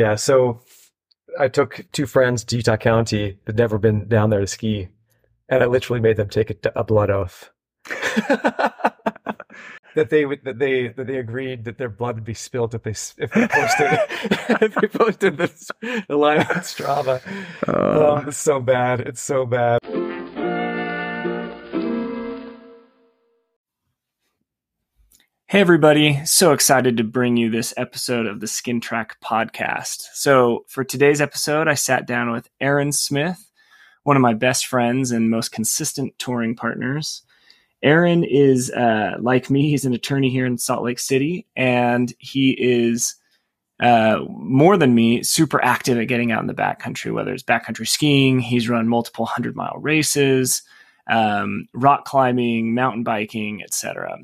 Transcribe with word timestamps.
Yeah. 0.00 0.14
So 0.14 0.62
I 1.38 1.48
took 1.48 1.84
two 1.92 2.06
friends 2.06 2.42
to 2.44 2.56
Utah 2.56 2.78
County 2.78 3.38
that 3.44 3.54
never 3.54 3.76
been 3.76 4.08
down 4.08 4.30
there 4.30 4.40
to 4.40 4.46
ski, 4.46 4.88
and 5.50 5.62
I 5.62 5.66
literally 5.66 6.00
made 6.00 6.16
them 6.16 6.30
take 6.30 6.50
a, 6.50 6.56
a 6.74 6.84
blood 6.84 7.10
oath. 7.10 7.50
that 9.94 10.08
they 10.08 10.24
would 10.24 10.42
that 10.44 10.58
they 10.58 10.88
that 10.88 11.06
they 11.06 11.18
agreed 11.18 11.64
that 11.64 11.76
their 11.76 11.90
blood 11.90 12.14
would 12.14 12.24
be 12.24 12.32
spilled 12.32 12.74
if 12.74 12.82
they 12.82 12.92
if 12.92 13.30
they 13.30 13.46
posted 13.46 13.90
if 14.62 14.74
they 14.74 14.88
posted 14.88 15.36
this 15.36 15.70
the 16.08 16.16
line 16.16 16.38
on 16.38 16.62
Strava. 16.64 17.20
Oh. 17.68 18.16
Um, 18.16 18.28
it's 18.28 18.38
so 18.38 18.58
bad. 18.58 19.00
It's 19.00 19.20
so 19.20 19.44
bad. 19.44 19.79
Hey, 25.50 25.58
everybody. 25.58 26.24
So 26.26 26.52
excited 26.52 26.96
to 26.96 27.02
bring 27.02 27.36
you 27.36 27.50
this 27.50 27.74
episode 27.76 28.26
of 28.26 28.38
the 28.38 28.46
Skin 28.46 28.80
Track 28.80 29.16
podcast. 29.20 30.06
So, 30.12 30.64
for 30.68 30.84
today's 30.84 31.20
episode, 31.20 31.66
I 31.66 31.74
sat 31.74 32.06
down 32.06 32.30
with 32.30 32.48
Aaron 32.60 32.92
Smith, 32.92 33.50
one 34.04 34.14
of 34.14 34.22
my 34.22 34.32
best 34.32 34.68
friends 34.68 35.10
and 35.10 35.28
most 35.28 35.50
consistent 35.50 36.16
touring 36.20 36.54
partners. 36.54 37.22
Aaron 37.82 38.22
is, 38.22 38.70
uh, 38.70 39.16
like 39.18 39.50
me, 39.50 39.68
he's 39.70 39.84
an 39.84 39.92
attorney 39.92 40.30
here 40.30 40.46
in 40.46 40.56
Salt 40.56 40.84
Lake 40.84 41.00
City, 41.00 41.48
and 41.56 42.14
he 42.20 42.52
is 42.52 43.16
uh, 43.80 44.20
more 44.28 44.76
than 44.76 44.94
me, 44.94 45.24
super 45.24 45.60
active 45.64 45.98
at 45.98 46.06
getting 46.06 46.30
out 46.30 46.42
in 46.42 46.46
the 46.46 46.54
backcountry, 46.54 47.12
whether 47.12 47.32
it's 47.32 47.42
backcountry 47.42 47.88
skiing, 47.88 48.38
he's 48.38 48.68
run 48.68 48.86
multiple 48.86 49.26
hundred 49.26 49.56
mile 49.56 49.78
races, 49.80 50.62
um, 51.08 51.66
rock 51.74 52.04
climbing, 52.04 52.72
mountain 52.72 53.02
biking, 53.02 53.64
etc. 53.64 54.16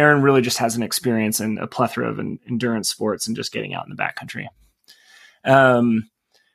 Aaron 0.00 0.22
really 0.22 0.40
just 0.40 0.56
has 0.58 0.76
an 0.76 0.82
experience 0.82 1.40
in 1.40 1.58
a 1.58 1.66
plethora 1.66 2.08
of 2.08 2.18
endurance 2.18 2.88
sports 2.88 3.26
and 3.26 3.36
just 3.36 3.52
getting 3.52 3.74
out 3.74 3.86
in 3.86 3.94
the 3.94 4.02
backcountry. 4.02 4.46
Um, 5.44 6.08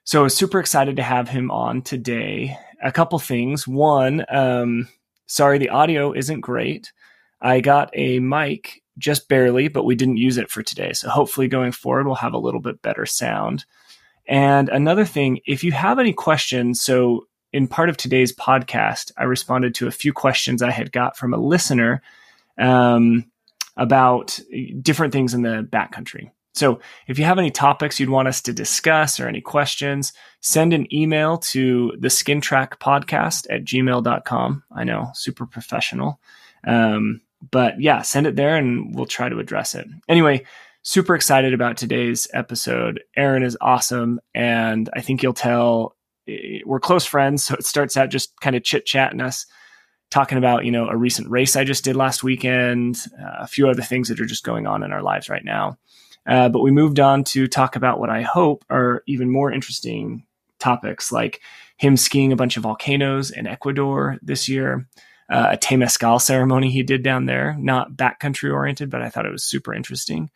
so 0.04 0.20
I 0.20 0.24
was 0.24 0.36
super 0.36 0.60
excited 0.60 0.96
to 0.96 1.04
have 1.04 1.30
him 1.30 1.52
on 1.52 1.84
today. 1.84 2.58
A 2.82 2.92
couple 2.92 3.20
things. 3.20 3.68
One, 3.68 4.26
um, 4.30 4.88
sorry, 5.28 5.60
the 5.60 5.70
audio 5.70 6.12
isn't 6.12 6.42
great. 6.42 6.92
I 7.40 7.60
got 7.62 7.92
a 7.94 8.20
mic 8.20 8.82
just 8.98 9.30
barely, 9.30 9.68
but 9.68 9.86
we 9.86 9.94
didn't 9.94 10.18
use 10.18 10.38
it 10.38 10.50
for 10.50 10.64
today. 10.64 10.94
So 10.94 11.10
hopefully 11.10 11.48
going 11.48 11.72
forward, 11.72 12.08
we'll 12.08 12.16
have 12.16 12.34
a 12.34 12.40
little 12.40 12.62
bit 12.62 12.82
better 12.82 13.06
sound. 13.06 13.66
And 14.28 14.70
another 14.70 15.06
thing, 15.06 15.40
if 15.46 15.64
you 15.64 15.72
have 15.72 16.00
any 16.00 16.14
questions, 16.14 16.82
so 16.82 17.28
in 17.54 17.68
part 17.68 17.90
of 17.90 17.98
today's 17.98 18.34
podcast, 18.36 19.12
I 19.18 19.26
responded 19.26 19.76
to 19.76 19.88
a 19.88 19.92
few 19.92 20.14
questions 20.14 20.64
I 20.64 20.72
had 20.72 20.92
got 20.92 21.16
from 21.16 21.32
a 21.32 21.38
listener 21.38 22.02
um, 22.58 23.26
about 23.78 24.40
different 24.82 25.14
things 25.14 25.34
in 25.34 25.42
the 25.42 25.68
backcountry. 25.72 26.32
So 26.56 26.80
if 27.08 27.20
you 27.20 27.26
have 27.26 27.38
any 27.38 27.52
topics 27.52 28.00
you'd 28.00 28.10
want 28.10 28.30
us 28.30 28.42
to 28.44 28.54
discuss 28.54 29.20
or 29.20 29.28
any 29.28 29.42
questions, 29.42 30.14
send 30.40 30.74
an 30.74 30.94
email 30.94 31.38
to 31.38 31.94
the 32.00 32.10
skin 32.10 32.40
track 32.40 32.80
podcast 32.80 33.46
at 33.50 33.66
gmail.com. 33.66 34.64
I 34.72 34.84
know, 34.86 35.12
super 35.14 35.46
professional. 35.46 36.22
Um, 36.66 37.22
but 37.52 37.80
yeah, 37.82 38.02
send 38.04 38.26
it 38.26 38.38
there 38.38 38.56
and 38.56 38.96
we'll 38.96 39.06
try 39.06 39.28
to 39.28 39.40
address 39.40 39.76
it. 39.76 39.86
Anyway, 40.08 40.46
super 40.82 41.14
excited 41.14 41.54
about 41.54 41.76
today's 41.76 42.28
episode. 42.34 43.04
Aaron 43.18 43.44
is 43.44 43.58
awesome. 43.60 44.22
And 44.34 44.90
I 44.94 45.02
think 45.02 45.22
you'll 45.22 45.34
tell 45.34 45.98
eh, 46.28 46.60
we're 46.66 46.80
close 46.80 47.06
friends. 47.06 47.44
So 47.44 47.56
it 47.56 47.66
starts 47.66 47.98
out 47.98 48.10
just 48.10 48.40
kind 48.40 48.56
of 48.56 48.64
chit 48.64 48.86
chatting 48.86 49.20
us 49.20 49.46
talking 50.10 50.38
about 50.38 50.66
you 50.66 50.72
know 50.72 50.88
a 50.88 50.96
recent 50.96 51.30
race 51.30 51.56
I 51.56 51.64
just 51.64 51.84
did 51.84 51.96
last 51.96 52.24
weekend, 52.24 52.98
uh, 53.20 53.38
a 53.40 53.48
few 53.48 53.70
other 53.70 53.82
things 53.82 54.10
that 54.10 54.20
are 54.20 54.26
just 54.26 54.44
going 54.44 54.68
on 54.68 54.84
in 54.84 54.92
our 54.92 55.02
lives 55.02 55.30
right 55.30 55.44
now. 55.44 55.78
Uh, 56.28 56.50
but 56.50 56.62
we 56.62 56.72
moved 56.72 57.00
on 57.00 57.24
to 57.24 57.48
talk 57.48 57.76
about 57.76 58.00
what 58.00 58.10
I 58.10 58.22
hope 58.22 58.66
are 58.70 59.04
even 59.08 59.30
more 59.30 59.52
interesting 59.52 60.26
topics, 60.60 61.12
like 61.12 61.42
him 61.78 61.98
skiing 61.98 62.32
a 62.32 62.36
bunch 62.36 62.58
of 62.58 62.64
volcanoes 62.64 63.30
in 63.30 63.46
Ecuador 63.46 64.18
this 64.22 64.50
year, 64.50 64.88
uh, 65.30 65.50
a 65.52 65.58
temazcal 65.58 66.20
ceremony 66.20 66.72
he 66.72 66.82
did 66.82 67.04
down 67.04 67.26
there, 67.26 67.56
not 67.60 67.94
backcountry 67.94 68.52
oriented, 68.52 68.90
but 68.90 69.02
I 69.02 69.10
thought 69.10 69.26
it 69.26 69.32
was 69.32 69.44
super 69.44 69.74
interesting. 69.74 70.32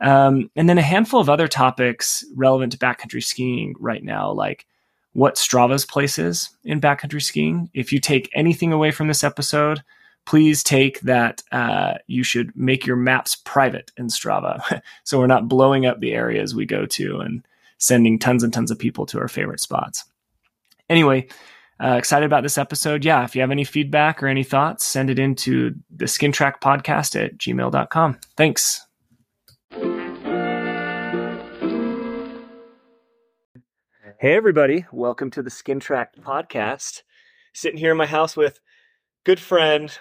Um, 0.00 0.50
and 0.56 0.68
then 0.68 0.78
a 0.78 0.82
handful 0.82 1.20
of 1.20 1.30
other 1.30 1.48
topics 1.48 2.24
relevant 2.34 2.72
to 2.72 2.78
backcountry 2.78 3.22
skiing 3.22 3.74
right 3.78 4.02
now, 4.02 4.32
like 4.32 4.66
what 5.16 5.36
Strava's 5.36 5.86
place 5.86 6.18
is 6.18 6.50
in 6.62 6.78
backcountry 6.78 7.22
skiing. 7.22 7.70
If 7.72 7.90
you 7.90 8.00
take 8.00 8.28
anything 8.34 8.70
away 8.70 8.90
from 8.90 9.08
this 9.08 9.24
episode, 9.24 9.82
please 10.26 10.62
take 10.62 11.00
that 11.00 11.42
uh, 11.52 11.94
you 12.06 12.22
should 12.22 12.54
make 12.54 12.84
your 12.84 12.96
maps 12.96 13.34
private 13.34 13.90
in 13.96 14.08
Strava. 14.08 14.82
so 15.04 15.18
we're 15.18 15.26
not 15.26 15.48
blowing 15.48 15.86
up 15.86 16.00
the 16.00 16.12
areas 16.12 16.54
we 16.54 16.66
go 16.66 16.84
to 16.84 17.20
and 17.20 17.46
sending 17.78 18.18
tons 18.18 18.44
and 18.44 18.52
tons 18.52 18.70
of 18.70 18.78
people 18.78 19.06
to 19.06 19.18
our 19.18 19.28
favorite 19.28 19.60
spots. 19.60 20.04
Anyway, 20.90 21.28
uh, 21.82 21.94
excited 21.94 22.26
about 22.26 22.42
this 22.42 22.58
episode. 22.58 23.02
Yeah, 23.02 23.24
if 23.24 23.34
you 23.34 23.40
have 23.40 23.50
any 23.50 23.64
feedback 23.64 24.22
or 24.22 24.26
any 24.26 24.44
thoughts, 24.44 24.84
send 24.84 25.08
it 25.08 25.18
into 25.18 25.74
the 25.96 26.08
skin 26.08 26.30
track 26.30 26.60
podcast 26.60 27.18
at 27.18 27.38
gmail.com. 27.38 28.18
Thanks. 28.36 28.85
Hey, 34.18 34.34
everybody. 34.34 34.86
Welcome 34.92 35.30
to 35.32 35.42
the 35.42 35.50
Skin 35.50 35.78
Track 35.78 36.16
podcast. 36.16 37.02
Sitting 37.52 37.78
here 37.78 37.90
in 37.90 37.98
my 37.98 38.06
house 38.06 38.34
with 38.34 38.60
good 39.24 39.38
friend, 39.38 39.92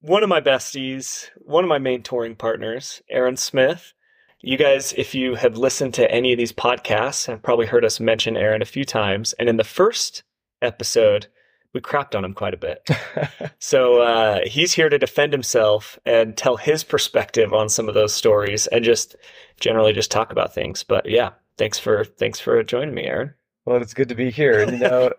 one 0.00 0.22
of 0.22 0.28
my 0.28 0.40
besties, 0.40 1.28
one 1.38 1.64
of 1.64 1.68
my 1.68 1.78
main 1.78 2.04
touring 2.04 2.36
partners, 2.36 3.02
Aaron 3.10 3.36
Smith. 3.36 3.94
You 4.40 4.56
guys, 4.58 4.94
if 4.96 5.12
you 5.12 5.34
have 5.34 5.56
listened 5.56 5.92
to 5.94 6.08
any 6.08 6.30
of 6.32 6.38
these 6.38 6.52
podcasts, 6.52 7.26
have 7.26 7.42
probably 7.42 7.66
heard 7.66 7.84
us 7.84 7.98
mention 7.98 8.36
Aaron 8.36 8.62
a 8.62 8.64
few 8.64 8.84
times. 8.84 9.32
And 9.40 9.48
in 9.48 9.56
the 9.56 9.64
first 9.64 10.22
episode, 10.62 11.26
we 11.72 11.80
crapped 11.80 12.14
on 12.14 12.24
him 12.24 12.34
quite 12.34 12.54
a 12.54 12.58
bit. 12.58 12.88
so 13.58 14.02
uh, 14.02 14.38
he's 14.46 14.72
here 14.72 14.88
to 14.88 15.00
defend 15.00 15.32
himself 15.32 15.98
and 16.06 16.36
tell 16.36 16.58
his 16.58 16.84
perspective 16.84 17.52
on 17.52 17.68
some 17.68 17.88
of 17.88 17.94
those 17.94 18.14
stories 18.14 18.68
and 18.68 18.84
just 18.84 19.16
generally 19.58 19.92
just 19.92 20.12
talk 20.12 20.30
about 20.30 20.54
things. 20.54 20.84
But 20.84 21.10
yeah, 21.10 21.30
thanks 21.56 21.80
for 21.80 22.04
thanks 22.04 22.38
for 22.38 22.62
joining 22.62 22.94
me, 22.94 23.02
Aaron. 23.02 23.34
Well, 23.68 23.82
it's 23.82 23.92
good 23.92 24.08
to 24.08 24.14
be 24.14 24.30
here. 24.30 24.64
You 24.64 24.78
know, 24.78 25.12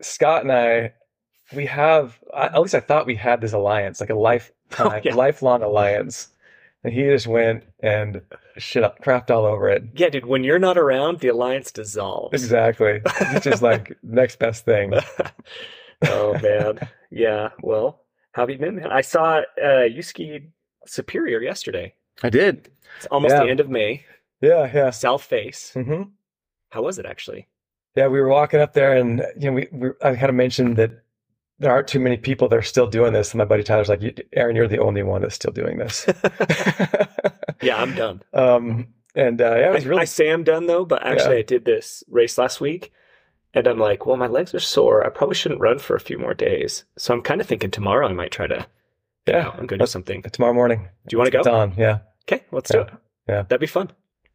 Scott 0.00 0.42
and 0.42 0.52
I, 0.52 0.92
we 1.52 1.66
have 1.66 2.20
at 2.36 2.60
least 2.60 2.76
I 2.76 2.80
thought 2.80 3.04
we 3.04 3.16
had 3.16 3.40
this 3.40 3.52
alliance, 3.52 4.00
like 4.00 4.10
a 4.10 4.14
lifetime, 4.14 4.52
oh, 4.78 5.00
yeah. 5.02 5.14
lifelong 5.14 5.64
alliance. 5.64 6.28
And 6.84 6.92
he 6.94 7.02
just 7.02 7.26
went 7.26 7.64
and 7.80 8.22
shit 8.58 8.84
up, 8.84 9.02
crapped 9.02 9.30
all 9.30 9.44
over 9.44 9.68
it. 9.68 9.82
Yeah, 9.94 10.08
dude. 10.08 10.24
When 10.24 10.44
you're 10.44 10.60
not 10.60 10.78
around, 10.78 11.18
the 11.18 11.28
alliance 11.28 11.72
dissolves. 11.72 12.32
Exactly. 12.32 13.02
It's 13.20 13.44
just 13.44 13.60
like 13.60 13.98
next 14.04 14.38
best 14.38 14.64
thing. 14.64 14.94
oh 16.06 16.38
man. 16.38 16.78
Yeah. 17.10 17.48
Well, 17.60 18.02
how 18.32 18.42
have 18.42 18.50
you 18.50 18.58
been, 18.58 18.76
man? 18.76 18.92
I 18.92 19.00
saw 19.00 19.42
uh, 19.62 19.82
you 19.82 20.02
skied 20.02 20.52
Superior 20.86 21.42
yesterday. 21.42 21.94
I 22.22 22.30
did. 22.30 22.70
It's 22.98 23.06
almost 23.06 23.34
yeah. 23.34 23.42
the 23.42 23.50
end 23.50 23.58
of 23.58 23.68
May. 23.68 24.04
Yeah, 24.40 24.70
yeah. 24.72 24.90
South 24.90 25.24
Face. 25.24 25.72
Mm-hmm. 25.74 26.04
How 26.70 26.82
was 26.82 27.00
it 27.00 27.04
actually? 27.04 27.48
Yeah, 27.96 28.06
we 28.06 28.20
were 28.20 28.28
walking 28.28 28.60
up 28.60 28.72
there, 28.72 28.96
and 28.96 29.24
you 29.38 29.50
know, 29.50 29.52
we, 29.52 29.68
we 29.72 29.88
I 30.02 30.14
kind 30.14 30.28
of 30.28 30.34
mentioned 30.34 30.76
that 30.76 31.02
there 31.60 31.70
aren't 31.70 31.88
too 31.88 32.00
many 32.00 32.16
people 32.16 32.48
that 32.48 32.56
are 32.56 32.62
still 32.62 32.86
doing 32.86 33.12
this. 33.12 33.32
And 33.32 33.38
my 33.38 33.44
buddy 33.44 33.62
Tyler's 33.62 33.88
like, 33.88 34.26
Aaron, 34.32 34.56
you're 34.56 34.66
the 34.66 34.78
only 34.78 35.02
one 35.02 35.22
that's 35.22 35.34
still 35.34 35.52
doing 35.52 35.78
this. 35.78 36.06
yeah, 37.62 37.76
I'm 37.76 37.94
done. 37.94 38.22
Um, 38.32 38.88
and 39.14 39.40
uh, 39.40 39.56
yeah, 39.56 39.70
it 39.70 39.74
was 39.74 39.86
really. 39.86 40.00
I, 40.00 40.02
I 40.02 40.06
say 40.06 40.30
I'm 40.30 40.44
done 40.44 40.66
though, 40.66 40.84
but 40.84 41.04
actually, 41.04 41.34
yeah. 41.34 41.40
I 41.40 41.42
did 41.42 41.64
this 41.64 42.04
race 42.08 42.38
last 42.38 42.60
week, 42.60 42.92
and 43.54 43.66
I'm 43.66 43.78
like, 43.78 44.06
well, 44.06 44.16
my 44.16 44.28
legs 44.28 44.54
are 44.54 44.60
sore. 44.60 45.04
I 45.04 45.10
probably 45.10 45.34
shouldn't 45.34 45.60
run 45.60 45.80
for 45.80 45.96
a 45.96 46.00
few 46.00 46.16
more 46.16 46.32
days. 46.32 46.84
So 46.96 47.12
I'm 47.12 47.20
kind 47.20 47.40
of 47.40 47.48
thinking 47.48 47.72
tomorrow 47.72 48.06
I 48.06 48.12
might 48.12 48.30
try 48.30 48.46
to. 48.46 48.66
Yeah, 49.26 49.48
I'm 49.48 49.66
going 49.66 49.80
to 49.80 49.84
do 49.84 49.86
something 49.86 50.22
tomorrow 50.22 50.54
morning. 50.54 50.88
Do 51.08 51.14
you 51.14 51.18
want 51.18 51.26
to 51.26 51.32
go? 51.32 51.40
It's 51.40 51.48
on. 51.48 51.74
Yeah. 51.76 51.98
Okay, 52.30 52.44
let's 52.52 52.70
yeah. 52.72 52.76
do 52.76 52.82
it. 52.82 52.94
Yeah, 53.28 53.42
that'd 53.42 53.60
be 53.60 53.66
fun. 53.66 53.90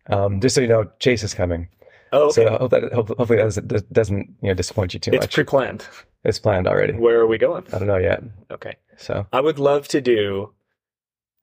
Um, 0.08 0.42
just 0.42 0.56
so 0.56 0.62
you 0.62 0.68
know, 0.68 0.92
Chase 1.00 1.24
is 1.24 1.34
coming. 1.34 1.70
Oh, 2.12 2.28
okay. 2.28 2.46
So 2.46 2.58
hope 2.58 2.72
that, 2.72 2.94
hopefully 2.94 3.38
that 3.38 3.86
doesn't 3.92 4.36
you 4.42 4.50
know 4.50 4.54
disappoint 4.54 4.94
you 4.94 5.00
too 5.00 5.12
it's 5.12 5.22
much. 5.22 5.26
It's 5.26 5.36
pre-planned. 5.36 5.86
It's 6.24 6.40
planned 6.40 6.68
already. 6.68 6.94
Where 6.94 7.20
are 7.20 7.28
we 7.28 7.38
going? 7.38 7.66
I 7.72 7.78
don't 7.80 7.88
know 7.88 7.98
yet. 7.98 8.24
Okay. 8.52 8.76
So 8.98 9.28
I 9.32 9.42
would 9.42 9.60
love 9.60 9.88
to 9.90 10.02
do. 10.02 10.54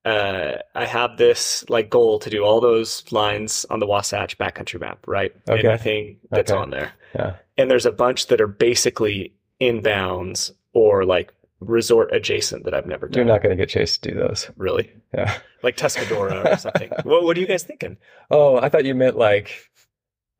Uh, 0.04 0.54
I 0.74 0.84
have 0.84 1.16
this 1.16 1.64
like 1.68 1.88
goal 1.88 2.18
to 2.18 2.28
do 2.28 2.42
all 2.42 2.60
those 2.60 3.04
lines 3.12 3.64
on 3.70 3.78
the 3.78 3.86
Wasatch 3.86 4.36
backcountry 4.36 4.80
map, 4.80 5.06
right? 5.06 5.32
Okay. 5.48 5.68
Anything 5.68 6.18
that's 6.30 6.50
okay. 6.50 6.60
on 6.60 6.70
there. 6.70 6.92
Yeah. 7.14 7.36
And 7.56 7.70
there's 7.70 7.86
a 7.86 7.92
bunch 7.92 8.26
that 8.26 8.40
are 8.40 8.48
basically 8.48 9.34
inbounds 9.60 10.50
or 10.72 11.04
like 11.04 11.32
resort 11.60 12.12
adjacent 12.12 12.64
that 12.64 12.74
I've 12.74 12.86
never 12.86 13.08
done. 13.08 13.16
You're 13.16 13.32
not 13.32 13.42
going 13.42 13.56
to 13.56 13.60
get 13.60 13.68
Chase 13.68 13.96
to 13.98 14.10
do 14.10 14.18
those. 14.18 14.50
Really? 14.56 14.92
Yeah. 15.14 15.38
Like 15.62 15.76
Tuscarora 15.76 16.52
or 16.52 16.56
something. 16.56 16.90
what, 17.04 17.22
what 17.22 17.36
are 17.36 17.40
you 17.40 17.46
guys 17.46 17.62
thinking? 17.62 17.96
Oh, 18.30 18.56
I 18.56 18.68
thought 18.68 18.84
you 18.84 18.94
meant 18.94 19.16
like 19.16 19.70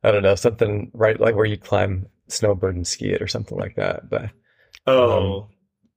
I 0.03 0.11
don't 0.11 0.23
know, 0.23 0.35
something 0.35 0.91
right 0.93 1.19
like 1.19 1.35
where 1.35 1.45
you 1.45 1.57
climb 1.57 2.07
snowbird 2.27 2.75
and 2.75 2.87
ski 2.87 3.11
it 3.13 3.21
or 3.21 3.27
something 3.27 3.57
like 3.57 3.75
that. 3.75 4.09
But 4.09 4.29
oh, 4.87 5.41
um, 5.43 5.47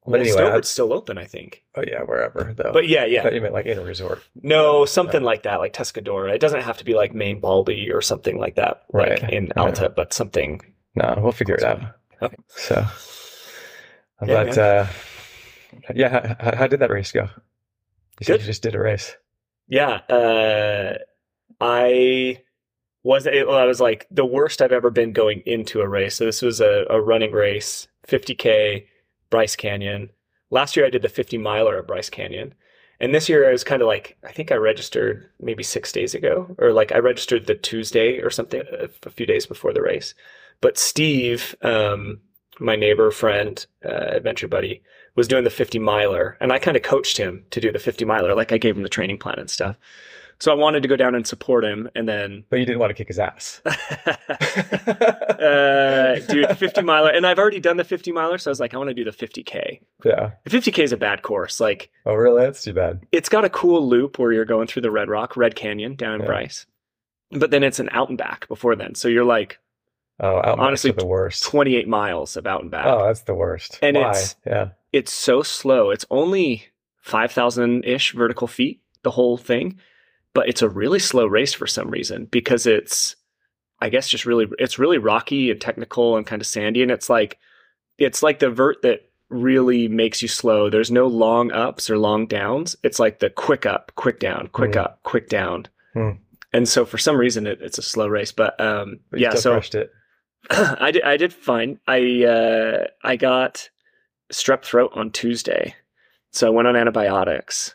But 0.07 0.21
anyway, 0.21 0.37
Stover's 0.37 0.69
still 0.69 0.93
open, 0.93 1.19
I 1.19 1.25
think. 1.25 1.65
Oh 1.77 1.83
yeah, 1.87 2.03
wherever 2.03 2.55
though. 2.57 2.71
But 2.73 2.89
yeah, 2.89 3.03
I 3.03 3.07
yeah. 3.07 3.23
thought 3.23 3.35
you 3.35 3.41
meant 3.41 3.55
like 3.55 3.67
in 3.67 3.79
a 3.79 3.83
resort. 3.85 4.23
No, 4.43 4.85
something 4.85 5.23
like 5.23 5.43
that, 5.43 5.57
like 5.57 5.73
Tuscarora. 5.73 6.33
It 6.35 6.41
doesn't 6.41 6.63
have 6.63 6.79
to 6.79 6.85
be 6.85 6.95
like 6.95 7.15
Maine 7.15 7.41
Baldy 7.41 7.91
or 7.91 8.01
something 8.01 8.39
like 8.39 8.55
that, 8.57 8.83
like 8.93 9.23
Right. 9.23 9.33
in 9.33 9.47
Yeah. 9.47 9.53
Alta, 9.63 9.89
but 9.95 10.13
something. 10.13 10.61
No, 10.95 11.19
we'll 11.21 11.33
figure 11.33 11.57
it 11.57 11.65
out. 11.65 11.81
Okay. 12.23 12.37
So, 12.49 12.87
Yeah, 14.25 14.45
but 14.45 14.57
uh, 14.59 14.87
yeah, 15.95 16.37
how, 16.41 16.57
how 16.57 16.67
did 16.67 16.81
that 16.81 16.91
race 16.91 17.13
go? 17.13 17.29
You 18.21 18.25
said 18.25 18.41
you 18.41 18.47
just 18.47 18.63
did 18.63 18.75
a 18.75 18.81
race. 18.81 19.15
Yeah, 19.69 20.01
uh, 20.09 20.95
I 21.61 22.39
was 23.07 23.25
it, 23.25 23.47
well, 23.47 23.57
I 23.57 23.67
was 23.67 23.81
like 23.81 24.05
the 24.11 24.27
worst 24.27 24.61
I've 24.61 24.73
ever 24.73 24.91
been 24.91 25.13
going 25.13 25.41
into 25.47 25.81
a 25.81 25.89
race. 25.89 26.17
So 26.17 26.25
this 26.25 26.43
was 26.43 26.61
a, 26.61 26.85
a 26.91 27.01
running 27.01 27.31
race, 27.31 27.87
50k, 28.09 28.85
Bryce 29.31 29.55
Canyon. 29.55 30.11
Last 30.51 30.77
year 30.77 30.85
I 30.85 30.91
did 30.91 31.03
the 31.03 31.09
50 31.09 31.39
miler 31.39 31.79
at 31.79 31.87
Bryce 31.87 32.11
Canyon, 32.11 32.53
and 32.99 33.15
this 33.15 33.29
year 33.29 33.49
I 33.49 33.53
was 33.53 33.63
kind 33.63 33.81
of 33.81 33.87
like 33.87 34.17
I 34.25 34.33
think 34.33 34.51
I 34.51 34.57
registered 34.57 35.31
maybe 35.41 35.63
six 35.63 35.93
days 35.93 36.17
ago, 36.17 36.53
or 36.59 36.73
like 36.73 36.91
I 36.91 36.99
registered 36.99 37.47
the 37.47 37.55
Tuesday 37.55 38.19
or 38.19 38.29
something, 38.29 38.61
a, 38.73 38.89
a 39.05 39.11
few 39.11 39.25
days 39.25 39.47
before 39.47 39.73
the 39.73 39.83
race. 39.83 40.13
But 40.61 40.77
Steve, 40.77 41.55
um, 41.63 42.19
my 42.59 42.75
neighbor, 42.75 43.13
friend, 43.13 43.65
uh, 43.85 44.17
adventure 44.17 44.49
buddy, 44.49 44.83
was 45.15 45.29
doing 45.29 45.45
the 45.45 45.51
50 45.51 45.79
miler, 45.79 46.37
and 46.41 46.53
I 46.53 46.59
kind 46.59 46.77
of 46.77 46.83
coached 46.83 47.19
him 47.19 47.45
to 47.51 47.61
do 47.61 47.71
the 47.71 47.79
50 47.79 48.05
miler. 48.05 48.35
Like 48.35 48.51
I 48.51 48.59
gave 48.59 48.77
him 48.77 48.83
the 48.83 48.89
training 48.89 49.19
plan 49.19 49.39
and 49.39 49.51
stuff. 49.51 49.77
So 50.39 50.53
I 50.53 50.55
wanted 50.55 50.83
to 50.83 50.89
go 50.89 50.97
down 50.97 51.15
and 51.15 51.27
support 51.27 51.65
him, 51.65 51.89
and 51.95 52.07
then, 52.07 52.45
But 52.51 52.59
you 52.59 52.67
didn't 52.67 52.79
want 52.79 52.91
to 52.91 52.95
kick 52.95 53.09
his 53.09 53.19
ass. 53.19 53.63
uh, 53.65 53.73
dude, 56.29 56.57
50 56.59 56.83
miler, 56.83 57.11
and 57.11 57.27
I've 57.27 57.39
already 57.39 57.61
done 57.61 57.77
the 57.77 57.85
50 57.85 58.13
miler, 58.13 58.39
so 58.39 58.51
I 58.51 58.53
was 58.53 58.61
like, 58.61 58.75
I 58.75 58.79
want 58.79 58.89
to 58.89 58.95
do 58.95 59.05
the 59.05 59.11
50k. 59.13 59.81
yeah. 60.05 60.33
The 60.45 60.51
50k 60.51 60.79
is 60.83 60.93
a 60.93 60.97
bad 60.97 61.23
course. 61.23 61.61
Like 61.61 61.91
Oh, 62.05 62.15
really? 62.15 62.43
That's 62.45 62.63
too 62.63 62.73
bad. 62.75 63.07
it's 63.13 63.29
got 63.29 63.45
a 63.45 63.51
cool 63.51 63.87
loop 63.89 64.19
where 64.19 64.33
you're 64.33 64.45
going 64.45 64.67
through 64.67 64.83
the 64.83 64.91
Red 64.91 65.09
Rock, 65.09 65.37
Red 65.37 65.55
Canyon 65.57 65.97
down 65.97 66.15
in 66.15 66.21
Yeah. 66.21 66.27
Bryce, 66.27 66.67
but 67.31 67.51
then 67.51 67.63
it's 67.63 67.79
an 67.81 67.89
out 67.93 68.09
and 68.09 68.19
back 68.19 68.49
before 68.49 68.77
then. 68.77 68.95
So 68.95 69.09
you're 69.09 69.25
like 69.25 69.59
Oh, 70.19 70.39
out 70.39 70.59
Honestly, 70.59 70.67
honestly, 70.67 70.91
the 70.93 71.07
worst. 71.07 71.43
28 71.45 71.87
miles 71.89 72.37
of 72.39 72.47
out 72.47 72.63
and 72.63 72.71
back. 72.71 72.87
Oh, 72.87 73.05
that's 73.07 73.21
the 73.23 73.35
worst. 73.35 73.79
And 73.83 73.97
Why? 73.99 74.03
it's- 74.11 74.35
yeah. 74.47 74.69
it's 74.93 75.13
so 75.13 75.43
slow. 75.43 75.91
It's 75.91 76.07
only 76.11 76.65
5,000 77.03 77.85
ish 77.85 78.13
vertical 78.15 78.47
feet, 78.47 78.81
the 79.03 79.11
whole 79.11 79.37
thing, 79.37 79.79
but 80.37 80.51
it's 80.51 80.61
a 80.61 80.69
really 80.69 80.99
slow 80.99 81.25
race 81.27 81.55
for 81.55 81.67
some 81.67 81.89
reason 81.89 82.27
because 82.27 82.67
it's, 82.67 83.17
I 83.81 83.89
guess, 83.89 84.07
just 84.07 84.27
really, 84.27 84.47
it's 84.59 84.79
really 84.79 84.99
rocky 84.99 85.51
and 85.51 85.59
technical 85.59 86.15
and 86.19 86.27
kind 86.27 86.43
of 86.43 86.47
sandy. 86.47 86.83
And 86.83 86.91
it's 86.91 87.09
like, 87.09 87.39
it's 87.97 88.23
like 88.23 88.39
the 88.41 88.51
vert 88.51 88.83
that 88.83 89.01
really 89.31 89.89
makes 89.89 90.21
you 90.21 90.29
slow. 90.29 90.69
There's 90.69 90.91
no 90.91 91.07
long 91.07 91.53
ups 91.53 91.89
or 91.89 91.97
long 91.97 92.27
downs. 92.27 92.77
It's 92.83 92.99
like 92.99 93.21
the 93.21 93.31
quick 93.31 93.65
up, 93.65 93.93
quick 93.95 94.21
down, 94.21 94.51
quick 94.53 94.75
Hmm. 94.75 94.81
up, 94.81 95.01
quick 95.05 95.31
down. 95.31 95.69
Hmm. 95.95 96.11
And 96.53 96.69
so 96.69 96.85
for 96.85 96.99
some 96.99 97.17
reason, 97.17 97.47
it, 97.47 97.63
it's 97.63 97.79
a 97.79 97.83
slow 97.83 98.07
race. 98.07 98.31
But 98.33 98.61
um, 98.61 99.01
But 99.11 99.21
yeah, 99.21 99.33
so. 99.35 99.59
I 100.51 100.91
did. 100.91 101.03
I 101.03 101.17
did 101.17 101.33
fine. 101.33 101.81
I 101.89 102.25
uh, 102.25 102.87
I 103.03 103.17
got 103.17 103.71
strep 104.33 104.65
throat 104.65 104.93
on 104.95 105.11
Tuesday, 105.13 105.75
so 106.31 106.47
I 106.47 106.51
went 106.51 106.69
on 106.69 106.77
antibiotics, 106.77 107.75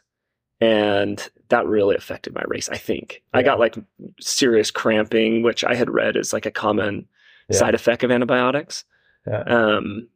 and 0.62 1.30
that 1.50 1.66
really 1.66 1.96
affected 1.96 2.34
my 2.34 2.44
race. 2.48 2.70
I 2.70 2.78
think 2.78 3.24
I 3.34 3.44
got 3.44 3.60
like 3.60 3.76
serious 4.20 4.72
cramping, 4.72 5.42
which 5.44 5.64
I 5.66 5.76
had 5.76 5.90
read 5.90 6.16
is 6.16 6.32
like 6.32 6.46
a 6.46 6.52
common 6.52 7.08
Yeah. 7.50 7.58
side 7.58 7.76
effect 7.76 8.04
of 8.04 8.12
antibiotics. 8.12 8.86
Yeah. 9.28 9.42
Um, 9.42 10.08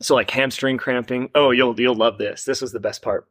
so 0.00 0.14
like 0.14 0.30
hamstring 0.30 0.78
cramping. 0.78 1.28
Oh, 1.34 1.50
you'll 1.50 1.78
you'll 1.78 1.94
love 1.94 2.16
this. 2.18 2.44
This 2.44 2.62
was 2.62 2.72
the 2.72 2.80
best 2.80 3.02
part. 3.02 3.28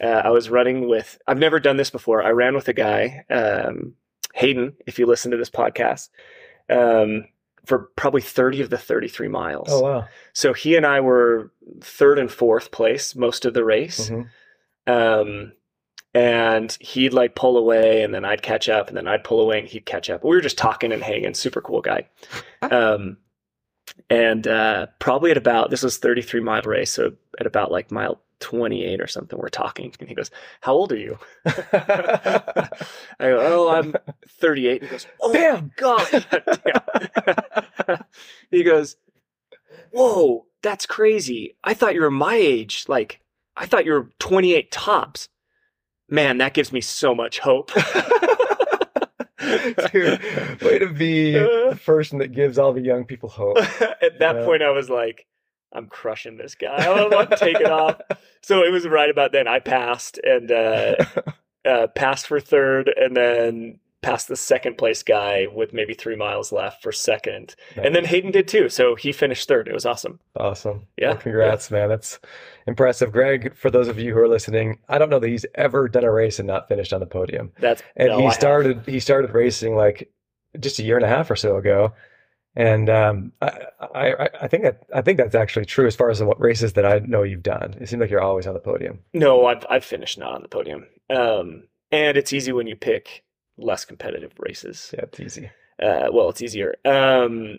Uh, 0.00 0.22
I 0.24 0.30
was 0.30 0.48
running 0.48 0.88
with. 0.88 1.18
I've 1.26 1.38
never 1.38 1.58
done 1.58 1.76
this 1.76 1.90
before. 1.90 2.22
I 2.22 2.30
ran 2.30 2.54
with 2.54 2.68
a 2.68 2.72
guy, 2.72 3.24
um, 3.30 3.94
Hayden. 4.34 4.74
If 4.86 4.98
you 5.00 5.06
listen 5.06 5.32
to 5.32 5.36
this 5.36 5.50
podcast, 5.50 6.10
um, 6.70 7.24
for 7.66 7.90
probably 7.96 8.20
thirty 8.22 8.60
of 8.62 8.70
the 8.70 8.78
thirty-three 8.78 9.26
miles. 9.28 9.68
Oh, 9.70 9.80
wow. 9.80 10.04
So 10.32 10.52
he 10.54 10.76
and 10.76 10.86
I 10.86 11.00
were 11.00 11.50
third 11.80 12.18
and 12.20 12.30
fourth 12.30 12.70
place 12.70 13.16
most 13.16 13.44
of 13.44 13.54
the 13.54 13.64
race. 13.64 14.08
Mhm. 14.08 14.28
Um, 14.86 15.52
and 16.14 16.76
he'd 16.80 17.12
like 17.12 17.34
pull 17.34 17.56
away 17.56 18.02
and 18.02 18.14
then 18.14 18.24
I'd 18.24 18.42
catch 18.42 18.68
up 18.68 18.88
and 18.88 18.96
then 18.96 19.06
I'd 19.06 19.24
pull 19.24 19.40
away 19.40 19.58
and 19.58 19.68
he'd 19.68 19.86
catch 19.86 20.08
up. 20.10 20.24
We 20.24 20.30
were 20.30 20.40
just 20.40 20.58
talking 20.58 20.92
and 20.92 21.02
hanging, 21.02 21.34
super 21.34 21.60
cool 21.60 21.80
guy. 21.80 22.08
Um, 22.62 23.18
and 24.10 24.46
uh, 24.46 24.86
probably 24.98 25.30
at 25.30 25.36
about, 25.36 25.70
this 25.70 25.82
was 25.82 25.98
33 25.98 26.40
mile 26.40 26.62
race. 26.62 26.92
So 26.92 27.12
at 27.38 27.46
about 27.46 27.70
like 27.70 27.90
mile 27.90 28.20
28 28.40 29.00
or 29.00 29.06
something, 29.06 29.38
we're 29.38 29.48
talking 29.48 29.92
and 30.00 30.08
he 30.08 30.14
goes, 30.14 30.30
how 30.60 30.72
old 30.72 30.92
are 30.92 30.98
you? 30.98 31.18
I 31.46 32.68
go, 33.20 33.40
oh, 33.40 33.68
I'm 33.70 33.94
38. 34.26 34.82
He 34.82 34.88
goes, 34.88 35.06
oh, 35.20 35.32
Damn. 35.32 35.72
God. 35.76 36.06
he 38.50 38.62
goes, 38.62 38.96
whoa, 39.92 40.46
that's 40.62 40.86
crazy. 40.86 41.56
I 41.62 41.74
thought 41.74 41.94
you 41.94 42.00
were 42.00 42.10
my 42.10 42.34
age. 42.34 42.86
Like, 42.88 43.20
I 43.56 43.66
thought 43.66 43.84
you 43.84 43.92
were 43.92 44.10
28 44.18 44.70
tops. 44.70 45.28
Man, 46.08 46.38
that 46.38 46.54
gives 46.54 46.72
me 46.72 46.80
so 46.80 47.14
much 47.14 47.38
hope. 47.38 47.70
Dude, 49.92 50.20
way 50.62 50.78
to 50.78 50.92
be 50.92 51.32
the 51.32 51.78
person 51.84 52.18
that 52.18 52.32
gives 52.32 52.58
all 52.58 52.72
the 52.72 52.80
young 52.80 53.04
people 53.04 53.28
hope. 53.28 53.58
At 54.02 54.18
that 54.18 54.36
Yeah. 54.36 54.44
point, 54.44 54.62
I 54.62 54.70
was 54.70 54.90
like, 54.90 55.26
I'm 55.72 55.86
crushing 55.86 56.36
this 56.36 56.54
guy. 56.54 56.76
I 56.76 56.84
don't 56.84 57.12
want 57.12 57.30
to 57.30 57.36
take 57.36 57.56
it 57.56 57.70
off. 57.70 58.00
So 58.40 58.62
it 58.64 58.70
was 58.70 58.86
right 58.86 59.10
about 59.10 59.32
then. 59.32 59.46
I 59.48 59.58
passed 59.58 60.18
and 60.22 60.50
uh, 60.50 60.94
uh, 61.68 61.88
passed 61.88 62.28
for 62.28 62.40
third, 62.40 62.88
and 62.96 63.14
then 63.14 63.78
passed 64.08 64.28
the 64.28 64.36
second 64.36 64.78
place 64.78 65.02
guy 65.02 65.46
with 65.52 65.72
maybe 65.72 65.94
three 65.94 66.16
miles 66.16 66.50
left 66.52 66.82
for 66.82 66.92
second. 66.92 67.54
And 67.76 67.94
then 67.94 68.04
Hayden 68.04 68.30
did 68.30 68.48
too. 68.48 68.68
So 68.68 68.94
he 68.94 69.12
finished 69.12 69.46
third. 69.48 69.68
It 69.68 69.74
was 69.74 69.84
awesome. 69.86 70.20
Awesome. 70.36 70.86
Yeah, 70.96 71.08
Well, 71.10 71.16
congrats, 71.18 71.70
man. 71.70 71.88
That's 71.88 72.18
impressive. 72.66 73.12
Greg, 73.12 73.54
for 73.56 73.70
those 73.70 73.88
of 73.88 73.98
you 73.98 74.12
who 74.14 74.20
are 74.20 74.28
listening, 74.28 74.78
I 74.88 74.98
don't 74.98 75.10
know 75.10 75.18
that 75.18 75.28
he's 75.28 75.46
ever 75.54 75.88
done 75.88 76.04
a 76.04 76.12
race 76.12 76.38
and 76.38 76.46
not 76.46 76.68
finished 76.68 76.92
on 76.92 77.00
the 77.00 77.06
podium. 77.06 77.52
That's 77.60 77.82
And 77.96 78.08
no, 78.08 78.14
I 78.16 78.18
he 78.20 78.24
have. 78.24 78.34
started 78.34 78.82
he 78.86 79.00
started 79.00 79.30
racing 79.34 79.76
like 79.76 80.10
just 80.58 80.78
a 80.78 80.82
year 80.82 80.96
and 80.96 81.04
a 81.04 81.08
half 81.08 81.30
or 81.30 81.36
so 81.36 81.56
ago. 81.56 81.92
And 82.56 82.88
um, 82.90 83.32
I, 83.42 83.50
I 83.94 84.12
I- 84.24 84.30
I 84.42 84.48
think 84.48 84.62
that 84.64 84.82
I 84.94 85.02
think 85.02 85.18
that's 85.18 85.34
actually 85.34 85.66
true 85.66 85.86
as 85.86 85.94
far 85.94 86.10
as 86.10 86.18
the 86.18 86.26
races 86.38 86.72
that 86.72 86.84
I 86.86 86.98
know 87.00 87.22
you've 87.22 87.42
done. 87.42 87.76
It 87.80 87.88
seems 87.88 88.00
like 88.00 88.10
you're 88.10 88.20
always 88.22 88.46
on 88.46 88.54
the 88.54 88.60
podium. 88.60 89.00
No, 89.12 89.46
I've 89.46 89.64
I've 89.70 89.84
finished 89.84 90.18
not 90.18 90.32
on 90.34 90.42
the 90.42 90.48
podium. 90.48 90.86
Um, 91.10 91.64
and 91.92 92.16
it's 92.16 92.32
easy 92.32 92.52
when 92.52 92.66
you 92.66 92.74
pick 92.76 93.22
less 93.58 93.84
competitive 93.84 94.32
races. 94.38 94.90
Yeah, 94.94 95.04
it's 95.04 95.20
easy. 95.20 95.50
Uh, 95.82 96.08
well, 96.12 96.28
it's 96.30 96.42
easier. 96.42 96.74
Um, 96.84 97.58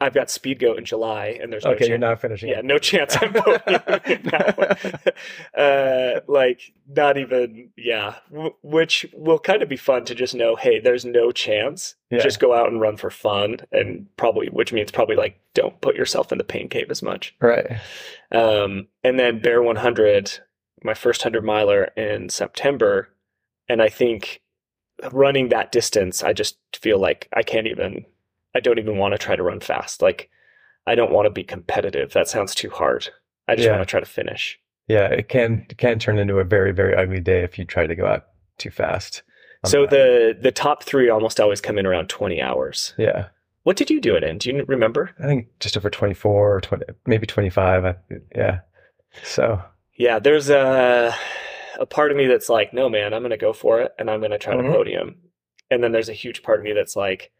I've 0.00 0.14
got 0.14 0.30
Speed 0.30 0.58
Goat 0.58 0.78
in 0.78 0.84
July, 0.84 1.38
and 1.40 1.52
there's 1.52 1.64
no 1.64 1.70
Okay, 1.72 1.86
you're 1.86 1.94
chan- 1.94 2.00
not 2.00 2.20
finishing. 2.20 2.48
Yeah, 2.48 2.58
it. 2.58 2.64
no 2.64 2.78
chance 2.78 3.16
I'm 3.20 3.32
podiuming 3.32 4.30
that 4.32 4.58
one. 4.58 5.12
uh, 5.64 6.20
like 6.26 6.72
not 6.88 7.16
even 7.18 7.70
yeah, 7.76 8.16
w- 8.32 8.54
which 8.62 9.06
will 9.12 9.38
kind 9.38 9.62
of 9.62 9.68
be 9.68 9.76
fun 9.76 10.04
to 10.06 10.14
just 10.16 10.34
know. 10.34 10.56
Hey, 10.56 10.80
there's 10.80 11.04
no 11.04 11.30
chance. 11.30 11.94
Yeah. 12.10 12.20
Just 12.20 12.40
go 12.40 12.52
out 12.52 12.68
and 12.68 12.80
run 12.80 12.96
for 12.96 13.10
fun, 13.10 13.58
and 13.70 14.06
probably 14.16 14.48
which 14.48 14.72
means 14.72 14.90
probably 14.90 15.14
like 15.16 15.38
don't 15.54 15.80
put 15.80 15.94
yourself 15.94 16.32
in 16.32 16.38
the 16.38 16.44
pain 16.44 16.68
cave 16.68 16.90
as 16.90 17.00
much. 17.02 17.34
Right. 17.40 17.66
Um, 18.32 18.88
and 19.04 19.18
then 19.20 19.40
Bear 19.40 19.62
100, 19.62 20.40
my 20.82 20.94
first 20.94 21.24
100 21.24 21.44
miler 21.44 21.84
in 21.96 22.28
September. 22.28 23.08
And 23.68 23.80
I 23.80 23.88
think 23.88 24.40
running 25.12 25.48
that 25.48 25.72
distance, 25.72 26.22
I 26.22 26.32
just 26.32 26.56
feel 26.74 26.98
like 26.98 27.28
I 27.34 27.42
can't 27.42 27.66
even, 27.66 28.04
I 28.54 28.60
don't 28.60 28.78
even 28.78 28.98
want 28.98 29.12
to 29.12 29.18
try 29.18 29.36
to 29.36 29.42
run 29.42 29.60
fast. 29.60 30.02
Like, 30.02 30.30
I 30.86 30.94
don't 30.94 31.12
want 31.12 31.26
to 31.26 31.30
be 31.30 31.44
competitive. 31.44 32.12
That 32.12 32.28
sounds 32.28 32.54
too 32.54 32.70
hard. 32.70 33.08
I 33.48 33.54
just 33.56 33.66
Yeah. 33.66 33.72
want 33.76 33.82
to 33.82 33.90
try 33.90 34.00
to 34.00 34.06
finish. 34.06 34.58
Yeah, 34.88 35.06
it 35.06 35.28
can 35.28 35.64
it 35.70 35.78
can 35.78 35.98
turn 35.98 36.18
into 36.18 36.38
a 36.38 36.44
very 36.44 36.72
very 36.72 36.94
ugly 36.94 37.20
day 37.20 37.42
if 37.44 37.58
you 37.58 37.64
try 37.64 37.86
to 37.86 37.94
go 37.94 38.04
out 38.06 38.26
too 38.58 38.70
fast. 38.70 39.22
on 39.64 39.70
So 39.70 39.86
the 39.86 40.36
the 40.40 40.50
top 40.52 40.82
three 40.82 41.08
almost 41.08 41.38
always 41.40 41.60
come 41.60 41.78
in 41.78 41.86
around 41.86 42.08
20 42.08 42.42
hours. 42.42 42.94
yeah, 42.98 43.26
What 43.62 43.76
did 43.76 43.90
you 43.90 44.00
do 44.00 44.16
it 44.16 44.24
in? 44.24 44.38
Do 44.38 44.50
you 44.50 44.64
remember? 44.64 45.10
I 45.20 45.26
think 45.26 45.46
just 45.60 45.76
over 45.76 45.88
24 45.88 46.56
or 46.56 46.60
20, 46.60 46.84
maybe 47.06 47.26
25. 47.26 47.96
Yeah. 48.34 48.60
So 49.22 49.62
Yeah, 49.94 50.18
there's 50.18 50.50
a 50.50 51.14
a 51.82 51.86
part 51.86 52.10
of 52.12 52.16
me 52.16 52.26
that's 52.26 52.48
like, 52.48 52.72
no, 52.72 52.88
man, 52.88 53.12
I'm 53.12 53.22
gonna 53.22 53.36
go 53.36 53.52
for 53.52 53.80
it, 53.80 53.92
and 53.98 54.08
I'm 54.08 54.20
gonna 54.20 54.38
try 54.38 54.54
Mhm. 54.54 54.66
to 54.66 54.72
podium. 54.72 55.16
And 55.70 55.82
then 55.82 55.90
there's 55.92 56.08
a 56.08 56.12
huge 56.14 56.42
part 56.42 56.58
of 56.60 56.64
me 56.64 56.72
that's 56.72 56.94
like, 56.96 57.32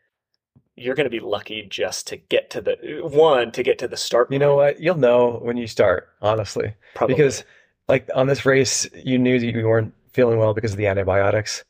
you're 0.75 0.95
gonna 0.95 1.09
be 1.11 1.21
lucky 1.21 1.63
just 1.69 2.07
to 2.09 2.17
get 2.17 2.51
to 2.51 2.61
the 2.61 2.77
one 3.03 3.53
to 3.53 3.63
get 3.63 3.79
to 3.79 3.89
the 3.89 3.97
start. 3.97 4.33
you 4.33 4.39
know 4.39 4.57
what? 4.57 4.81
You'll 4.81 4.97
know 4.97 5.39
when 5.43 5.57
you 5.57 5.67
start, 5.67 6.09
honestly, 6.21 6.75
Probably. 6.95 7.15
because 7.15 7.45
like 7.89 8.09
on 8.15 8.27
this 8.27 8.45
race, 8.47 8.89
you 8.95 9.19
knew 9.19 9.39
that 9.39 9.47
you 9.47 9.67
weren't 9.67 9.95
feeling 10.13 10.39
well 10.39 10.55
because 10.55 10.73
of 10.73 10.79
the 10.79 10.87
antibiotics. 10.87 11.65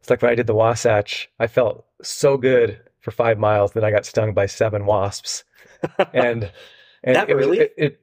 It's 0.00 0.10
like 0.10 0.20
when 0.22 0.30
I 0.30 0.34
did 0.34 0.46
the 0.46 0.54
Wasatch, 0.54 1.30
I 1.38 1.46
felt 1.46 1.86
so 2.02 2.36
good 2.36 2.80
for 3.00 3.10
five 3.10 3.38
miles, 3.38 3.72
then 3.72 3.84
I 3.84 3.90
got 3.90 4.04
stung 4.06 4.32
by 4.34 4.46
seven 4.46 4.86
wasps, 4.86 5.44
and 6.12 6.50
and 7.04 7.16
That 7.16 7.30
it 7.30 7.36
was 7.36 7.46
really? 7.46 7.58
it, 7.60 7.74
it 7.76 8.00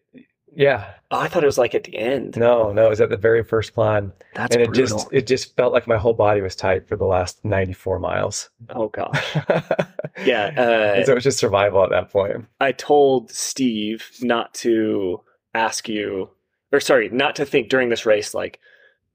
Yeah. 0.56 0.94
Oh, 1.12 1.20
I 1.20 1.28
thought 1.28 1.44
it 1.44 1.48
was 1.48 1.58
like 1.58 1.76
at 1.76 1.84
the 1.84 1.98
end. 1.98 2.38
No, 2.38 2.72
no, 2.72 2.88
it 2.88 2.90
was 2.90 3.02
at 3.02 3.10
the 3.10 3.18
very 3.18 3.44
first 3.44 3.74
climb. 3.74 4.14
That's 4.34 4.56
and 4.56 4.64
it 4.64 4.70
brutal. 4.70 4.98
just 4.98 5.08
it 5.12 5.28
just 5.28 5.56
felt 5.56 5.74
like 5.74 5.88
my 5.88 5.98
whole 5.98 6.14
body 6.14 6.42
was 6.42 6.56
tight 6.56 6.88
for 6.88 6.96
the 6.96 7.06
last 7.06 7.44
94 7.46 8.00
miles. 8.00 8.50
Oh 8.70 8.90
gosh. 8.90 9.38
Yeah. 10.24 10.46
Uh, 10.58 11.04
so 11.04 11.12
it 11.12 11.16
was 11.16 11.24
just 11.24 11.40
survival 11.40 11.84
at 11.84 11.90
that 11.90 12.10
point. 12.10 12.46
I 12.62 12.72
told 12.72 13.32
Steve 13.32 14.10
not 14.22 14.54
to 14.56 15.22
ask 15.54 15.90
you, 15.90 16.30
or 16.72 16.80
sorry, 16.80 17.10
not 17.10 17.36
to 17.36 17.46
think 17.46 17.70
during 17.70 17.90
this 17.90 18.06
race, 18.06 18.34
like, 18.34 18.60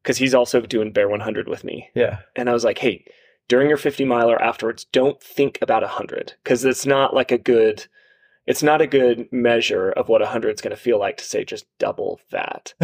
because 0.02 0.18
he's 0.18 0.34
also 0.34 0.60
doing 0.60 0.92
Bear 0.92 1.08
100 1.08 1.48
with 1.48 1.64
me. 1.64 1.88
Yeah. 1.94 2.18
And 2.36 2.48
I 2.48 2.52
was 2.52 2.64
like, 2.64 2.78
hey, 2.78 3.04
during 3.48 3.68
your 3.68 3.78
50 3.78 4.04
miler 4.04 4.40
afterwards, 4.42 4.84
don't 4.92 5.22
think 5.22 5.58
about 5.62 5.82
100 5.82 6.34
because 6.44 6.64
it's 6.64 6.86
not 6.86 7.14
like 7.14 7.32
a 7.32 7.38
good, 7.38 7.86
it's 8.46 8.62
not 8.62 8.80
a 8.80 8.86
good 8.86 9.28
measure 9.32 9.90
of 9.90 10.08
what 10.08 10.20
100 10.20 10.54
is 10.54 10.60
going 10.60 10.74
to 10.74 10.80
feel 10.82 10.98
like 10.98 11.18
to 11.18 11.24
say 11.24 11.44
just 11.44 11.66
double 11.78 12.20
that. 12.30 12.74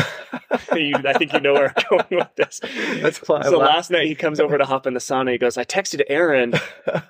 you, 0.75 0.95
I 0.97 1.15
think 1.15 1.33
you 1.33 1.41
know 1.41 1.55
where 1.55 1.73
I'm 1.77 1.85
going 1.91 2.05
with 2.11 2.35
this. 2.37 2.61
That's 3.01 3.19
I 3.29 3.43
So 3.49 3.59
laugh. 3.59 3.75
last 3.75 3.91
night 3.91 4.07
he 4.07 4.15
comes 4.15 4.39
over 4.39 4.59
to 4.59 4.65
hop 4.65 4.87
in 4.87 4.95
the 4.95 5.01
sauna. 5.01 5.33
He 5.33 5.39
goes, 5.39 5.57
I 5.57 5.65
texted 5.65 6.03
Aaron. 6.09 6.55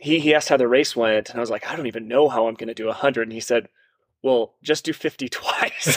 He 0.00 0.18
he 0.18 0.34
asked 0.34 0.48
how 0.48 0.56
the 0.56 0.66
race 0.66 0.96
went, 0.96 1.30
and 1.30 1.38
I 1.38 1.40
was 1.40 1.50
like, 1.50 1.64
I 1.70 1.76
don't 1.76 1.86
even 1.86 2.08
know 2.08 2.28
how 2.28 2.48
I'm 2.48 2.54
going 2.54 2.66
to 2.66 2.74
do 2.74 2.86
100. 2.86 3.22
And 3.22 3.32
he 3.32 3.38
said, 3.38 3.68
Well, 4.20 4.54
just 4.60 4.84
do 4.84 4.92
50 4.92 5.28
twice. 5.30 5.96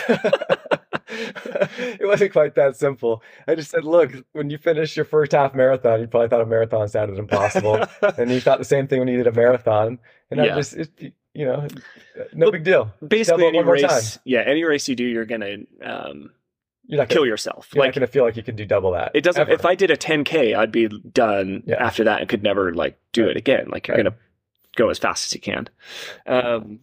it 1.09 2.07
wasn't 2.07 2.31
quite 2.31 2.53
that 2.53 2.75
simple. 2.75 3.24
I 3.47 3.55
just 3.55 3.71
said, 3.71 3.83
look, 3.83 4.12
when 4.33 4.50
you 4.50 4.57
finish 4.57 4.95
your 4.95 5.05
first 5.05 5.31
half 5.31 5.53
marathon, 5.55 6.01
you 6.01 6.07
probably 6.07 6.29
thought 6.29 6.41
a 6.41 6.45
marathon 6.45 6.88
sounded 6.88 7.17
impossible. 7.17 7.83
and 8.17 8.29
you 8.31 8.39
thought 8.41 8.59
the 8.59 8.65
same 8.65 8.88
thing 8.88 9.00
when 9.00 9.07
you 9.07 9.17
did 9.17 9.27
a 9.27 9.31
marathon. 9.31 10.00
And 10.29 10.39
I 10.41 10.55
just, 10.55 10.74
it, 10.74 11.13
you 11.35 11.45
know, 11.45 11.67
no 12.33 12.45
Well, 12.45 12.51
big 12.51 12.63
deal. 12.63 12.91
Basically, 13.05 13.45
any 13.47 13.61
race, 13.61 14.17
yeah, 14.23 14.39
any 14.41 14.63
race 14.63 14.87
you 14.87 14.95
do, 14.95 15.03
you're 15.03 15.25
going 15.25 15.41
to 15.41 15.67
um, 15.83 16.31
You're 16.87 16.99
not 16.99 17.09
kill 17.09 17.21
gonna, 17.23 17.29
yourself. 17.29 17.69
you're 17.73 17.83
not 17.85 17.93
going 17.93 18.01
to 18.01 18.11
feel 18.11 18.23
like 18.23 18.37
you 18.37 18.43
can 18.43 18.55
do 18.55 18.65
double 18.65 18.91
that. 18.91 19.11
it 19.13 19.21
doesn't. 19.21 19.41
ever. 19.41 19.51
If 19.51 19.65
I 19.65 19.75
did 19.75 19.91
a 19.91 19.97
10k, 19.97 20.55
I'd 20.57 20.71
be 20.71 20.87
done 20.87 21.63
Yeah. 21.67 21.75
after 21.83 22.03
that 22.05 22.21
and 22.21 22.29
could 22.29 22.41
never 22.43 22.73
like 22.73 22.97
do 23.11 23.23
Right. 23.23 23.31
it 23.31 23.37
again. 23.37 23.67
Like 23.69 23.87
you're 23.87 23.97
Right. 23.97 24.03
going 24.03 24.13
to 24.13 24.19
go 24.77 24.89
as 24.89 24.97
fast 24.99 25.25
as 25.27 25.33
you 25.35 25.41
can. 25.41 25.67
Um, 26.25 26.79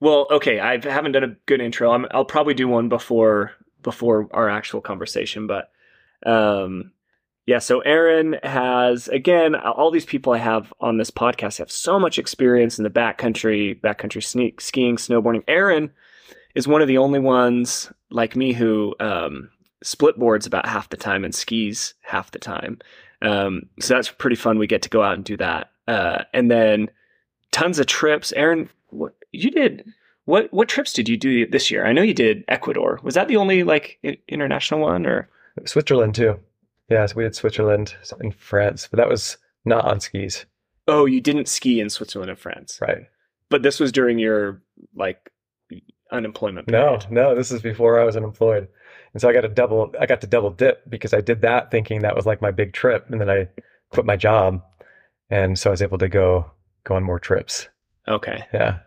well, 0.00 0.26
okay, 0.30 0.58
I 0.58 0.80
haven't 0.80 1.12
done 1.12 1.24
a 1.24 1.36
good 1.46 1.60
intro. 1.60 1.92
I'm, 1.92 2.06
I'll 2.10 2.24
probably 2.24 2.54
do 2.54 2.66
one 2.68 2.88
before 2.88 3.52
before 3.82 4.28
our 4.32 4.48
actual 4.48 4.80
conversation, 4.80 5.46
but 5.46 5.70
um, 6.26 6.92
yeah. 7.46 7.58
So 7.58 7.80
Aaron 7.80 8.36
has 8.42 9.08
again 9.08 9.54
all 9.54 9.90
these 9.90 10.04
people 10.04 10.32
I 10.32 10.38
have 10.38 10.72
on 10.80 10.98
this 10.98 11.10
podcast 11.10 11.58
have 11.58 11.70
so 11.70 11.98
much 11.98 12.18
experience 12.18 12.78
in 12.78 12.84
the 12.84 12.90
backcountry, 12.90 13.80
backcountry 13.80 14.22
sneak, 14.22 14.60
skiing, 14.60 14.96
snowboarding. 14.96 15.42
Aaron 15.48 15.90
is 16.54 16.68
one 16.68 16.82
of 16.82 16.88
the 16.88 16.98
only 16.98 17.18
ones 17.18 17.92
like 18.10 18.36
me 18.36 18.52
who 18.52 18.94
um, 19.00 19.50
split 19.82 20.18
boards 20.18 20.46
about 20.46 20.66
half 20.66 20.88
the 20.90 20.96
time 20.96 21.24
and 21.24 21.34
skis 21.34 21.94
half 22.02 22.30
the 22.30 22.38
time. 22.38 22.78
Um, 23.22 23.62
so 23.80 23.94
that's 23.94 24.10
pretty 24.10 24.36
fun. 24.36 24.58
We 24.58 24.66
get 24.66 24.82
to 24.82 24.90
go 24.90 25.02
out 25.02 25.14
and 25.14 25.24
do 25.24 25.36
that, 25.36 25.70
uh, 25.88 26.24
and 26.32 26.50
then 26.50 26.90
tons 27.50 27.78
of 27.78 27.86
trips. 27.86 28.32
Aaron, 28.32 28.68
what 28.90 29.14
you 29.32 29.50
did? 29.50 29.84
What 30.24 30.52
what 30.52 30.68
trips 30.68 30.92
did 30.92 31.08
you 31.08 31.16
do 31.16 31.46
this 31.46 31.70
year? 31.70 31.84
I 31.84 31.92
know 31.92 32.02
you 32.02 32.14
did 32.14 32.44
Ecuador. 32.48 33.00
Was 33.02 33.14
that 33.14 33.28
the 33.28 33.36
only 33.36 33.64
like 33.64 33.98
international 34.28 34.80
one, 34.80 35.06
or 35.06 35.28
Switzerland 35.64 36.14
too. 36.14 36.38
Yeah, 36.88 37.06
so 37.06 37.14
we 37.16 37.22
did 37.24 37.34
Switzerland 37.34 37.94
and 38.20 38.34
France, 38.34 38.88
but 38.90 38.98
that 38.98 39.08
was 39.08 39.38
not 39.64 39.84
on 39.84 40.00
skis, 40.00 40.44
oh, 40.88 41.06
you 41.06 41.20
didn't 41.20 41.48
ski 41.48 41.80
in 41.80 41.88
Switzerland 41.88 42.30
and 42.30 42.38
France? 42.38 42.78
right? 42.82 43.06
But 43.48 43.62
this 43.62 43.78
was 43.78 43.92
during 43.92 44.18
your 44.18 44.62
like 44.96 45.30
unemployment. 46.10 46.68
No, 46.68 46.98
no, 47.10 47.34
this 47.34 47.50
is 47.52 47.62
before 47.62 48.00
I 48.00 48.04
was 48.04 48.16
unemployed. 48.16 48.68
And 49.12 49.20
so 49.20 49.28
I 49.28 49.32
got 49.32 49.44
a 49.44 49.48
double 49.48 49.94
I 50.00 50.06
got 50.06 50.20
to 50.22 50.26
double 50.26 50.50
dip 50.50 50.88
because 50.88 51.12
I 51.14 51.20
did 51.20 51.42
that 51.42 51.70
thinking 51.70 52.00
that 52.00 52.16
was 52.16 52.26
like 52.26 52.40
my 52.42 52.50
big 52.50 52.72
trip 52.72 53.06
and 53.10 53.20
then 53.20 53.30
I 53.30 53.48
quit 53.90 54.06
my 54.06 54.16
job 54.16 54.62
and 55.30 55.58
so 55.58 55.70
I 55.70 55.72
was 55.72 55.82
able 55.82 55.98
to 55.98 56.08
go 56.08 56.50
go 56.84 56.94
on 56.96 57.04
more 57.04 57.20
trips. 57.20 57.68
Okay. 58.08 58.44
Yeah. 58.52 58.78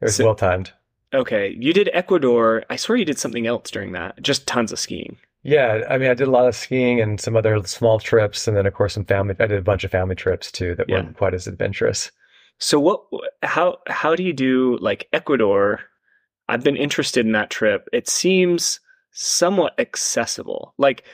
It 0.00 0.04
was 0.06 0.16
So- 0.16 0.24
well 0.24 0.34
timed. 0.34 0.72
Okay. 1.14 1.54
You 1.58 1.72
did 1.74 1.90
Ecuador. 1.92 2.64
I 2.70 2.76
swear 2.76 2.96
you 2.96 3.04
did 3.04 3.18
something 3.18 3.46
else 3.46 3.70
during 3.70 3.92
that. 3.92 4.22
Just 4.22 4.46
tons 4.46 4.72
of 4.72 4.78
skiing. 4.78 5.18
Yeah, 5.44 5.84
I 5.88 5.98
mean 5.98 6.10
I 6.10 6.14
did 6.14 6.28
a 6.28 6.30
lot 6.30 6.46
of 6.48 6.54
skiing 6.54 7.00
and 7.00 7.20
some 7.20 7.36
other 7.36 7.60
small 7.64 7.98
trips 7.98 8.46
and 8.46 8.56
then 8.56 8.66
of 8.66 8.74
course 8.74 8.94
some 8.94 9.04
family 9.04 9.34
I 9.40 9.46
did 9.46 9.58
a 9.58 9.62
bunch 9.62 9.84
of 9.84 9.90
family 9.90 10.14
trips 10.14 10.52
too 10.52 10.74
that 10.76 10.88
Yeah. 10.88 11.02
weren't 11.02 11.16
quite 11.16 11.34
as 11.34 11.46
adventurous. 11.46 12.10
So 12.58 12.78
what? 12.78 13.02
How 13.42 13.78
how 13.88 14.14
do 14.14 14.22
you 14.22 14.32
do 14.32 14.78
like 14.80 15.08
Ecuador? 15.12 15.80
I've 16.48 16.62
been 16.64 16.76
interested 16.76 17.26
in 17.26 17.32
that 17.32 17.50
trip. 17.50 17.88
It 17.92 18.08
seems 18.08 18.80
somewhat 19.12 19.74
accessible, 19.78 20.74
like 20.78 21.04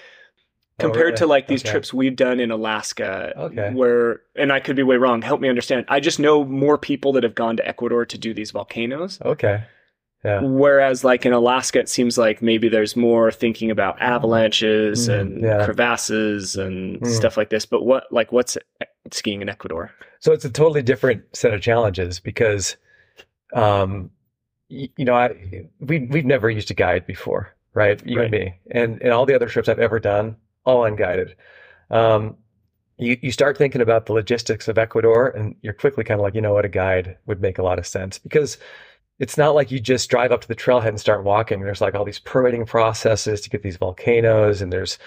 Oh, 0.80 0.85
compared 0.85 1.16
to 1.16 1.26
like 1.26 1.49
these 1.49 1.62
Okay. 1.62 1.70
trips 1.73 1.92
we've 1.92 2.14
done 2.16 2.38
in 2.40 2.50
Alaska. 2.52 3.32
Okay. 3.37 3.70
Where 3.73 4.23
and 4.37 4.52
I 4.52 4.61
could 4.61 4.76
be 4.76 4.82
way 4.85 4.97
wrong. 4.97 5.23
Help 5.23 5.40
me 5.40 5.49
understand. 5.49 5.85
I 5.88 6.00
just 6.00 6.20
know 6.20 6.44
more 6.44 6.78
people 6.78 7.12
that 7.14 7.25
have 7.25 7.35
gone 7.35 7.56
to 7.56 7.66
Ecuador 7.66 8.06
to 8.06 8.18
do 8.18 8.32
these 8.35 8.52
volcanoes. 8.52 9.20
Okay. 9.25 9.64
Yeah. 10.25 10.40
Whereas 10.42 11.04
like 11.04 11.25
in 11.25 11.32
Alaska, 11.32 11.78
it 11.78 11.88
seems 11.88 12.18
like 12.18 12.42
maybe 12.42 12.68
there's 12.68 12.96
more 12.96 13.30
thinking 13.30 13.70
about 13.70 14.00
avalanches 14.02 15.08
Mm, 15.08 15.20
and 15.20 15.42
yeah. 15.42 15.64
crevasses 15.64 16.56
and 16.56 17.00
Mm. 17.00 17.06
stuff 17.06 17.37
like 17.37 17.50
this. 17.50 17.64
But 17.64 17.84
what 17.84 18.10
like 18.10 18.32
what's 18.32 18.58
skiing 19.12 19.42
in 19.42 19.48
Ecuador? 19.48 19.92
So 20.18 20.32
it's 20.32 20.44
a 20.44 20.50
totally 20.50 20.82
different 20.82 21.22
set 21.37 21.54
of 21.54 21.60
challenges 21.60 22.18
because, 22.18 22.76
um, 23.54 24.10
y- 24.70 24.88
you 24.96 25.04
know, 25.04 25.14
I 25.14 25.66
we 25.80 26.00
we've 26.10 26.25
never 26.26 26.50
used 26.50 26.70
a 26.70 26.75
guide 26.75 27.06
before, 27.06 27.54
right? 27.75 28.04
You 28.04 28.20
and 28.22 28.30
me, 28.30 28.54
and 28.72 29.00
and 29.00 29.12
all 29.12 29.25
the 29.26 29.34
other 29.34 29.46
trips 29.48 29.68
I've 29.68 29.78
ever 29.78 30.00
done, 30.00 30.37
all 30.64 30.84
unguided. 30.84 31.37
Um, 31.90 32.37
you 32.98 33.16
you 33.22 33.30
start 33.30 33.56
thinking 33.56 33.80
about 33.80 34.06
the 34.06 34.12
logistics 34.12 34.66
of 34.68 34.78
Ecuador, 34.78 35.28
and 35.28 35.54
you're 35.62 35.72
quickly 35.75 36.02
kind 36.04 36.18
of 36.20 36.25
like, 36.25 36.34
you 36.34 36.40
know 36.40 36.52
what, 36.54 36.64
a 36.64 36.68
guide 36.68 37.16
would 37.26 37.40
make 37.40 37.58
a 37.58 37.62
lot 37.62 37.78
of 37.78 37.87
sense 37.87 38.18
because 38.18 38.58
it's 39.18 39.37
not 39.37 39.54
like 39.54 39.70
you 39.70 39.80
just 39.80 40.08
drive 40.10 40.30
up 40.30 40.40
to 40.42 40.48
the 40.48 40.54
trailhead 40.54 40.88
and 40.88 41.00
start 41.00 41.25
walking. 41.25 41.60
There's 41.60 41.80
like 41.80 41.94
all 41.94 42.04
these 42.04 42.20
permitting 42.20 42.66
processes 42.66 43.40
to 43.40 43.50
get 43.50 43.62
these 43.62 43.76
volcanoes, 43.76 44.62
and 44.62 44.72
there's 44.72 44.98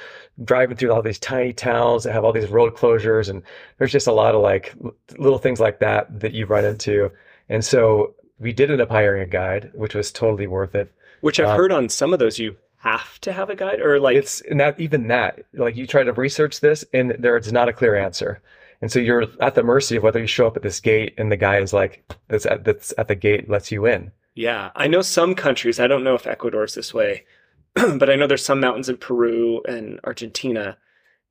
driving 0.44 0.76
through 0.78 0.92
all 0.92 1.02
these 1.02 1.20
tiny 1.20 1.54
towns 1.54 2.04
that 2.04 2.14
have 2.14 2.24
all 2.26 2.34
these 2.34 2.50
road 2.50 2.76
closures, 2.76 3.30
and 3.30 3.42
there's 3.78 3.92
just 3.92 4.08
a 4.08 4.12
lot 4.12 4.36
of 4.36 4.42
like 4.42 4.76
little 5.18 5.40
things 5.40 5.60
like 5.60 5.80
that 5.80 6.20
that 6.20 6.34
you 6.34 6.46
run 6.46 6.66
into. 6.66 7.12
And 7.50 7.64
so 7.64 8.16
we 8.40 8.52
did 8.54 8.72
end 8.72 8.82
up 8.82 8.90
hiring 8.90 9.22
a 9.22 9.26
guide, 9.28 9.72
which 9.74 9.96
was 9.96 10.12
totally 10.12 10.48
worth 10.48 10.76
it. 10.76 10.92
Which 11.22 11.40
I've 11.40 11.50
Um, 11.50 11.58
heard 11.58 11.72
on 11.72 11.90
some 11.90 12.14
of 12.14 12.20
those 12.20 12.40
you 12.40 12.56
have 12.80 13.22
to 13.22 13.32
have 13.32 13.50
a 13.52 13.56
guide 13.56 13.80
or 13.80 14.00
like 14.00 14.18
it's 14.18 14.42
not 14.50 14.80
even 14.80 15.08
that 15.08 15.46
like 15.54 15.76
you 15.76 15.86
try 15.86 16.04
to 16.04 16.12
research 16.14 16.62
this 16.62 16.84
and 16.94 17.16
there's 17.20 17.52
not 17.54 17.70
a 17.70 17.74
clear 17.74 17.96
answer. 17.96 18.42
And 18.82 18.92
so 18.92 19.00
you're 19.00 19.26
at 19.42 19.56
the 19.56 19.64
mercy 19.64 19.96
of 19.98 20.04
whether 20.04 20.20
you 20.20 20.28
show 20.28 20.48
up 20.48 20.58
at 20.58 20.64
this 20.64 20.80
gate 20.80 21.14
and 21.18 21.32
the 21.32 21.38
guy 21.38 21.58
is 21.60 21.72
like 21.74 22.04
that's 22.28 22.46
at 22.46 22.64
that's 22.64 22.94
at 22.98 23.08
the 23.08 23.16
gate 23.16 23.50
lets 23.50 23.72
you 23.72 23.86
in. 23.86 24.12
yeah. 24.36 24.72
I 24.76 24.88
know 24.88 25.02
some 25.02 25.36
countries, 25.36 25.80
I 25.80 25.88
don't 25.88 26.04
know 26.04 26.16
if 26.16 26.26
Ecuador 26.28 26.64
is 26.64 26.74
this 26.74 26.94
way, 26.94 27.26
but 27.76 28.10
I 28.10 28.16
know 28.16 28.28
there's 28.28 28.44
some 28.46 28.60
mountains 28.60 28.90
in 28.90 28.98
Peru 28.98 29.62
and 29.68 30.00
Argentina 30.04 30.78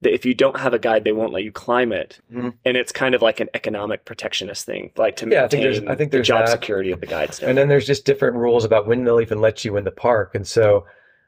that 0.02 0.14
if 0.14 0.24
you 0.24 0.32
don't 0.32 0.58
have 0.60 0.72
a 0.72 0.78
guide, 0.78 1.04
they 1.04 1.12
won't 1.12 1.32
let 1.32 1.42
you 1.44 1.52
climb 1.52 1.92
it. 1.92 2.20
Mhm. 2.32 2.54
And 2.64 2.76
it's 2.76 2.90
kind 2.92 3.14
of 3.14 3.20
like 3.20 3.38
an 3.40 3.48
economic 3.52 4.04
protectionist 4.06 4.64
thing, 4.64 4.92
like 4.96 5.16
to 5.16 5.28
Yeah, 5.28 5.44
I 5.44 5.48
think 5.48 5.62
maintain 5.64 5.82
there's- 5.84 5.92
I 5.92 5.94
think 5.96 6.12
the 6.12 6.22
job 6.22 6.46
that. 6.46 6.52
security 6.52 6.90
of 6.92 7.00
the 7.00 7.06
guides. 7.06 7.42
And 7.42 7.58
then 7.58 7.68
there's 7.68 7.86
just 7.86 8.06
different 8.06 8.36
rules 8.36 8.64
about 8.64 8.86
when 8.86 9.04
they'll 9.04 9.20
even 9.20 9.40
let 9.42 9.62
you 9.64 9.76
in 9.76 9.84
the 9.84 9.90
park. 9.90 10.34
And 10.34 10.46
so, 10.46 10.86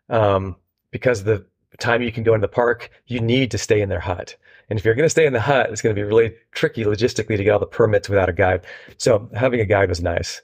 um, 0.09 0.57
because 0.91 1.21
of 1.21 1.27
the 1.27 1.45
time 1.79 2.01
you 2.03 2.13
can 2.13 2.23
go 2.23 2.33
in 2.35 2.41
the 2.41 2.49
park, 2.49 2.91
you 3.07 3.21
need 3.21 3.51
to 3.51 3.59
stay 3.59 3.81
in 3.83 3.89
their 3.91 4.01
hut. 4.01 4.37
And 4.73 4.79
if 4.79 4.87
you're 4.87 4.95
going 4.95 5.05
to 5.05 5.11
stay 5.11 5.27
in 5.27 5.35
the 5.35 5.41
hut, 5.41 5.69
it's 5.69 5.83
going 5.83 5.95
to 5.95 6.01
be 6.01 6.03
really 6.03 6.33
tricky 6.53 6.83
logistically 6.83 7.37
to 7.37 7.45
get 7.45 7.51
all 7.51 7.59
the 7.59 7.67
permits 7.67 8.09
without 8.09 8.31
a 8.31 8.33
guide. 8.33 8.65
So 8.97 9.29
having 9.35 9.61
a 9.61 9.67
guide 9.67 9.91
was 9.91 10.01
nice. 10.01 10.41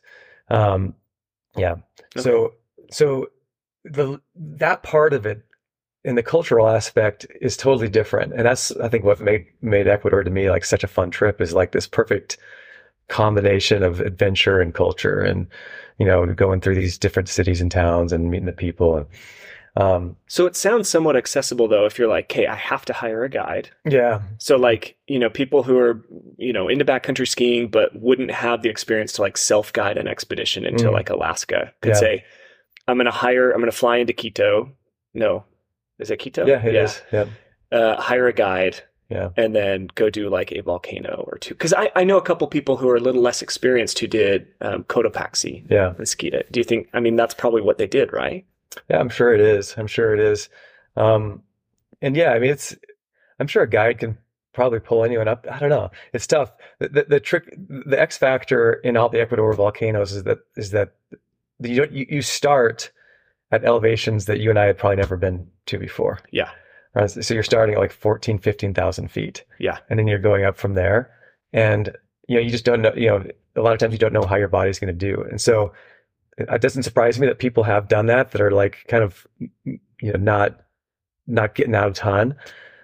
Um, 0.50 0.94
yeah. 1.56 1.76
So, 2.18 2.52
so 2.90 3.30
the, 3.84 4.20
that 4.36 4.82
part 4.82 5.14
of 5.14 5.24
it 5.24 5.46
in 6.04 6.14
the 6.14 6.22
cultural 6.22 6.68
aspect 6.68 7.26
is 7.40 7.56
totally 7.56 7.88
different. 7.88 8.34
And 8.34 8.44
that's, 8.44 8.70
I 8.72 8.90
think 8.90 9.02
what 9.02 9.18
made, 9.18 9.46
made 9.62 9.88
Ecuador 9.88 10.22
to 10.22 10.30
me 10.30 10.50
like 10.50 10.66
such 10.66 10.84
a 10.84 10.88
fun 10.88 11.10
trip 11.10 11.40
is 11.40 11.54
like 11.54 11.72
this 11.72 11.86
perfect 11.86 12.36
combination 13.08 13.82
of 13.82 14.00
adventure 14.00 14.60
and 14.60 14.74
culture 14.74 15.20
and, 15.20 15.46
you 15.98 16.04
know, 16.04 16.26
going 16.26 16.60
through 16.60 16.74
these 16.74 16.98
different 16.98 17.30
cities 17.30 17.62
and 17.62 17.70
towns 17.70 18.12
and 18.12 18.30
meeting 18.30 18.44
the 18.44 18.52
people. 18.52 18.98
And, 18.98 19.06
um, 19.80 20.16
so 20.26 20.46
it 20.46 20.56
sounds 20.56 20.88
somewhat 20.88 21.16
accessible 21.16 21.68
though 21.68 21.86
if 21.86 21.98
you're 21.98 22.08
like, 22.08 22.30
hey, 22.32 22.46
I 22.46 22.54
have 22.56 22.84
to 22.86 22.92
hire 22.92 23.22
a 23.24 23.28
guide. 23.30 23.70
yeah, 23.88 24.22
So 24.38 24.56
like, 24.56 24.96
you 25.06 25.18
know, 25.18 25.30
people 25.30 25.62
who 25.62 25.78
are, 25.78 26.04
you 26.36 26.52
know, 26.52 26.68
into 26.68 26.84
backcountry 26.84 27.28
skiing 27.28 27.68
but 27.68 27.90
wouldn't 27.94 28.30
have 28.32 28.62
the 28.62 28.68
experience 28.70 29.12
to 29.14 29.22
like 29.22 29.36
self-guide 29.36 29.96
an 29.96 30.08
expedition 30.08 30.64
into 30.66 30.84
Mm. 30.86 30.92
like 30.92 31.10
Alaska 31.10 31.72
could 31.80 31.90
Yeah. 31.90 31.94
say, 32.00 32.24
I'm 32.88 32.96
going 32.96 33.04
to 33.06 33.10
hire, 33.10 33.50
I'm 33.52 33.60
going 33.60 33.70
to 33.70 33.76
fly 33.76 33.98
into 33.98 34.12
Quito. 34.12 34.72
No. 35.14 35.44
Is 35.98 36.10
it 36.10 36.16
Quito? 36.18 36.46
yeah, 36.46 36.64
it 36.64 36.74
is. 36.74 37.00
Yeah. 37.12 37.26
Uh, 37.70 38.00
hire 38.00 38.26
a 38.26 38.32
guide 38.32 38.80
Yeah. 39.10 39.28
and 39.36 39.54
then 39.54 39.88
go 39.94 40.10
do 40.10 40.28
like 40.28 40.50
a 40.52 40.60
volcano 40.62 41.24
or 41.26 41.38
two. 41.38 41.54
Cause 41.54 41.72
I, 41.74 41.90
I 41.94 42.04
know 42.04 42.16
a 42.16 42.22
couple 42.22 42.46
people 42.48 42.76
who 42.78 42.88
are 42.88 42.96
a 42.96 43.00
little 43.00 43.22
less 43.22 43.42
experienced 43.42 43.98
who 44.00 44.06
did 44.06 44.48
um, 44.60 44.84
Cotopaxi 44.84 45.70
Yeah. 45.70 45.94
and 45.96 46.08
it. 46.34 46.50
Do 46.50 46.58
you 46.60 46.64
think, 46.64 46.88
I 46.94 47.00
mean, 47.00 47.14
that's 47.16 47.34
probably 47.34 47.62
what 47.62 47.78
they 47.78 47.86
did, 47.86 48.12
right? 48.12 48.44
Yeah, 48.88 48.98
I'm 48.98 49.08
sure 49.08 49.32
it 49.32 49.40
is. 49.40 49.74
I'm 49.76 49.86
sure 49.86 50.14
it 50.14 50.20
is. 50.20 50.48
Um, 50.96 51.42
and 52.02 52.16
yeah, 52.16 52.32
I 52.32 52.38
mean, 52.38 52.50
it's, 52.50 52.76
I'm 53.40 53.46
sure 53.46 53.62
a 53.62 53.68
guide 53.68 53.98
can 53.98 54.18
probably 54.52 54.80
pull 54.80 55.04
anyone 55.04 55.28
up. 55.28 55.46
I 55.50 55.58
don't 55.58 55.70
know. 55.70 55.90
It's 56.12 56.26
tough. 56.26 56.52
The, 56.78 56.88
the, 56.88 57.06
the 57.08 57.20
trick, 57.20 57.54
the 57.68 58.00
X 58.00 58.16
factor 58.16 58.74
in 58.74 58.96
all 58.96 59.08
the 59.08 59.20
Ecuador 59.20 59.52
volcanoes 59.54 60.12
is 60.12 60.24
that, 60.24 60.38
is 60.56 60.70
that 60.72 60.94
you, 61.60 61.86
you, 61.90 62.06
you 62.08 62.22
start 62.22 62.90
at 63.50 63.64
elevations 63.64 64.26
that 64.26 64.40
you 64.40 64.50
and 64.50 64.58
I 64.58 64.66
had 64.66 64.78
probably 64.78 64.96
never 64.96 65.16
been 65.16 65.46
to 65.66 65.78
before. 65.78 66.18
Yeah. 66.30 66.50
Right? 66.94 67.10
So 67.10 67.34
you're 67.34 67.42
starting 67.42 67.74
at 67.74 67.80
like 67.80 67.92
14, 67.92 68.38
15,000 68.38 69.10
feet. 69.10 69.44
Yeah. 69.58 69.78
And 69.88 69.98
then 69.98 70.06
you're 70.06 70.18
going 70.18 70.44
up 70.44 70.56
from 70.56 70.74
there. 70.74 71.10
And, 71.52 71.96
you 72.26 72.36
know, 72.36 72.42
you 72.42 72.50
just 72.50 72.64
don't 72.64 72.82
know, 72.82 72.92
you 72.94 73.06
know, 73.06 73.24
a 73.56 73.62
lot 73.62 73.72
of 73.72 73.78
times 73.78 73.92
you 73.92 73.98
don't 73.98 74.12
know 74.12 74.24
how 74.24 74.36
your 74.36 74.48
body's 74.48 74.78
going 74.78 74.96
to 74.96 75.06
do. 75.06 75.22
And 75.22 75.40
so 75.40 75.72
it 76.38 76.60
doesn't 76.60 76.82
surprise 76.84 77.18
me 77.18 77.26
that 77.26 77.38
people 77.38 77.64
have 77.64 77.88
done 77.88 78.06
that, 78.06 78.30
that 78.32 78.40
are 78.40 78.50
like 78.50 78.84
kind 78.88 79.02
of, 79.02 79.26
you 79.64 79.78
know, 80.02 80.18
not, 80.18 80.60
not 81.26 81.54
getting 81.54 81.74
out 81.74 81.90
a 81.90 81.92
ton. 81.92 82.36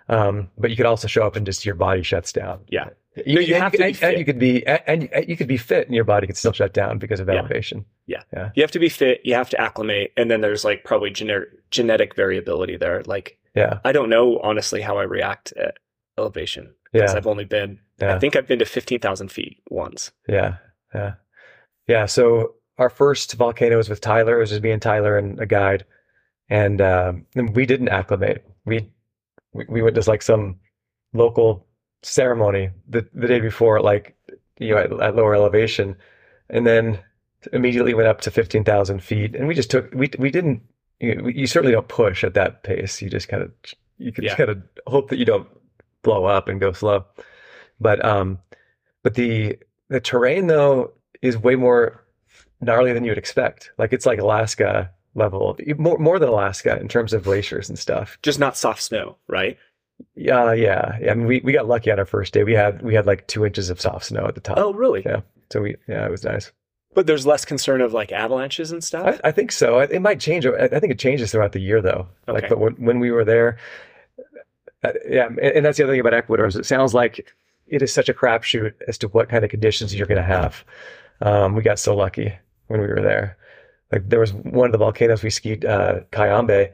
Um, 0.08 0.50
but 0.58 0.70
you 0.70 0.76
could 0.76 0.86
also 0.86 1.08
show 1.08 1.26
up 1.26 1.36
and 1.36 1.46
just 1.46 1.64
your 1.64 1.74
body 1.74 2.02
shuts 2.02 2.32
down. 2.32 2.60
Yeah. 2.68 2.90
You, 3.24 3.40
you 3.40 3.54
have 3.54 3.72
to 3.72 3.78
be 3.78 3.84
and, 3.84 3.96
fit. 3.96 4.08
and 4.10 4.18
you 4.18 4.24
could 4.24 4.38
be 4.40 4.66
and, 4.66 5.08
and 5.12 5.28
you 5.28 5.36
could 5.36 5.46
be 5.46 5.56
fit 5.56 5.86
and 5.86 5.94
your 5.94 6.04
body 6.04 6.26
could 6.26 6.36
still 6.36 6.52
shut 6.52 6.74
down 6.74 6.98
because 6.98 7.20
of 7.20 7.28
elevation. 7.28 7.84
Yeah. 8.06 8.22
elevation. 8.32 8.52
You 8.56 8.62
have 8.64 8.70
to 8.72 8.78
be 8.80 8.88
fit. 8.88 9.20
You 9.22 9.34
have 9.34 9.48
to 9.50 9.60
acclimate, 9.60 10.12
and 10.16 10.28
then 10.30 10.40
there's 10.40 10.64
like 10.64 10.82
probably 10.82 11.10
gener- 11.10 11.46
genetic 11.70 12.16
variability 12.16 12.76
there. 12.76 13.02
Like 13.06 13.38
Yeah. 13.54 13.78
I 13.84 13.92
don't 13.92 14.10
know 14.10 14.40
honestly 14.42 14.80
how 14.80 14.98
I 14.98 15.04
react 15.04 15.52
at 15.52 15.76
elevation 16.18 16.74
because 16.92 17.12
Yeah. 17.12 17.16
I've 17.16 17.28
only 17.28 17.44
been. 17.44 17.78
Yeah. 18.00 18.16
I 18.16 18.18
think 18.18 18.34
I've 18.34 18.48
been 18.48 18.58
to 18.58 18.64
fifteen 18.64 18.98
thousand 18.98 19.28
feet 19.30 19.58
once. 19.70 20.10
Yeah, 20.28 20.56
yeah, 20.92 21.14
yeah. 21.86 22.06
So 22.06 22.56
our 22.78 22.90
first 22.90 23.32
volcano 23.34 23.76
was 23.76 23.88
with 23.88 24.00
Tyler. 24.00 24.36
It 24.36 24.40
was 24.40 24.50
just 24.50 24.62
me 24.62 24.70
and 24.70 24.82
Tyler 24.82 25.16
and 25.16 25.38
a 25.40 25.46
guide, 25.46 25.84
and 26.48 26.80
um, 26.80 27.26
we 27.52 27.66
didn't 27.66 27.88
acclimate. 27.88 28.44
We 28.64 28.90
we, 29.52 29.64
to 29.92 30.04
like 30.06 30.22
some 30.22 30.58
local 31.12 31.66
ceremony 32.02 32.70
the 32.88 33.06
the 33.14 33.28
day 33.28 33.40
before, 33.40 33.80
like 33.80 34.16
you 34.58 34.74
know, 34.74 34.78
at, 34.78 34.92
at 35.00 35.16
lower 35.16 35.34
elevation, 35.34 35.96
and 36.50 36.66
then 36.66 36.98
immediately 37.52 37.94
went 37.94 38.08
up 38.08 38.20
to 38.22 38.30
fifteen 38.30 38.64
thousand 38.64 39.02
feet, 39.02 39.34
and 39.34 39.46
we 39.46 39.54
just 39.54 39.70
took 39.70 39.92
we 39.94 40.10
we 40.18 40.30
didn't. 40.30 40.62
You, 41.00 41.14
know, 41.16 41.28
you 41.28 41.46
certainly 41.46 41.72
don't 41.72 41.88
push 41.88 42.22
at 42.24 42.34
that 42.34 42.62
pace. 42.62 43.02
You 43.02 43.10
just 43.10 43.28
kind 43.28 43.42
of 43.42 43.52
you 43.98 44.12
can 44.12 44.24
Yeah. 44.24 44.36
kind 44.36 44.50
of 44.50 44.62
hope 44.86 45.10
that 45.10 45.18
you 45.18 45.24
don't 45.24 45.48
blow 46.02 46.24
up 46.24 46.48
and 46.48 46.60
go 46.60 46.72
slow. 46.72 47.04
But 47.80 48.04
um, 48.04 48.38
but 49.02 49.14
the 49.14 49.58
the 49.88 50.00
terrain 50.00 50.46
though 50.46 50.92
is 51.22 51.36
way 51.36 51.56
more 51.56 52.03
gnarly 52.64 52.92
than 52.92 53.04
you 53.04 53.10
would 53.10 53.18
expect. 53.18 53.70
Like 53.78 53.92
it's 53.92 54.06
like 54.06 54.18
Alaska 54.20 54.90
level, 55.14 55.56
more 55.78 55.98
more 55.98 56.18
than 56.18 56.28
Alaska 56.28 56.78
in 56.80 56.88
terms 56.88 57.12
of 57.12 57.24
glaciers 57.24 57.68
and 57.68 57.78
stuff. 57.78 58.18
Just 58.22 58.38
not 58.38 58.56
soft 58.56 58.82
snow, 58.82 59.16
right? 59.28 59.56
Yeah, 60.16 60.52
yeah. 60.52 60.98
yeah. 61.00 61.12
I 61.12 61.14
mean, 61.14 61.26
we, 61.26 61.40
we 61.44 61.52
got 61.52 61.68
lucky 61.68 61.90
on 61.90 61.98
our 61.98 62.04
first 62.04 62.32
day. 62.32 62.42
We 62.44 62.52
had 62.54 62.82
we 62.82 62.94
had 62.94 63.06
like 63.06 63.26
two 63.28 63.46
inches 63.46 63.70
of 63.70 63.80
soft 63.80 64.06
snow 64.06 64.26
at 64.26 64.34
the 64.34 64.40
top. 64.40 64.58
Oh, 64.58 64.72
really? 64.72 65.02
Yeah. 65.04 65.20
So 65.52 65.60
we 65.62 65.76
yeah, 65.88 66.04
it 66.04 66.10
was 66.10 66.24
nice. 66.24 66.52
But 66.94 67.06
there's 67.08 67.26
less 67.26 67.44
concern 67.44 67.80
of 67.80 67.92
like 67.92 68.12
avalanches 68.12 68.70
and 68.70 68.82
stuff. 68.82 69.20
I, 69.24 69.28
I 69.28 69.32
think 69.32 69.50
so. 69.52 69.80
It 69.80 70.00
might 70.00 70.20
change. 70.20 70.46
I 70.46 70.68
think 70.80 70.92
it 70.92 70.98
changes 70.98 71.32
throughout 71.32 71.52
the 71.52 71.60
year 71.60 71.80
though. 71.82 72.06
Like, 72.26 72.44
Okay. 72.44 72.48
but 72.48 72.58
when 72.60 72.74
when 72.74 72.98
we 73.00 73.10
were 73.10 73.24
there, 73.24 73.58
uh, 74.84 74.92
yeah, 75.08 75.26
and, 75.26 75.38
and 75.40 75.64
that's 75.66 75.76
the 75.78 75.84
other 75.84 75.92
thing 75.92 76.00
about 76.00 76.14
Ecuador 76.14 76.46
is 76.46 76.56
it 76.56 76.66
sounds 76.66 76.94
like 76.94 77.32
it 77.66 77.82
is 77.82 77.92
such 77.92 78.08
a 78.08 78.14
crapshoot 78.14 78.74
as 78.86 78.98
to 78.98 79.08
what 79.08 79.28
kind 79.28 79.44
of 79.44 79.50
conditions 79.50 79.94
you're 79.94 80.06
going 80.06 80.20
to 80.20 80.22
have. 80.22 80.64
Um, 81.22 81.54
we 81.54 81.62
got 81.62 81.78
so 81.78 81.96
lucky 81.96 82.32
when 82.74 82.80
we 82.88 82.92
were 82.92 83.00
there. 83.02 83.36
Like 83.92 84.08
there 84.08 84.18
was 84.20 84.32
one 84.32 84.66
of 84.66 84.72
the 84.72 84.78
volcanoes 84.78 85.22
we 85.22 85.30
skied, 85.30 85.64
uh, 85.64 86.00
Cayambe. 86.12 86.72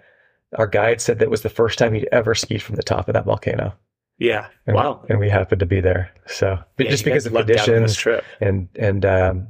Our 0.56 0.66
guide 0.66 1.00
said 1.00 1.18
that 1.18 1.30
was 1.30 1.42
the 1.42 1.48
first 1.50 1.78
time 1.78 1.92
he'd 1.94 2.08
ever 2.10 2.34
skied 2.34 2.62
from 2.62 2.76
the 2.76 2.82
top 2.82 3.08
of 3.08 3.12
that 3.14 3.26
volcano. 3.26 3.74
yeah. 4.18 4.48
And, 4.66 4.74
Wow. 4.76 5.04
And 5.08 5.20
we 5.20 5.28
happened 5.28 5.60
to 5.60 5.66
be 5.66 5.80
there. 5.80 6.10
So 6.26 6.58
Yeah, 6.78 6.90
just 6.90 7.04
because 7.04 7.26
of 7.26 7.32
lucked 7.32 7.50
out 7.50 7.56
on 7.56 7.56
this 7.58 7.64
conditions 7.66 7.96
trip. 7.96 8.24
and 8.40 8.68
and 8.76 9.04
um, 9.04 9.48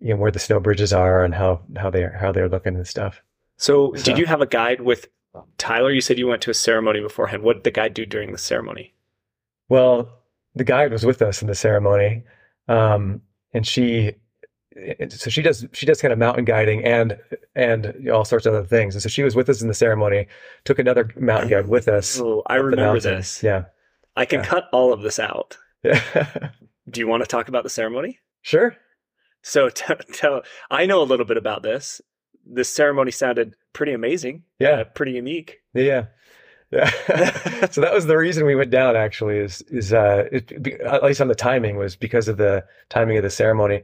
you 0.00 0.10
know 0.10 0.16
where 0.16 0.30
the 0.30 0.38
snow 0.38 0.60
bridges 0.60 0.92
are 0.92 1.24
and 1.24 1.34
how 1.34 1.62
how 1.76 1.90
they're, 1.90 2.16
how 2.20 2.30
they're 2.32 2.48
looking 2.48 2.76
and 2.76 2.86
stuff. 2.86 3.22
So, 3.56 3.94
So- 3.94 4.02
did 4.04 4.18
you 4.18 4.26
have 4.26 4.40
a 4.42 4.46
guide 4.46 4.80
with 4.82 5.08
Tyler? 5.58 5.90
You 5.90 6.00
said 6.00 6.18
you 6.18 6.26
went 6.26 6.42
to 6.42 6.50
a 6.50 6.54
ceremony 6.54 7.00
beforehand. 7.00 7.42
What 7.42 7.54
did 7.56 7.64
the 7.64 7.70
guide 7.70 7.94
do 7.94 8.04
during 8.06 8.32
the 8.32 8.38
ceremony? 8.38 8.94
Well, 9.68 10.10
the 10.54 10.64
guide 10.64 10.92
was 10.92 11.04
with 11.06 11.22
us 11.22 11.40
in 11.42 11.48
the 11.48 11.54
ceremony, 11.54 12.22
um, 12.68 13.22
and 13.52 13.66
she, 13.66 14.12
so 15.08 15.30
she 15.30 15.42
does 15.42 15.66
she 15.72 15.86
does 15.86 16.00
kind 16.00 16.12
of 16.12 16.18
mountain 16.18 16.44
guiding 16.44 16.84
and 16.84 17.18
and 17.54 18.08
all 18.10 18.24
sorts 18.24 18.46
of 18.46 18.54
other 18.54 18.66
things. 18.66 18.94
And 18.94 19.02
so 19.02 19.08
she 19.08 19.22
was 19.22 19.36
with 19.36 19.48
us 19.48 19.62
in 19.62 19.68
the 19.68 19.74
ceremony. 19.74 20.26
Took 20.64 20.78
another 20.78 21.08
mountain 21.16 21.48
guide 21.50 21.68
with 21.68 21.88
us. 21.88 22.20
Oh, 22.20 22.42
I 22.46 22.56
remember 22.56 23.00
this. 23.00 23.42
Yeah, 23.42 23.64
I 24.16 24.24
can 24.24 24.40
Yeah. 24.40 24.46
cut 24.46 24.64
all 24.72 24.92
of 24.92 25.02
this 25.02 25.18
out. 25.18 25.56
yeah. 25.82 26.50
Do 26.90 27.00
you 27.00 27.06
want 27.08 27.22
to 27.22 27.26
talk 27.28 27.48
about 27.48 27.62
the 27.64 27.70
ceremony? 27.70 28.18
sure. 28.42 28.76
So, 29.46 29.68
t- 29.70 29.94
tell. 30.12 30.42
I 30.70 30.86
know 30.86 31.02
a 31.02 31.04
little 31.04 31.26
bit 31.26 31.36
about 31.36 31.62
this. 31.62 32.00
This 32.46 32.68
ceremony 32.68 33.10
sounded 33.10 33.54
pretty 33.74 33.92
amazing. 33.92 34.42
Yeah, 34.58 34.80
uh, 34.80 34.84
pretty 34.84 35.12
unique. 35.12 35.60
yeah, 35.74 36.06
yeah. 36.70 36.90
so 37.70 37.80
that 37.82 37.92
was 37.94 38.06
the 38.06 38.16
reason 38.16 38.44
we 38.46 38.54
went 38.54 38.70
down. 38.70 38.96
Actually, 38.96 39.38
is 39.38 39.62
is 39.68 39.92
uh, 39.92 40.24
it, 40.32 40.50
at 40.82 41.02
least 41.04 41.20
on 41.20 41.28
the 41.28 41.34
timing 41.34 41.76
was 41.76 41.94
because 41.96 42.26
of 42.28 42.36
the 42.38 42.64
timing 42.88 43.16
of 43.18 43.22
the 43.22 43.30
ceremony. 43.30 43.82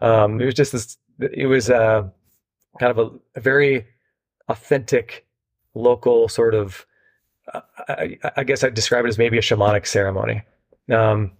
Um, 0.00 0.40
it 0.40 0.46
was 0.46 0.54
just 0.54 0.72
this. 0.72 0.96
It 1.20 1.46
was 1.46 1.70
uh, 1.70 2.08
kind 2.78 2.96
of 2.96 2.98
a, 2.98 3.38
a 3.38 3.40
very 3.40 3.86
authentic, 4.48 5.26
local 5.74 6.28
sort 6.28 6.54
of. 6.54 6.86
uh, 7.52 7.60
I, 7.88 8.18
I 8.36 8.44
guess 8.44 8.62
I'd 8.62 8.74
describe 8.74 9.04
it 9.04 9.08
as 9.08 9.18
maybe 9.18 9.38
a 9.38 9.42
shamanic 9.42 9.86
ceremony. 9.86 10.42
Um, 10.90 11.32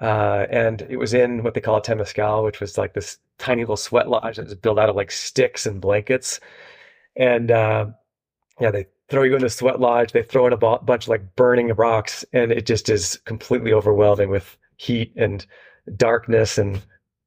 uh, 0.00 0.46
and 0.50 0.82
it 0.82 0.96
was 0.96 1.12
in 1.14 1.42
what 1.42 1.54
they 1.54 1.60
call 1.60 1.76
a 1.76 1.82
temazcal, 1.82 2.44
which 2.44 2.60
was 2.60 2.78
like 2.78 2.94
this 2.94 3.18
tiny 3.38 3.62
little 3.62 3.76
sweat 3.76 4.08
lodge 4.08 4.36
that 4.36 4.44
was 4.44 4.54
built 4.54 4.78
out 4.78 4.88
of 4.88 4.96
like 4.96 5.10
sticks 5.10 5.66
and 5.66 5.80
blankets. 5.80 6.40
And 7.16 7.50
uh, 7.50 7.86
yeah, 8.60 8.70
they 8.70 8.86
throw 9.08 9.24
you 9.24 9.34
in 9.34 9.42
the 9.42 9.50
sweat 9.50 9.80
lodge. 9.80 10.12
They 10.12 10.22
throw 10.22 10.46
in 10.46 10.52
a 10.52 10.56
bunch 10.56 11.04
of 11.04 11.08
like 11.08 11.34
burning 11.36 11.68
rocks, 11.74 12.24
and 12.32 12.52
it 12.52 12.66
just 12.66 12.88
is 12.88 13.18
completely 13.24 13.72
overwhelming 13.72 14.30
with 14.30 14.56
heat 14.76 15.12
and 15.16 15.44
darkness, 15.96 16.56
and 16.56 16.80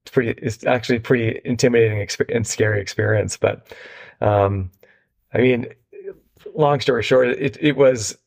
it's 0.04 0.12
pretty. 0.12 0.32
It's 0.42 0.66
actually 0.66 1.00
pretty 1.00 1.40
intimidating 1.46 2.00
exp- 2.00 2.34
and 2.34 2.46
scary 2.46 2.82
experience. 2.82 3.38
But 3.38 3.74
um, 4.22 4.70
I 5.34 5.40
mean, 5.40 5.68
long 6.56 6.80
story 6.82 7.04
short, 7.04 7.30
it 7.30 7.58
it 7.62 7.78
was 7.78 8.18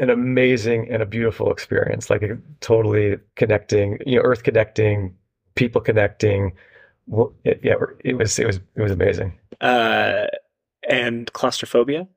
an 0.00 0.10
amazing 0.10 0.88
and 0.90 1.02
a 1.02 1.06
beautiful 1.06 1.50
experience. 1.50 2.10
Like 2.10 2.22
a 2.22 2.38
totally 2.60 3.18
connecting, 3.36 3.98
you 4.06 4.16
know, 4.16 4.22
Earth 4.22 4.42
connecting, 4.42 5.16
people 5.54 5.80
connecting. 5.80 6.52
Well, 7.06 7.32
it, 7.44 7.60
yeah, 7.62 7.74
it 8.04 8.14
was 8.14 8.38
it 8.38 8.46
was 8.46 8.60
it 8.76 8.82
was 8.82 8.92
amazing. 8.92 9.38
Uh, 9.60 10.26
and 10.88 11.32
claustrophobia. 11.32 12.08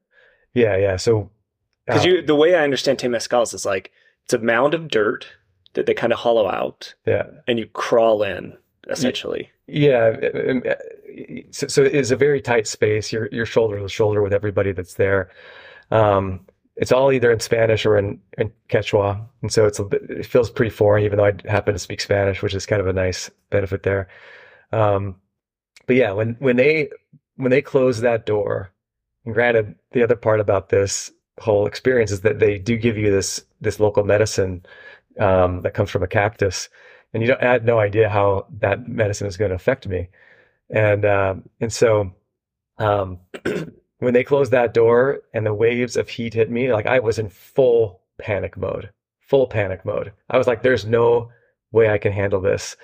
Yeah, 0.54 0.75
yeah. 0.78 0.95
So 0.97 1.30
Because 1.86 2.06
you, 2.06 2.21
the 2.21 2.36
way 2.36 2.56
I 2.56 2.63
understand 2.63 2.97
temazcals 2.97 3.54
is 3.54 3.65
like 3.65 3.91
it's 4.23 4.34
a 4.34 4.39
mound 4.39 4.73
of 4.73 4.88
dirt 4.88 5.28
that 5.73 5.86
they 5.86 5.93
kind 5.93 6.13
of 6.13 6.19
hollow 6.19 6.49
out, 6.49 6.93
yeah. 7.06 7.28
and 7.47 7.60
you 7.60 7.67
crawl 7.67 8.23
in 8.23 8.58
essentially. 8.89 9.50
Yeah, 9.67 10.15
um, 10.50 10.63
uh, 10.67 10.74
so, 11.52 11.67
so 11.67 11.84
it's 11.84 12.12
a 12.12 12.15
very 12.15 12.41
tight 12.41 12.67
space. 12.67 13.12
You're 13.12 13.30
you're 13.32 13.45
shoulder 13.45 13.80
to 13.80 13.89
shoulder 13.89 14.21
with 14.21 14.34
everybody 14.34 14.71
that's 14.71 14.95
there. 14.95 15.30
Um, 15.91 16.45
it's 16.76 16.91
all 16.91 17.12
either 17.12 17.32
in 17.32 17.39
Spanish 17.39 17.86
or 17.86 17.98
in, 17.98 18.19
in 18.38 18.52
Quechua, 18.69 19.26
and 19.41 19.52
so 19.52 19.65
it's 19.65 19.80
a 19.80 19.86
bit, 19.86 20.04
it 20.10 20.26
feels 20.26 20.50
pretty 20.50 20.71
foreign, 20.71 21.06
even 21.06 21.17
though 21.17 21.26
I 21.26 21.34
happen 21.45 21.74
to 21.74 21.80
speak 21.80 22.02
Spanish, 22.02 22.41
which 22.41 22.54
is 22.54 22.65
kind 22.65 22.82
of 22.82 22.88
a 22.88 22.93
nice 22.93 23.32
benefit 23.50 23.84
there. 23.84 24.10
Um, 24.71 25.15
but 25.88 25.95
yeah, 25.95 26.12
when 26.12 26.36
when 26.39 26.58
they 26.58 26.89
when 27.38 27.52
they 27.52 27.62
close 27.62 28.02
that 28.02 28.26
door, 28.26 28.71
and 29.26 29.34
granted, 29.34 29.76
the 29.91 30.04
other 30.04 30.15
part 30.15 30.39
about 30.39 30.69
this 30.69 31.12
whole 31.39 31.65
experience 31.65 32.12
is 32.12 32.21
that 32.21 32.39
they 32.39 32.58
do 32.58 32.78
give 32.78 32.98
you 32.98 33.12
this 33.12 33.43
this 33.62 33.80
local 33.80 34.04
medicine 34.04 34.65
um, 35.19 35.62
that 35.62 35.74
comes 35.74 35.89
from 35.89 36.04
a 36.04 36.08
cactus, 36.08 36.69
and 37.15 37.23
you 37.23 37.30
don't 37.30 37.41
I 37.43 37.54
had 37.54 37.65
no 37.65 37.80
idea 37.80 38.10
how 38.12 38.47
that 38.60 38.88
medicine 38.89 39.28
is 39.28 39.38
going 39.38 39.49
to 39.51 39.56
affect 39.56 39.88
me, 39.88 40.10
and 40.69 41.06
um, 41.06 41.49
and 41.62 41.73
so 41.73 42.13
um, 42.80 43.19
when 43.99 44.13
they 44.13 44.23
closed 44.23 44.51
that 44.51 44.73
door 44.75 45.21
and 45.34 45.45
the 45.45 45.54
waves 45.54 45.97
of 45.97 46.10
heat 46.10 46.36
hit 46.36 46.51
me, 46.51 46.73
like 46.73 46.88
I 46.88 46.99
was 46.99 47.19
in 47.19 47.30
full 47.30 48.01
panic 48.19 48.58
mode, 48.58 48.91
full 49.21 49.47
panic 49.47 49.86
mode. 49.86 50.13
I 50.30 50.38
was 50.38 50.47
like, 50.47 50.63
"There's 50.63 50.86
no 50.86 51.32
way 51.71 51.89
I 51.89 51.99
can 51.99 52.13
handle 52.13 52.41
this." 52.41 52.78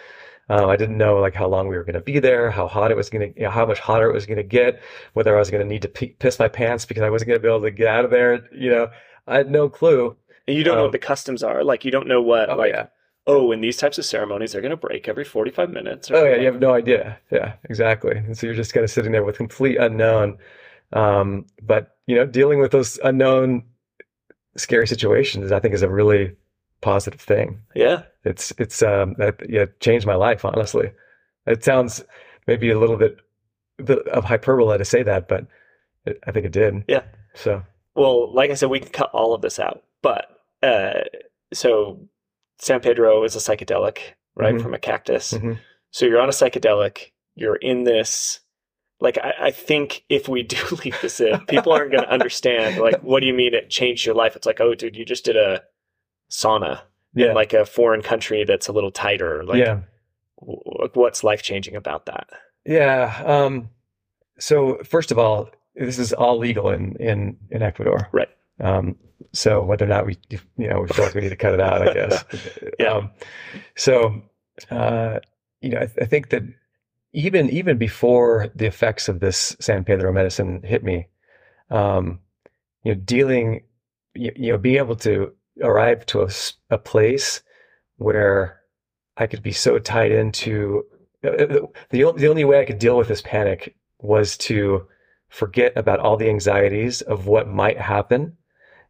Uh, 0.50 0.68
I 0.68 0.76
didn't 0.78 0.98
know 0.98 1.18
like 1.20 1.36
how 1.36 1.48
long 1.48 1.68
we 1.70 1.78
were 1.78 1.84
going 1.86 1.96
to 1.96 2.02
be 2.02 2.20
there, 2.20 2.52
how 2.52 2.68
hot 2.68 2.92
it 2.92 2.98
was 2.98 3.10
going 3.10 3.34
to, 3.34 3.40
you 3.40 3.46
know, 3.46 3.52
how 3.52 3.66
much 3.66 3.80
hotter 3.80 4.10
it 4.10 4.14
was 4.14 4.26
going 4.26 4.38
to 4.38 4.44
get, 4.44 4.82
whether 5.14 5.36
I 5.36 5.40
was 5.40 5.52
going 5.52 5.64
to 5.64 5.70
need 5.70 5.84
to 5.84 5.90
p- 5.90 6.16
piss 6.20 6.40
my 6.40 6.50
pants 6.50 6.86
because 6.86 7.04
I 7.04 7.10
wasn't 7.10 7.30
going 7.30 7.40
to 7.40 7.44
be 7.44 7.50
able 7.50 7.62
to 7.64 7.72
get 7.72 7.88
out 7.88 8.06
of 8.06 8.12
there. 8.12 8.48
You 8.54 8.72
know, 8.72 8.90
I 9.28 9.38
had 9.38 9.52
no 9.52 9.70
clue. 9.70 10.18
And 10.48 10.58
you 10.58 10.64
don't 10.64 10.78
know 10.78 10.82
Um, 10.82 10.86
what 10.86 10.92
the 10.92 11.00
customs 11.00 11.44
are. 11.44 11.64
Like 11.64 11.86
you 11.86 11.92
don't 11.92 12.08
know 12.08 12.22
what 12.22 12.50
Oh 12.50 12.58
like 12.58 12.74
yeah, 12.74 12.88
oh, 13.28 13.52
in 13.52 13.62
these 13.62 13.78
types 13.78 13.98
of 13.98 14.06
ceremonies 14.06 14.52
they're 14.52 14.62
gonna 14.62 14.76
break 14.78 15.08
every 15.08 15.24
forty 15.24 15.52
five 15.52 15.70
minutes. 15.70 16.10
or 16.10 16.18
oh 16.18 16.26
yeah, 16.26 16.38
you 16.38 16.46
have 16.46 16.60
no 16.60 16.74
idea. 16.74 17.20
Yeah, 17.32 17.54
exactly. 17.66 18.18
And 18.18 18.38
so 18.38 18.48
you're 18.48 18.56
just 18.56 18.74
kind 18.74 18.84
of 18.84 18.90
sitting 18.90 19.12
there 19.12 19.24
with 19.24 19.38
complete 19.38 19.78
unknown. 19.78 20.38
Um, 20.94 21.46
but 21.62 21.98
you 22.08 22.16
know, 22.16 22.26
dealing 22.26 22.60
with 22.60 22.72
those 22.72 23.00
unknown, 23.04 23.64
scary 24.58 24.88
situations, 24.88 25.52
I 25.52 25.60
think, 25.60 25.74
is 25.74 25.82
a 25.82 25.90
really 25.90 26.36
positive 26.82 27.22
thing. 27.22 27.62
Yeah, 27.76 28.04
it's 28.24 28.52
it's 28.58 28.82
um, 28.82 29.16
that, 29.18 29.50
yeah, 29.50 29.66
changed 29.80 30.06
my 30.06 30.16
life. 30.16 30.44
Honestly, 30.44 30.92
it 31.46 31.64
sounds 31.64 32.04
maybe 32.48 32.70
a 32.72 32.80
little 32.80 32.98
bit, 32.98 33.18
bit 33.84 34.06
of 34.10 34.26
hyperbole 34.26 34.78
to 34.78 34.86
say 34.86 35.04
that, 35.04 35.28
but 35.28 35.48
it, 36.06 36.20
I 36.28 36.32
think 36.32 36.46
it 36.46 36.52
did. 36.52 36.84
Yeah. 36.88 37.04
So 37.36 37.64
well, 37.96 38.34
like 38.34 38.52
I 38.52 38.56
said, 38.56 38.70
we 38.70 38.80
can 38.80 38.90
cut 38.90 39.12
all 39.14 39.34
of 39.34 39.42
this 39.42 39.60
out, 39.60 39.84
but 40.02 40.28
uh, 40.64 41.02
so 41.54 42.00
San 42.62 42.80
Pedro 42.80 43.24
is 43.24 43.36
a 43.36 43.40
psychedelic, 43.40 43.98
right, 44.36 44.54
Mhm. 44.54 44.62
from 44.62 44.74
a 44.76 44.78
cactus. 44.80 45.34
Mhm. 45.34 45.58
So 45.90 46.06
you're 46.06 46.22
on 46.22 46.30
a 46.30 46.32
psychedelic. 46.32 47.12
You're 47.36 47.56
in 47.56 47.84
this. 47.86 48.40
Like 49.00 49.18
I, 49.18 49.34
I 49.48 49.52
think 49.52 50.04
if 50.10 50.30
we 50.30 50.44
do 50.56 50.58
leave 50.84 50.96
this 51.02 51.20
in, 51.20 51.44
people 51.48 51.74
aren't 51.74 51.92
going 51.92 52.04
to 52.04 52.12
understand. 52.12 52.78
Like, 52.80 53.02
what 53.02 53.22
do 53.22 53.26
you 53.28 53.34
mean 53.34 53.56
it 53.56 53.70
changed 53.72 54.06
your 54.06 54.14
life? 54.14 54.36
It's 54.36 54.46
like, 54.46 54.62
oh, 54.62 54.76
dude, 54.76 54.96
you 54.96 55.06
just 55.06 55.26
did 55.26 55.36
a 55.36 55.64
sauna 56.30 56.82
yeah, 57.16 57.30
in 57.30 57.34
like 57.36 57.54
a 57.54 57.66
foreign 57.66 58.04
country 58.04 58.44
that's 58.44 58.68
a 58.68 58.72
little 58.72 58.92
tighter. 58.92 59.44
Like, 59.44 59.58
yeah. 59.60 59.80
w- 60.40 60.62
what's 60.94 61.24
life 61.24 61.42
changing 61.42 61.76
about 61.76 62.06
that? 62.06 62.30
Yeah. 62.64 63.22
Um, 63.26 63.70
so 64.38 64.78
first 64.84 65.12
of 65.12 65.18
all, 65.18 65.50
this 65.74 65.98
is 65.98 66.14
all 66.14 66.38
legal 66.38 66.70
in 66.70 66.96
in 66.98 67.38
in 67.50 67.64
Ecuador. 67.64 68.08
Right. 68.12 68.30
Um, 68.60 68.96
so 69.34 69.64
whether 69.64 69.86
or 69.86 69.90
not 69.90 70.06
we 70.06 70.18
you 70.58 70.68
know 70.70 70.82
we 70.82 70.88
feel 70.88 71.06
like 71.06 71.16
we 71.16 71.22
need 71.22 71.30
to 71.30 71.36
cut 71.36 71.54
it 71.54 71.62
out, 71.62 71.88
I 71.88 71.94
guess. 71.94 72.26
Yeah. 72.80 72.94
Um, 72.94 73.12
so 73.76 74.22
uh, 74.70 75.20
you 75.62 75.70
know, 75.70 75.80
I, 75.80 75.90
I 76.02 76.06
think 76.06 76.30
that 76.30 76.44
even 77.14 77.50
even 77.50 77.78
before 77.78 78.50
the 78.56 78.66
effects 78.66 79.08
of 79.08 79.20
this 79.20 79.56
San 79.60 79.84
Pedro 79.84 80.12
medicine 80.12 80.62
hit 80.64 80.84
me, 80.84 81.08
um, 81.70 82.20
you 82.84 82.94
know, 82.94 83.02
dealing, 83.02 83.64
you, 84.14 84.32
you 84.36 84.52
know, 84.52 84.58
being 84.58 84.78
able 84.78 84.96
to 84.98 85.34
arrive 85.62 86.06
to 86.08 86.28
a 86.70 86.78
place 86.78 87.42
where 87.98 88.62
I 89.18 89.28
could 89.28 89.44
be 89.44 89.52
so 89.52 89.78
tied 89.80 90.12
into 90.12 90.84
uh, 91.24 91.60
the 91.90 92.14
the 92.18 92.28
only 92.28 92.44
way 92.44 92.60
I 92.62 92.66
could 92.66 92.80
deal 92.80 92.98
with 92.98 93.08
this 93.08 93.22
panic 93.22 93.76
was 94.00 94.38
to 94.38 94.88
forget 95.30 95.74
about 95.76 96.00
all 96.00 96.18
the 96.18 96.30
anxieties 96.30 97.02
of 97.02 97.28
what 97.28 97.48
might 97.48 97.80
happen 97.80 98.36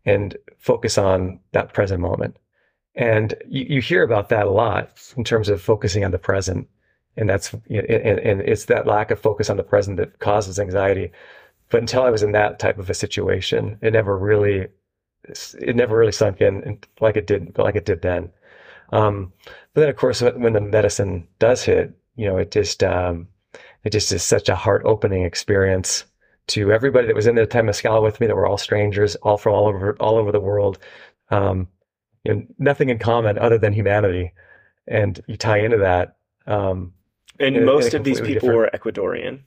and 0.05 0.37
focus 0.57 0.97
on 0.97 1.39
that 1.51 1.73
present 1.73 2.01
moment. 2.01 2.37
And 2.95 3.33
you, 3.47 3.65
you 3.69 3.81
hear 3.81 4.03
about 4.03 4.29
that 4.29 4.47
a 4.47 4.51
lot 4.51 4.99
in 5.15 5.23
terms 5.23 5.49
of 5.49 5.61
focusing 5.61 6.03
on 6.03 6.11
the 6.11 6.19
present. 6.19 6.67
And 7.17 7.29
that's, 7.29 7.53
and, 7.69 8.19
and 8.19 8.41
it's 8.41 8.65
that 8.65 8.87
lack 8.87 9.11
of 9.11 9.19
focus 9.19 9.49
on 9.49 9.57
the 9.57 9.63
present 9.63 9.97
that 9.97 10.19
causes 10.19 10.59
anxiety. 10.59 11.11
But 11.69 11.81
until 11.81 12.03
I 12.03 12.09
was 12.09 12.23
in 12.23 12.31
that 12.33 12.59
type 12.59 12.77
of 12.77 12.89
a 12.89 12.93
situation, 12.93 13.77
it 13.81 13.93
never 13.93 14.17
really, 14.17 14.67
it 15.59 15.75
never 15.75 15.97
really 15.97 16.11
sunk 16.11 16.41
in 16.41 16.79
like 16.99 17.15
it 17.15 17.27
did, 17.27 17.57
like 17.57 17.75
it 17.75 17.85
did 17.85 18.01
then. 18.01 18.29
Um, 18.91 19.31
but 19.73 19.81
then 19.81 19.89
of 19.89 19.95
course, 19.95 20.21
when 20.21 20.53
the 20.53 20.61
medicine 20.61 21.27
does 21.39 21.63
hit, 21.63 21.93
you 22.15 22.27
know, 22.27 22.37
it 22.37 22.51
just, 22.51 22.83
um, 22.83 23.27
it 23.83 23.91
just 23.91 24.11
is 24.11 24.23
such 24.23 24.49
a 24.49 24.55
heart 24.55 24.83
opening 24.85 25.23
experience 25.23 26.05
to 26.47 26.71
everybody 26.71 27.08
that 27.08 27.15
was 27.15 27.27
in 27.27 27.36
the 27.36 27.47
temazcal 27.47 28.01
with 28.04 28.19
me 28.19 28.27
that 28.27 28.36
were 28.36 28.47
all 28.47 28.58
strangers, 28.58 29.15
all 29.17 29.38
from 29.38 29.54
all 29.54 29.67
over, 29.67 29.95
all 29.99 30.17
over 30.17 30.32
the 30.32 30.39
world. 30.39 30.80
Um, 31.30 31.67
you 32.23 32.34
know, 32.34 32.43
nothing 32.60 32.89
in 32.89 32.99
common 32.99 33.38
other 33.38 33.58
than 33.58 33.73
humanity. 33.73 34.34
And 34.88 35.19
you 35.27 35.38
tie 35.38 35.60
into 35.60 35.77
that. 35.77 36.17
Um, 36.47 36.93
And 37.39 37.56
In 37.56 37.65
most 37.65 37.93
in 37.93 37.99
of 38.01 38.04
these 38.04 38.19
people 38.19 38.49
different- 38.49 38.58
were 38.58 38.69
Ecuadorian. 38.73 39.39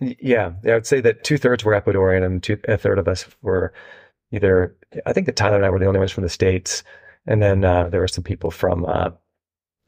yeah, 0.00 0.52
I 0.66 0.74
would 0.74 0.86
say 0.86 1.00
that 1.00 1.22
two 1.24 1.36
thirds 1.38 1.64
were 1.64 1.78
Ecuadorian 1.80 2.24
and 2.24 2.42
two, 2.42 2.58
a 2.66 2.76
third 2.76 2.98
of 2.98 3.06
us 3.08 3.26
were 3.42 3.72
either, 4.32 4.74
I 5.04 5.12
think 5.12 5.26
that 5.26 5.36
Tyler 5.36 5.56
and 5.56 5.64
I 5.66 5.70
were 5.70 5.78
the 5.78 5.86
only 5.86 5.98
ones 6.00 6.12
from 6.12 6.22
the 6.24 6.28
States. 6.30 6.82
And 7.26 7.42
then, 7.42 7.64
uh, 7.64 7.88
there 7.88 8.00
were 8.00 8.08
some 8.08 8.24
people 8.24 8.50
from, 8.50 8.84
uh, 8.86 9.10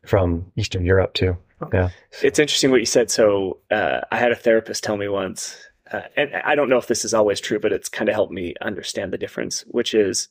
from 0.04 0.50
Eastern 0.56 0.84
Europe 0.84 1.14
too. 1.14 1.36
Yeah. 1.72 1.88
It's 2.22 2.38
interesting 2.38 2.70
what 2.70 2.80
you 2.80 2.86
said. 2.86 3.10
So 3.10 3.58
uh, 3.70 4.00
I 4.12 4.16
had 4.16 4.30
a 4.30 4.36
therapist 4.36 4.84
tell 4.84 4.96
me 4.96 5.08
once, 5.08 5.67
uh, 5.92 6.02
and 6.16 6.30
I 6.44 6.54
don't 6.54 6.68
know 6.68 6.78
if 6.78 6.86
this 6.86 7.04
is 7.04 7.14
always 7.14 7.40
true, 7.40 7.58
but 7.58 7.72
it's 7.72 7.88
kind 7.88 8.08
of 8.08 8.14
helped 8.14 8.32
me 8.32 8.54
understand 8.60 9.12
the 9.12 9.18
difference, 9.18 9.62
which 9.68 9.94
is 9.94 10.28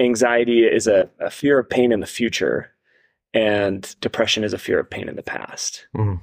anxiety 0.00 0.60
is 0.64 0.86
a, 0.86 1.08
a 1.18 1.30
fear 1.30 1.58
of 1.58 1.68
pain 1.68 1.92
in 1.92 2.00
the 2.00 2.06
future, 2.06 2.70
and 3.34 3.94
depression 4.00 4.44
is 4.44 4.52
a 4.52 4.58
fear 4.58 4.78
of 4.80 4.90
pain 4.90 5.08
in 5.08 5.16
the 5.16 5.22
past. 5.22 5.86
Mhm. 5.94 6.20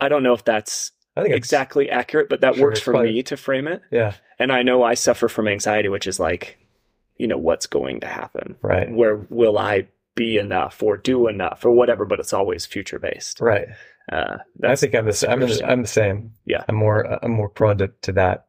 I 0.00 0.08
don't 0.08 0.22
know 0.22 0.32
if 0.32 0.44
that's 0.44 0.92
I 1.16 1.22
think 1.22 1.34
exactly 1.34 1.90
accurate, 1.90 2.28
but 2.28 2.40
that 2.40 2.54
Sure, 2.54 2.64
works 2.68 2.80
for 2.80 2.92
probably- 2.92 3.12
me 3.12 3.22
to 3.24 3.36
frame 3.36 3.68
it. 3.68 3.82
yeah, 3.90 4.14
And 4.38 4.50
I 4.52 4.62
know 4.62 4.82
I 4.82 4.94
suffer 4.94 5.28
from 5.28 5.46
anxiety, 5.48 5.88
which 5.88 6.06
is 6.06 6.18
like, 6.18 6.56
you 7.16 7.26
know, 7.26 7.36
what's 7.36 7.66
going 7.66 8.00
to 8.00 8.06
happen? 8.06 8.56
right. 8.62 8.90
Where 8.90 9.16
will 9.28 9.58
I 9.58 9.88
be 10.14 10.38
enough 10.38 10.82
or 10.82 10.96
do 10.96 11.28
enough 11.28 11.64
or 11.64 11.70
whatever? 11.72 12.04
But 12.06 12.20
it's 12.20 12.32
always 12.32 12.64
future 12.64 12.98
based. 12.98 13.40
Right. 13.40 13.68
Uh, 14.10 14.38
I 14.64 14.76
think 14.76 14.94
I'm 14.94 15.06
the, 15.06 15.26
I'm, 15.28 15.40
the. 15.40 15.62
I'm 15.64 15.82
the 15.82 15.88
same. 15.88 16.34
Yeah. 16.44 16.64
I'm 16.68 16.74
more, 16.74 17.06
I'm 17.24 17.30
more 17.30 17.48
prone 17.48 17.78
to, 17.78 17.88
to 18.02 18.12
that. 18.12 18.46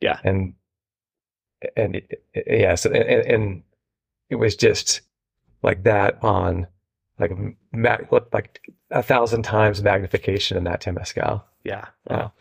Yeah. 0.00 0.18
And, 0.24 0.54
and 1.76 2.00
yeah, 2.46 2.74
so, 2.74 2.90
and, 2.90 3.26
and- 3.26 3.62
it 4.30 4.36
was 4.36 4.56
just 4.56 5.02
like 5.62 5.82
that 5.82 6.16
on 6.24 6.66
like, 7.18 7.32
mag, 7.70 8.08
like 8.32 8.62
a 8.90 9.02
thousand 9.02 9.42
times 9.42 9.82
magnification 9.82 10.56
in 10.56 10.64
that 10.64 10.80
temazcal. 10.80 11.42
Yeah. 11.64 11.84
Yeah. 12.08 12.16
Wow. 12.16 12.32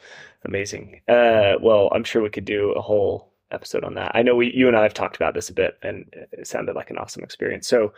Amazing. 0.45 1.01
Uh, 1.09 1.55
well, 1.61 1.89
I'm 1.91 2.05
sure 2.05 2.21
we 2.21 2.29
could 2.29 2.45
do 2.45 2.71
a 2.71 2.81
whole 2.81 3.33
episode 3.51 3.83
on 3.83 3.95
that. 3.95 4.13
I 4.15 4.21
know 4.21 4.37
we, 4.37 4.53
you 4.53 4.69
and 4.69 4.77
I 4.77 4.83
have 4.83 4.93
talked 4.93 5.17
about 5.17 5.33
this 5.33 5.49
a 5.49 5.53
bit, 5.53 5.77
and 5.83 6.05
it 6.31 6.47
sounded 6.47 6.75
like 6.77 6.89
an 6.89 6.97
awesome 6.97 7.23
experience. 7.23 7.67
So 7.67 7.91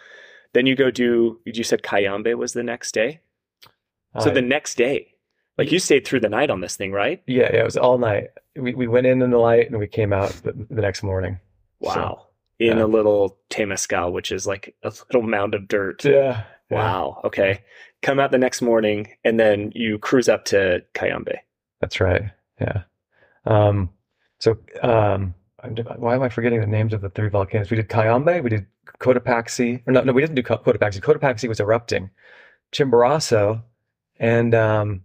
then 0.54 0.66
you 0.66 0.76
go 0.76 0.90
do. 0.90 1.40
You 1.46 1.64
said 1.64 1.84
Cayambe 1.84 2.36
was 2.36 2.54
the 2.54 2.64
next 2.64 2.94
day. 2.94 3.22
So 4.22 4.30
I- 4.30 4.34
the 4.34 4.42
next 4.42 4.76
day, 4.76 5.14
like 5.58 5.72
you 5.72 5.80
stayed 5.80 6.06
through 6.06 6.22
the 6.22 6.30
night 6.30 6.50
on 6.50 6.62
this 6.62 6.76
thing, 6.76 6.92
right? 6.92 7.22
yeah, 7.28 7.50
yeah, 7.54 7.62
it 7.62 7.66
was 7.66 7.78
all 7.78 7.98
night. 7.98 8.30
We, 8.56 8.74
we 8.74 8.88
went 8.88 9.06
in 9.08 9.22
in 9.22 9.32
the 9.32 9.38
light 9.38 9.70
and 9.70 9.80
we 9.80 9.88
came 9.88 10.14
out 10.14 10.30
the, 10.44 10.54
the 10.70 10.82
next 10.82 11.04
morning. 11.04 11.40
Wow. 11.80 12.28
In 12.60 12.78
yeah. 12.78 12.84
a 12.84 12.88
little 12.88 13.38
temazcal, 13.50 14.12
which 14.12 14.32
is 14.32 14.46
like 14.48 14.76
a 14.84 14.92
little 15.12 15.28
mound 15.28 15.54
of 15.56 15.68
dirt. 15.68 16.06
Yeah. 16.06 16.44
yeah. 16.70 16.78
Wow. 16.78 17.22
Okay. 17.24 17.62
Come 18.04 18.20
out 18.20 18.32
the 18.32 18.38
next 18.38 18.62
morning, 18.62 19.08
and 19.24 19.40
then 19.40 19.72
you 19.74 19.98
cruise 19.98 20.28
up 20.30 20.46
to 20.46 20.84
Cayambe. 20.94 21.36
That's 21.82 22.00
right. 22.00 22.24
Yeah. 22.60 22.84
Um, 23.46 23.90
so, 24.40 24.58
um, 24.82 25.34
I'm- 25.62 25.76
why 25.98 26.16
am 26.16 26.22
I 26.22 26.30
forgetting 26.30 26.60
the 26.62 26.68
names 26.68 26.94
of 26.94 27.02
the 27.02 27.10
three 27.10 27.30
volcanoes? 27.30 27.72
We 27.72 27.78
did 27.78 27.90
Cayambe, 27.90 28.44
we 28.44 28.50
did 28.50 28.66
Cotopaxi, 29.00 29.82
or 29.88 29.94
no, 29.94 30.02
no, 30.04 30.12
we 30.14 30.22
didn't 30.22 30.36
do 30.36 30.44
Co- 30.44 30.58
Cotopaxi. 30.58 31.00
Cotopaxi 31.02 31.48
was 31.48 31.60
erupting. 31.62 32.10
Chimborazo, 32.74 33.64
and 34.20 34.54
um, 34.56 35.04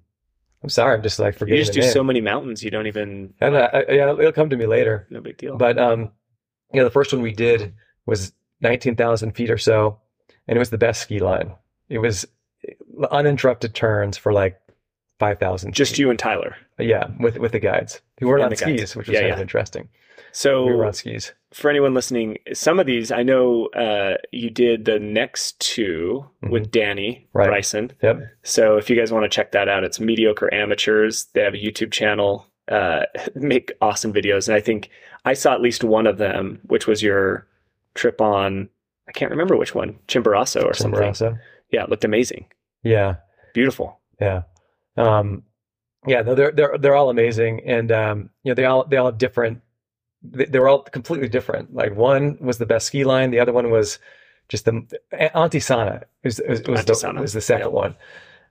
I'm 0.62 0.68
sorry, 0.68 0.94
I'm 0.96 1.02
just 1.02 1.18
like 1.18 1.34
forgetting. 1.36 1.58
You 1.58 1.62
just 1.64 1.72
do 1.74 1.80
name. 1.80 1.92
so 1.92 2.02
many 2.04 2.20
mountains, 2.20 2.62
you 2.64 2.70
don't 2.70 2.86
even. 2.86 3.34
and 3.40 3.54
uh, 3.56 3.70
I- 3.72 3.92
yeah, 3.92 4.12
it'll 4.12 4.32
come 4.32 4.50
to 4.50 4.56
me 4.56 4.66
later. 4.66 5.06
no 5.10 5.20
big 5.20 5.36
deal. 5.38 5.56
But 5.56 5.78
um, 5.78 6.10
you 6.72 6.78
know, 6.80 6.84
the 6.84 6.90
first 6.90 7.12
one 7.12 7.22
we 7.22 7.32
did 7.32 7.74
was 8.06 8.32
19,000 8.60 9.32
feet 9.32 9.50
or 9.50 9.58
so, 9.58 9.98
and 10.46 10.56
it 10.56 10.58
was 10.58 10.70
the 10.70 10.78
best 10.78 11.00
ski 11.02 11.20
line. 11.20 11.52
It 11.88 11.98
was 11.98 12.26
uninterrupted 13.10 13.74
turns 13.74 14.16
for 14.16 14.32
like 14.32 14.60
5,000. 15.18 15.72
just 15.74 15.92
feet. 15.92 15.98
you 16.00 16.10
and 16.10 16.18
Tyler. 16.18 16.56
Yeah, 16.78 17.08
with 17.18 17.38
with 17.38 17.52
the 17.52 17.60
guides. 17.60 18.00
We 18.20 18.26
weren't 18.26 18.40
And 18.42 18.46
on 18.46 18.50
the 18.50 18.56
guides. 18.56 18.78
skis, 18.90 18.96
which 18.96 19.08
was 19.08 19.14
Yeah, 19.14 19.20
kind 19.20 19.28
yeah. 19.30 19.34
of 19.34 19.40
interesting. 19.40 19.88
So 20.32 20.66
we 20.66 20.72
were 20.74 20.84
on 20.86 20.92
skis. 20.92 21.32
For 21.52 21.70
anyone 21.70 21.94
listening, 21.94 22.38
some 22.52 22.78
of 22.78 22.86
these 22.86 23.10
I 23.10 23.22
know 23.22 23.66
uh, 23.68 24.16
you 24.32 24.50
did 24.50 24.84
the 24.84 24.98
next 24.98 25.58
2 25.60 26.24
with 26.50 26.70
Danny 26.70 27.26
Mm-hmm. 27.28 27.38
Right. 27.38 27.46
Bryson. 27.48 27.92
Yep. 28.02 28.20
So 28.42 28.76
if 28.76 28.90
you 28.90 28.96
guys 28.96 29.12
want 29.12 29.24
to 29.24 29.28
check 29.28 29.52
that 29.52 29.68
out, 29.68 29.84
it's 29.84 30.00
Mediocre 30.00 30.52
Amateurs. 30.52 31.26
They 31.34 31.42
have 31.42 31.54
a 31.54 31.58
YouTube 31.58 31.90
channel, 31.92 32.46
uh, 32.70 33.02
make 33.34 33.72
awesome 33.80 34.12
videos, 34.12 34.48
and 34.48 34.56
I 34.56 34.60
think 34.60 34.90
I 35.24 35.34
saw 35.34 35.54
at 35.54 35.60
least 35.62 35.84
one 35.84 36.06
of 36.06 36.18
them, 36.18 36.60
which 36.64 36.86
was 36.86 37.02
your 37.02 37.46
trip 37.94 38.20
on. 38.20 38.68
I 39.08 39.12
can't 39.12 39.30
remember 39.30 39.56
which 39.56 39.74
one, 39.74 39.98
Chimborazo 40.06 40.64
or 40.64 40.74
something. 40.74 41.00
Chimborazo. 41.00 41.38
Yeah, 41.70 41.84
it 41.84 41.90
looked 41.90 42.04
amazing, 42.04 42.46
Yeah, 42.82 43.16
beautiful. 43.54 44.00
yeah, 44.20 44.42
um, 44.96 45.42
yeah. 46.06 46.22
No, 46.22 46.34
they're 46.34 46.52
they're 46.52 46.76
they're 46.78 46.94
all 46.94 47.08
amazing, 47.10 47.60
and 47.66 47.90
um, 47.92 48.30
you 48.42 48.50
know 48.50 48.54
they 48.54 48.64
all 48.64 48.84
they 48.86 48.96
all 48.96 49.06
have 49.06 49.18
different. 49.18 49.60
They, 50.22 50.58
were 50.58 50.68
all 50.68 50.82
completely 50.82 51.28
different. 51.28 51.74
Like 51.74 51.94
one 51.94 52.38
was 52.40 52.58
the 52.58 52.66
best 52.66 52.86
ski 52.86 53.04
line, 53.04 53.30
the 53.30 53.40
other 53.40 53.52
one 53.52 53.70
was 53.70 53.98
just 54.48 54.64
the 54.64 54.72
Antisana. 55.12 56.04
Was, 56.24 56.40
was, 56.48 56.62
was, 56.62 56.84
the, 56.84 57.12
was 57.20 57.32
the 57.32 57.40
second 57.40 57.68
yeah. 57.68 57.72
one. 57.72 57.94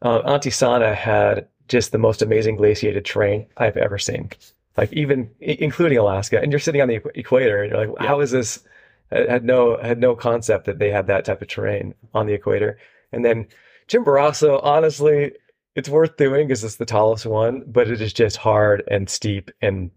Um, 0.02 0.22
Antisana 0.24 0.96
had 0.96 1.48
just 1.68 1.92
the 1.92 1.98
most 1.98 2.22
amazing 2.22 2.56
glaciated 2.56 3.06
terrain 3.06 3.48
I've 3.58 3.78
ever 3.78 3.98
seen. 3.98 4.30
Like 4.78 4.94
even 4.94 5.30
including 5.40 5.98
Alaska, 5.98 6.40
and 6.40 6.52
you're 6.52 6.60
sitting 6.60 6.82
on 6.82 6.88
the 6.88 7.02
equator, 7.16 7.64
and 7.64 7.72
you're 7.72 7.88
like, 7.88 7.96
Yeah. 8.00 8.08
how 8.08 8.20
is 8.20 8.32
this? 8.32 8.64
I 9.12 9.26
had 9.30 9.44
no 9.44 9.78
had 9.78 10.00
no 10.00 10.16
concept 10.16 10.66
that 10.66 10.80
they 10.80 10.92
had 10.92 11.08
that 11.08 11.26
type 11.26 11.42
of 11.42 11.48
terrain 11.48 11.96
on 12.14 12.28
the 12.28 12.34
equator. 12.34 12.78
And 13.12 13.26
then 13.26 13.48
Chimborazo, 13.88 14.60
honestly, 14.64 15.32
it's 15.76 15.90
worth 15.90 16.18
doing 16.18 16.48
because 16.48 16.64
it's 16.64 16.76
the 16.76 16.86
tallest 16.86 17.26
one, 17.26 17.64
but 17.68 17.90
it 17.90 18.02
is 18.02 18.14
just 18.14 18.38
hard 18.38 18.84
and 18.90 19.10
steep 19.10 19.50
and 19.62 19.90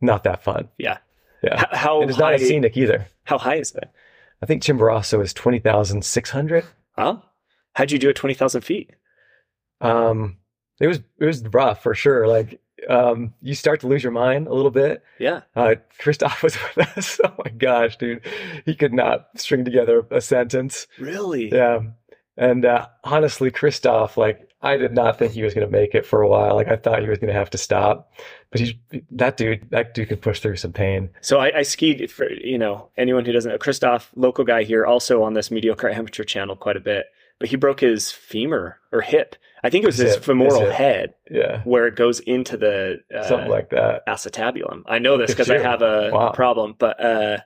not 0.00 0.24
that 0.24 0.42
fun. 0.42 0.68
Yeah. 0.78 0.98
Yeah. 1.42 1.64
How 1.72 2.02
it's 2.02 2.16
high, 2.16 2.20
not 2.20 2.34
as 2.34 2.46
scenic 2.46 2.76
either. 2.76 3.06
how 3.24 3.38
high 3.38 3.56
is 3.56 3.74
it? 3.74 3.90
I 4.42 4.46
think 4.46 4.62
Chimborazo 4.62 5.22
is 5.22 5.32
20,600. 5.32 6.64
Huh? 6.96 7.16
How'd 7.74 7.90
you 7.90 7.98
do 7.98 8.08
at 8.10 8.16
20,000 8.16 8.60
feet? 8.62 8.90
Um, 9.80 10.38
it 10.80 10.86
was, 10.86 10.98
it 11.18 11.24
was 11.24 11.42
rough 11.48 11.82
for 11.82 11.94
sure. 11.94 12.26
Like, 12.26 12.60
um, 12.88 13.34
you 13.42 13.54
start 13.54 13.80
to 13.80 13.86
lose 13.86 14.02
your 14.02 14.12
mind 14.12 14.46
a 14.46 14.54
little 14.54 14.70
bit. 14.70 15.02
Yeah. 15.18 15.42
Uh, 15.54 15.76
Christoph 15.98 16.42
was 16.42 16.56
with 16.76 16.96
us. 16.96 17.20
Oh 17.24 17.34
my 17.44 17.50
gosh, 17.50 17.96
dude. 17.96 18.22
He 18.64 18.74
could 18.74 18.92
not 18.92 19.28
string 19.36 19.64
together 19.64 20.06
a 20.10 20.20
sentence. 20.20 20.86
Really? 20.98 21.50
Yeah. 21.52 21.80
And 22.36 22.64
uh, 22.64 22.88
honestly, 23.04 23.50
Christoph, 23.50 24.16
like, 24.16 24.49
I 24.62 24.76
did 24.76 24.92
not 24.92 25.18
think 25.18 25.32
he 25.32 25.42
was 25.42 25.54
going 25.54 25.66
to 25.66 25.72
make 25.72 25.94
it 25.94 26.04
for 26.04 26.20
a 26.20 26.28
while. 26.28 26.54
Like, 26.54 26.68
I 26.68 26.76
thought 26.76 27.02
he 27.02 27.08
was 27.08 27.18
going 27.18 27.32
to 27.32 27.38
have 27.38 27.48
to 27.50 27.58
stop. 27.58 28.12
But 28.50 28.60
he's 28.60 28.74
that 29.12 29.36
dude. 29.36 29.70
That 29.70 29.94
dude 29.94 30.08
could 30.08 30.20
push 30.20 30.40
through 30.40 30.56
some 30.56 30.72
pain. 30.72 31.08
So 31.20 31.38
I, 31.38 31.58
I 31.58 31.62
skied 31.62 32.10
for 32.10 32.30
you 32.30 32.58
know 32.58 32.88
anyone 32.98 33.24
who 33.24 33.32
doesn't 33.32 33.50
know 33.50 33.58
Christoph, 33.58 34.10
local 34.16 34.44
guy 34.44 34.64
here, 34.64 34.84
also 34.84 35.22
on 35.22 35.32
this 35.34 35.50
mediocre 35.50 35.88
amateur 35.88 36.24
channel 36.24 36.56
quite 36.56 36.76
a 36.76 36.80
bit. 36.80 37.06
But 37.38 37.48
he 37.48 37.56
broke 37.56 37.80
his 37.80 38.12
femur 38.12 38.78
or 38.92 39.00
hip. 39.00 39.36
I 39.62 39.70
think 39.70 39.84
it 39.84 39.86
was 39.88 39.96
His 39.98 40.14
his, 40.16 40.24
femoral 40.24 40.66
his 40.66 40.72
head 40.74 41.14
Yeah, 41.30 41.62
where 41.64 41.86
it 41.86 41.94
goes 41.96 42.20
into 42.20 42.56
the 42.56 43.00
uh, 43.14 43.22
something 43.28 43.48
like 43.50 43.70
that. 43.70 44.06
acetabulum. 44.06 44.82
I 44.86 44.98
know 44.98 45.16
this 45.16 45.30
because 45.30 45.50
I 45.50 45.58
have 45.58 45.80
a 45.82 46.10
Wow. 46.12 46.32
problem, 46.32 46.74
but 46.78 47.02
uh, 47.02 47.38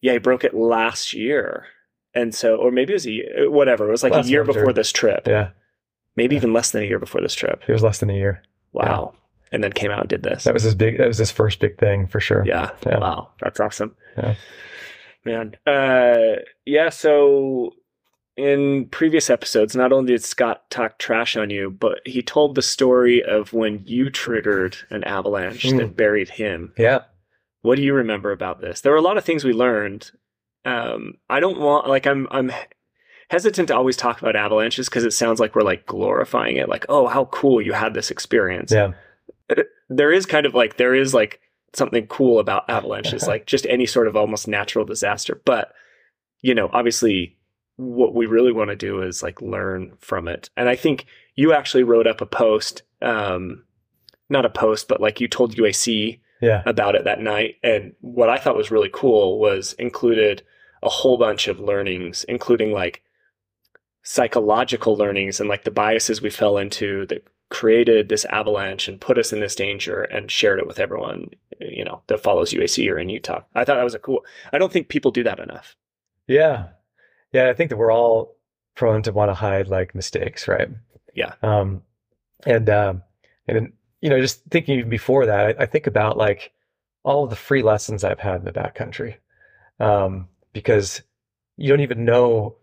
yeah, 0.00 0.12
he 0.12 0.18
broke 0.18 0.44
it 0.44 0.54
last 0.54 1.12
year, 1.12 1.66
and 2.14 2.34
so 2.34 2.56
or 2.56 2.70
maybe 2.70 2.92
it 2.92 2.96
was 2.96 3.06
a 3.06 3.48
whatever. 3.50 3.88
It 3.88 3.90
was 3.90 4.02
like 4.02 4.12
Last 4.12 4.26
a 4.26 4.30
year 4.30 4.42
winter. 4.44 4.60
before 4.60 4.72
this 4.72 4.92
trip, 4.92 5.26
Yeah, 5.26 5.50
maybe 6.16 6.36
even 6.36 6.52
less 6.52 6.70
than 6.70 6.82
a 6.82 6.86
year 6.86 6.98
before 6.98 7.20
this 7.20 7.34
trip. 7.34 7.62
it 7.66 7.72
was 7.72 7.82
less 7.82 7.98
than 7.98 8.10
a 8.10 8.14
year. 8.14 8.42
Wow, 8.72 9.14
and 9.52 9.62
then 9.64 9.72
came 9.72 9.90
out 9.90 10.00
and 10.00 10.08
did 10.08 10.22
this. 10.22 10.44
That 10.44 10.54
was 10.54 10.62
his 10.64 10.74
big. 10.74 10.98
That 10.98 11.06
was 11.08 11.18
his 11.18 11.30
first 11.30 11.60
big 11.60 11.78
thing 11.78 12.06
for 12.06 12.20
sure. 12.20 12.44
Yeah. 12.46 12.70
Yeah. 12.86 12.98
Wow. 12.98 13.30
That's 13.40 13.60
awesome. 13.60 13.94
Yeah. 14.16 14.34
Man. 15.24 15.56
Uh 15.66 16.36
yeah, 16.64 16.88
so 16.90 17.72
in 18.36 18.86
previous 18.90 19.30
episodes, 19.30 19.74
not 19.74 19.92
only 19.92 20.12
did 20.12 20.22
Scott 20.22 20.68
talk 20.70 20.98
trash 20.98 21.36
on 21.36 21.48
you, 21.48 21.70
but 21.70 22.00
he 22.04 22.20
told 22.22 22.54
the 22.54 22.60
story 22.62 23.22
of 23.24 23.52
when 23.54 23.82
you 23.86 24.10
triggered 24.10 24.76
an 24.90 25.02
avalanche 25.04 25.64
Mm. 25.64 25.78
that 25.78 25.96
buried 25.96 26.28
him. 26.28 26.72
Yeah. 26.76 27.00
What 27.62 27.76
do 27.76 27.82
you 27.82 27.94
remember 27.94 28.30
about 28.32 28.60
this? 28.60 28.82
There 28.82 28.92
were 28.92 28.98
a 28.98 29.02
lot 29.02 29.16
of 29.16 29.24
things 29.24 29.42
we 29.44 29.52
learned. 29.52 30.10
Um 30.64 31.14
I 31.30 31.40
don't 31.40 31.58
want 31.58 31.88
like 31.88 32.06
I'm 32.06 32.28
I'm 32.30 32.52
hesitant 33.28 33.68
to 33.68 33.76
always 33.76 33.96
talk 33.96 34.20
about 34.20 34.36
avalanches 34.36 34.88
because 34.88 35.04
it 35.04 35.12
sounds 35.12 35.40
like 35.40 35.54
we're 35.54 35.62
like 35.62 35.86
glorifying 35.86 36.56
it 36.56 36.68
like, 36.68 36.86
"Oh, 36.88 37.06
how 37.06 37.26
cool 37.26 37.60
you 37.60 37.72
had 37.72 37.94
this 37.94 38.10
experience." 38.10 38.72
Yeah. 38.72 38.92
there 39.88 40.12
is 40.12 40.26
kind 40.26 40.46
of 40.46 40.54
like 40.54 40.76
there 40.76 40.94
is 40.94 41.14
like 41.14 41.40
something 41.72 42.06
cool 42.06 42.38
about 42.38 42.68
avalanches 42.68 43.26
like 43.28 43.46
just 43.46 43.66
any 43.66 43.86
sort 43.86 44.08
of 44.08 44.16
almost 44.16 44.48
natural 44.48 44.84
disaster 44.84 45.40
but 45.44 45.72
you 46.40 46.54
know 46.54 46.68
obviously 46.72 47.36
what 47.76 48.14
we 48.14 48.26
really 48.26 48.52
want 48.52 48.70
to 48.70 48.76
do 48.76 49.02
is 49.02 49.22
like 49.22 49.40
learn 49.42 49.92
from 50.00 50.26
it 50.26 50.48
and 50.56 50.68
i 50.68 50.74
think 50.74 51.06
you 51.34 51.52
actually 51.52 51.82
wrote 51.82 52.06
up 52.06 52.20
a 52.20 52.26
post 52.26 52.82
um 53.02 53.62
not 54.30 54.44
a 54.46 54.50
post 54.50 54.88
but 54.88 55.00
like 55.00 55.20
you 55.20 55.28
told 55.28 55.54
uac 55.56 56.18
Yeah. 56.40 56.62
about 56.66 56.94
it 56.96 57.04
that 57.04 57.20
night 57.20 57.56
and 57.62 57.92
what 58.00 58.28
i 58.30 58.38
thought 58.38 58.56
was 58.56 58.70
really 58.70 58.90
cool 58.92 59.38
was 59.38 59.74
included 59.74 60.42
a 60.82 60.88
whole 60.88 61.18
bunch 61.18 61.46
of 61.46 61.60
learnings 61.60 62.24
including 62.24 62.72
like 62.72 63.02
psychological 64.08 64.96
learnings 64.96 65.40
and 65.40 65.48
like 65.48 65.64
the 65.64 65.70
biases 65.70 66.22
we 66.22 66.30
fell 66.30 66.58
into 66.58 67.06
that 67.06 67.26
created 67.50 68.08
this 68.08 68.24
avalanche 68.26 68.86
and 68.86 69.00
put 69.00 69.18
us 69.18 69.32
in 69.32 69.40
this 69.40 69.56
danger 69.56 70.02
and 70.02 70.30
shared 70.30 70.60
it 70.60 70.66
with 70.66 70.78
everyone 70.78 71.28
you 71.60 71.84
know 71.84 72.02
that 72.06 72.22
follows 72.22 72.52
UAC 72.52 72.88
or 72.90 72.98
in 72.98 73.08
Utah. 73.08 73.42
I 73.54 73.64
thought 73.64 73.76
that 73.76 73.84
was 73.84 73.94
a 73.94 73.98
cool. 73.98 74.24
I 74.52 74.58
don't 74.58 74.72
think 74.72 74.88
people 74.88 75.10
do 75.10 75.24
that 75.24 75.40
enough. 75.40 75.74
Yeah. 76.26 76.68
Yeah. 77.32 77.48
I 77.48 77.54
think 77.54 77.70
that 77.70 77.76
we're 77.76 77.92
all 77.92 78.36
prone 78.76 79.02
to 79.02 79.12
want 79.12 79.30
to 79.30 79.34
hide 79.34 79.68
like 79.68 79.94
mistakes, 79.94 80.46
right? 80.46 80.68
Yeah. 81.14 81.34
Um, 81.42 81.82
and, 82.44 82.68
um, 82.68 83.02
and, 83.48 83.72
you 84.00 84.10
know, 84.10 84.20
just 84.20 84.44
thinking 84.50 84.88
before 84.88 85.26
that, 85.26 85.58
I, 85.58 85.62
I 85.62 85.66
think 85.66 85.86
about 85.86 86.16
like 86.16 86.52
all 87.02 87.24
of 87.24 87.30
the 87.30 87.36
free 87.36 87.62
lessons 87.62 88.04
I've 88.04 88.20
had 88.20 88.36
in 88.36 88.44
the 88.44 88.52
backcountry. 88.52 89.16
Um, 89.80 90.28
because 90.52 91.02
you 91.56 91.68
don't 91.68 91.80
even 91.80 92.04
know 92.04 92.56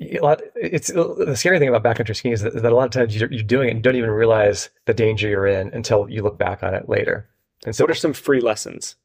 a 0.00 0.18
lot. 0.20 0.40
It's 0.54 0.88
the 0.88 1.34
scary 1.36 1.58
thing 1.58 1.68
about 1.68 1.82
backcountry 1.84 2.16
skiing 2.16 2.32
is 2.32 2.40
that, 2.42 2.54
that 2.54 2.72
a 2.72 2.74
lot 2.74 2.84
of 2.86 2.90
times 2.90 3.16
you're, 3.18 3.30
you're 3.32 3.42
doing 3.42 3.68
it 3.68 3.70
and 3.72 3.78
you 3.78 3.82
don't 3.82 3.96
even 3.96 4.10
realize 4.10 4.70
the 4.86 4.94
danger 4.94 5.28
you're 5.28 5.46
in 5.46 5.68
until 5.74 6.08
you 6.08 6.22
look 6.22 6.38
back 6.38 6.62
on 6.62 6.74
it 6.74 6.88
later. 6.88 7.28
And 7.64 7.74
so 7.74 7.84
what 7.84 7.90
are 7.90 7.94
some 7.94 8.12
free 8.12 8.40
lessons? 8.40 8.96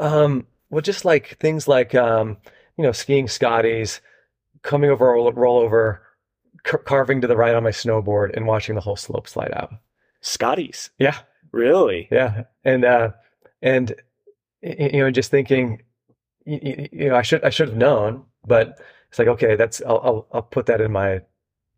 um, 0.00 0.46
well, 0.70 0.82
just 0.82 1.04
like 1.04 1.36
things 1.38 1.68
like 1.68 1.94
um, 1.94 2.36
you 2.76 2.82
know, 2.84 2.92
skiing 2.92 3.28
Scotties, 3.28 4.00
coming 4.62 4.90
over 4.90 5.08
a 5.08 5.12
roll, 5.12 5.32
roll 5.32 5.68
car- 6.64 6.78
carving 6.84 7.20
to 7.20 7.26
the 7.28 7.36
right 7.36 7.54
on 7.54 7.62
my 7.62 7.70
snowboard, 7.70 8.34
and 8.36 8.46
watching 8.46 8.74
the 8.74 8.80
whole 8.80 8.96
slope 8.96 9.28
slide 9.28 9.52
out. 9.54 9.72
Scotties. 10.20 10.90
Yeah, 10.98 11.18
Really? 11.52 12.08
yeah, 12.10 12.44
and 12.64 12.84
uh, 12.84 13.10
and 13.62 13.94
you 14.60 14.98
know, 15.00 15.10
just 15.12 15.30
thinking, 15.30 15.82
y- 16.44 16.60
y- 16.62 16.88
you 16.92 17.08
know, 17.10 17.14
I 17.16 17.22
should 17.22 17.44
I 17.44 17.50
should 17.50 17.68
have 17.68 17.76
known, 17.78 18.24
but 18.44 18.80
it's 19.08 19.18
like 19.18 19.28
okay, 19.28 19.56
that's 19.56 19.80
I'll 19.86 20.00
I'll, 20.04 20.26
I'll 20.32 20.42
put 20.42 20.66
that 20.66 20.80
in 20.80 20.92
my 20.92 21.20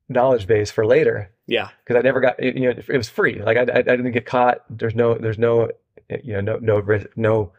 knowledge 0.08 0.46
base 0.46 0.70
for 0.70 0.86
later 0.86 1.30
Yeah. 1.46 1.68
because 1.84 1.96
I 1.98 2.02
never 2.02 2.20
got 2.20 2.42
you 2.42 2.60
know 2.60 2.70
it 2.70 2.88
was 2.96 3.08
free. 3.08 3.42
Like 3.42 3.56
I, 3.56 3.62
I 3.62 3.78
I 3.78 3.82
didn't 3.82 4.12
get 4.12 4.26
caught. 4.26 4.64
There's 4.70 4.94
no 4.94 5.14
there's 5.14 5.38
no 5.38 5.70
you 6.22 6.40
know 6.40 6.58
no 6.60 6.80
no 6.80 7.04
no 7.16 7.52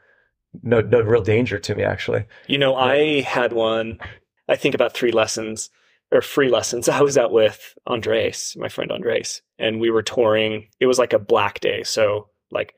no 0.63 0.81
no 0.81 1.01
real 1.01 1.21
danger 1.21 1.59
to 1.59 1.75
me 1.75 1.83
actually. 1.83 2.25
You 2.47 2.57
know, 2.57 2.75
I 2.75 3.21
had 3.21 3.53
one. 3.53 3.99
I 4.47 4.55
think 4.55 4.73
about 4.73 4.93
three 4.93 5.11
lessons 5.11 5.69
or 6.11 6.21
free 6.23 6.49
lessons. 6.49 6.89
I 6.89 7.01
was 7.01 7.17
out 7.17 7.31
with 7.31 7.77
Andres, 7.85 8.55
my 8.59 8.67
friend 8.69 8.91
Andres, 8.91 9.41
and 9.59 9.79
we 9.79 9.91
were 9.91 10.01
touring. 10.01 10.67
It 10.79 10.87
was 10.87 10.97
like 10.97 11.13
a 11.13 11.19
black 11.19 11.59
day, 11.59 11.83
so 11.83 12.29
like 12.51 12.73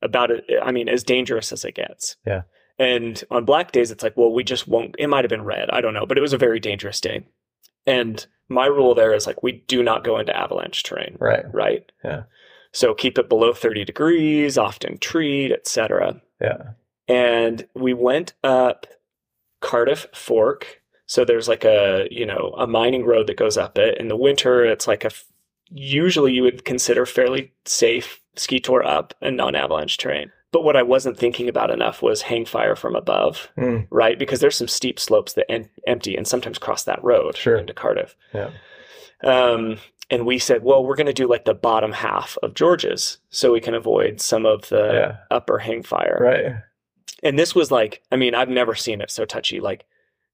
about 0.00 0.30
it. 0.30 0.44
I 0.62 0.72
mean, 0.72 0.88
as 0.88 1.04
dangerous 1.04 1.52
as 1.52 1.64
it 1.66 1.74
gets. 1.74 2.16
Yeah. 2.26 2.42
And 2.80 3.22
on 3.30 3.44
black 3.44 3.72
days, 3.72 3.90
it's 3.90 4.02
like, 4.02 4.16
well, 4.16 4.32
we 4.32 4.42
just 4.42 4.66
won't. 4.66 4.96
It 4.98 5.06
might 5.08 5.22
have 5.22 5.28
been 5.28 5.44
red. 5.44 5.68
I 5.70 5.80
don't 5.80 5.94
know, 5.94 6.06
but 6.06 6.16
it 6.18 6.22
was 6.22 6.32
a 6.32 6.38
very 6.38 6.58
dangerous 6.58 7.00
day. 7.00 7.24
And 7.86 8.26
my 8.48 8.66
rule 8.66 8.94
there 8.94 9.12
is 9.12 9.26
like, 9.26 9.42
we 9.42 9.52
do 9.68 9.82
not 9.82 10.02
go 10.02 10.18
into 10.18 10.36
avalanche 10.36 10.82
terrain, 10.82 11.16
Right. 11.20 11.44
right? 11.52 11.84
Yeah. 12.02 12.22
So 12.72 12.94
keep 12.94 13.18
it 13.18 13.28
below 13.28 13.52
30 13.52 13.84
degrees, 13.84 14.56
often 14.56 14.96
treat, 14.98 15.52
etc 15.52 16.20
Yeah. 16.40 16.70
and 17.08 17.66
we 17.74 17.92
went 17.94 18.32
up 18.44 18.86
Cardiff 19.60 20.06
Fork. 20.14 20.80
So 21.06 21.24
there's 21.24 21.48
like 21.48 21.64
a 21.64 22.06
you 22.10 22.24
know 22.24 22.54
a 22.56 22.66
mining 22.66 23.04
road 23.04 23.26
that 23.26 23.36
goes 23.36 23.58
up 23.58 23.76
it. 23.76 23.98
In 23.98 24.08
the 24.08 24.16
winter, 24.16 24.64
it's 24.64 24.86
like 24.86 25.04
a 25.04 25.10
usually 25.70 26.32
you 26.32 26.42
would 26.44 26.64
consider 26.64 27.04
fairly 27.04 27.52
safe 27.66 28.20
ski 28.36 28.58
tour 28.60 28.82
up 28.86 29.12
and 29.20 29.36
non-avalanche 29.36 29.98
terrain. 29.98 30.30
But 30.52 30.64
what 30.64 30.76
I 30.76 30.82
wasn't 30.82 31.16
thinking 31.16 31.48
about 31.48 31.70
enough 31.70 32.02
was 32.02 32.22
hang 32.22 32.44
fire 32.44 32.74
from 32.74 32.96
above, 32.96 33.50
Mm, 33.56 33.86
right? 33.90 34.18
Because 34.18 34.40
there's 34.40 34.56
some 34.56 34.66
steep 34.68 34.98
slopes 34.98 35.34
that 35.34 35.50
en- 35.50 35.70
empty 35.86 36.16
and 36.16 36.26
sometimes 36.26 36.58
cross 36.58 36.82
that 36.84 37.02
road 37.04 37.36
Sure. 37.36 37.56
into 37.56 37.72
Cardiff. 37.72 38.16
yeah. 38.34 38.50
Um, 39.22 39.78
and 40.10 40.26
we 40.26 40.38
said, 40.38 40.64
well, 40.64 40.84
we're 40.84 40.96
going 40.96 41.06
to 41.06 41.12
do 41.12 41.28
like 41.28 41.44
the 41.44 41.54
bottom 41.54 41.92
half 41.92 42.36
of 42.42 42.54
George's 42.54 43.18
so 43.28 43.52
we 43.52 43.60
can 43.60 43.74
avoid 43.74 44.20
some 44.20 44.44
of 44.46 44.68
the 44.70 44.90
Yeah. 44.92 45.16
upper 45.30 45.58
hang 45.58 45.82
fire 45.82 46.18
Right. 46.20 46.54
and 47.22 47.38
this 47.38 47.54
was 47.54 47.70
like 47.70 48.02
i 48.10 48.16
mean 48.16 48.34
i've 48.34 48.48
never 48.48 48.74
seen 48.74 49.02
it 49.02 49.10
so 49.10 49.24
touchy 49.26 49.60
like 49.60 49.84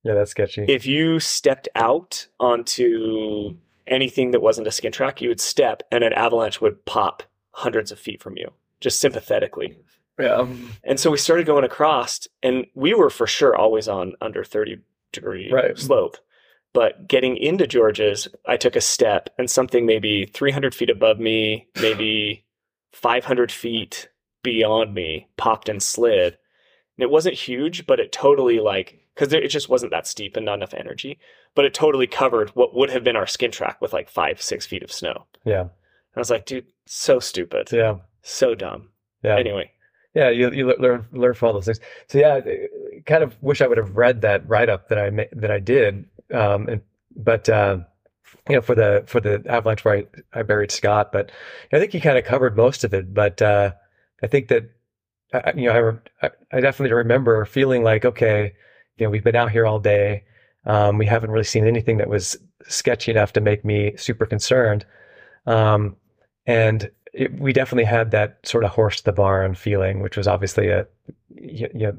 Yeah, 0.04 0.14
that's 0.14 0.30
sketchy. 0.30 0.64
if 0.68 0.86
you 0.86 1.18
stepped 1.18 1.68
out 1.74 2.28
onto 2.38 3.56
anything 3.88 4.30
that 4.30 4.40
wasn't 4.40 4.68
a 4.68 4.72
skin 4.72 4.92
track 4.92 5.20
you 5.20 5.28
would 5.28 5.40
step 5.40 5.82
and 5.90 6.04
an 6.04 6.12
avalanche 6.12 6.60
would 6.60 6.84
pop 6.84 7.24
hundreds 7.52 7.90
of 7.90 7.98
feet 7.98 8.22
from 8.22 8.36
you 8.36 8.52
just 8.80 9.00
sympathetically 9.00 9.76
yeah. 10.18 10.34
um, 10.34 10.70
and 10.84 10.98
so 11.00 11.10
we 11.10 11.16
started 11.18 11.46
going 11.46 11.64
across 11.64 12.26
and 12.42 12.66
we 12.74 12.94
were 12.94 13.10
for 13.10 13.26
sure 13.26 13.54
always 13.56 13.88
on 13.88 14.14
under 14.20 14.44
30 14.44 14.78
degree 15.12 15.50
Right. 15.52 15.78
slope 15.78 16.16
but 16.74 17.08
getting 17.08 17.36
into 17.36 17.66
george's 17.66 18.28
i 18.46 18.56
took 18.56 18.76
a 18.76 18.80
step 18.80 19.30
and 19.38 19.50
something 19.50 19.86
maybe 19.86 20.26
300 20.26 20.74
feet 20.74 20.90
above 20.90 21.18
me 21.18 21.68
maybe 21.80 22.44
500 22.92 23.52
feet 23.52 24.08
beyond 24.42 24.94
me 24.94 25.28
popped 25.36 25.68
and 25.68 25.82
slid 25.82 26.38
and 26.96 27.02
it 27.02 27.10
wasn't 27.10 27.34
huge 27.34 27.86
but 27.86 28.00
it 28.00 28.12
totally 28.12 28.58
like 28.60 29.00
because 29.14 29.32
it 29.32 29.48
just 29.48 29.68
wasn't 29.68 29.90
that 29.90 30.06
steep 30.06 30.36
and 30.36 30.46
not 30.46 30.54
enough 30.54 30.74
energy 30.74 31.18
but 31.54 31.64
it 31.64 31.74
totally 31.74 32.06
covered 32.06 32.50
what 32.50 32.74
would 32.74 32.90
have 32.90 33.02
been 33.04 33.16
our 33.16 33.26
skin 33.26 33.50
track 33.50 33.80
with 33.80 33.92
like 33.92 34.08
five 34.08 34.40
six 34.40 34.64
feet 34.66 34.82
of 34.82 34.92
snow 34.92 35.26
Yeah. 35.44 35.60
And 35.62 35.70
i 36.16 36.20
was 36.20 36.30
like 36.30 36.46
dude 36.46 36.66
so 36.86 37.18
stupid 37.20 37.70
Yeah. 37.72 37.96
so 38.22 38.54
dumb 38.54 38.90
Yeah. 39.22 39.36
anyway 39.36 39.72
Yeah. 40.16 40.30
You 40.30 40.50
you 40.52 40.74
learn 40.78 41.06
learn 41.12 41.34
from 41.34 41.48
all 41.48 41.54
those 41.54 41.66
things. 41.66 41.80
So 42.08 42.18
yeah, 42.18 42.40
I 42.44 42.68
kind 43.06 43.22
of 43.22 43.36
wish 43.42 43.62
I 43.62 43.68
would 43.68 43.78
have 43.78 43.96
read 43.96 44.22
that 44.22 44.48
write 44.48 44.70
up 44.70 44.88
that 44.88 44.98
I 44.98 45.10
that 45.32 45.52
I 45.52 45.60
did. 45.60 46.06
Um, 46.34 46.68
and 46.68 46.82
but 47.16 47.48
uh, 47.48 47.78
you 48.48 48.56
know, 48.56 48.62
for 48.62 48.74
the 48.74 49.04
for 49.06 49.20
the 49.20 49.44
avalanche 49.48 49.84
where 49.84 49.98
I, 49.98 50.40
I 50.40 50.42
buried 50.42 50.72
Scott, 50.72 51.12
but 51.12 51.32
I 51.72 51.78
think 51.78 51.92
he 51.92 52.00
kind 52.00 52.18
of 52.18 52.24
covered 52.24 52.56
most 52.56 52.84
of 52.84 52.94
it. 52.94 53.14
But 53.14 53.42
uh, 53.42 53.72
I 54.22 54.28
think 54.28 54.48
that 54.48 54.70
I, 55.34 55.52
you 55.56 55.68
know, 55.72 55.98
I, 56.22 56.30
I 56.52 56.60
definitely 56.60 56.94
remember 56.94 57.44
feeling 57.44 57.84
like, 57.84 58.04
okay, 58.04 58.54
you 58.98 59.06
know, 59.06 59.10
we've 59.10 59.24
been 59.24 59.36
out 59.36 59.52
here 59.52 59.66
all 59.66 59.80
day. 59.80 60.24
Um, 60.66 60.98
we 60.98 61.06
haven't 61.06 61.30
really 61.30 61.44
seen 61.44 61.66
anything 61.66 61.98
that 61.98 62.08
was 62.08 62.36
sketchy 62.68 63.12
enough 63.12 63.32
to 63.34 63.40
make 63.40 63.64
me 63.64 63.96
super 63.96 64.26
concerned. 64.26 64.86
Um, 65.46 65.96
and 66.46 66.90
it, 67.16 67.38
we 67.38 67.52
definitely 67.52 67.84
had 67.84 68.10
that 68.10 68.38
sort 68.44 68.62
of 68.62 68.70
horse 68.70 68.98
to 68.98 69.04
the 69.04 69.12
barn 69.12 69.54
feeling, 69.54 70.00
which 70.00 70.16
was 70.16 70.28
obviously 70.28 70.68
a, 70.68 70.86
you 71.34 71.68
know, 71.72 71.96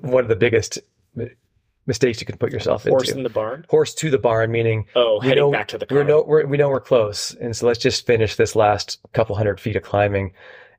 one 0.00 0.24
of 0.24 0.28
the 0.28 0.36
biggest 0.36 0.78
mistakes 1.86 2.20
you 2.20 2.26
can 2.26 2.36
put 2.36 2.52
yourself 2.52 2.82
horse 2.82 3.08
into. 3.08 3.12
Horse 3.12 3.16
in 3.16 3.22
the 3.22 3.30
barn. 3.30 3.64
Horse 3.68 3.94
to 3.94 4.10
the 4.10 4.18
barn, 4.18 4.50
meaning 4.50 4.86
oh, 4.96 5.20
heading 5.20 5.38
know, 5.38 5.52
back 5.52 5.68
to 5.68 5.78
the 5.78 5.86
car. 5.86 5.98
We 5.98 6.04
know 6.04 6.24
we're, 6.26 6.46
we 6.46 6.56
know 6.56 6.68
we're 6.68 6.80
close, 6.80 7.32
and 7.34 7.56
so 7.56 7.66
let's 7.66 7.78
just 7.78 8.06
finish 8.06 8.34
this 8.34 8.56
last 8.56 8.98
couple 9.12 9.36
hundred 9.36 9.60
feet 9.60 9.76
of 9.76 9.84
climbing, 9.84 10.32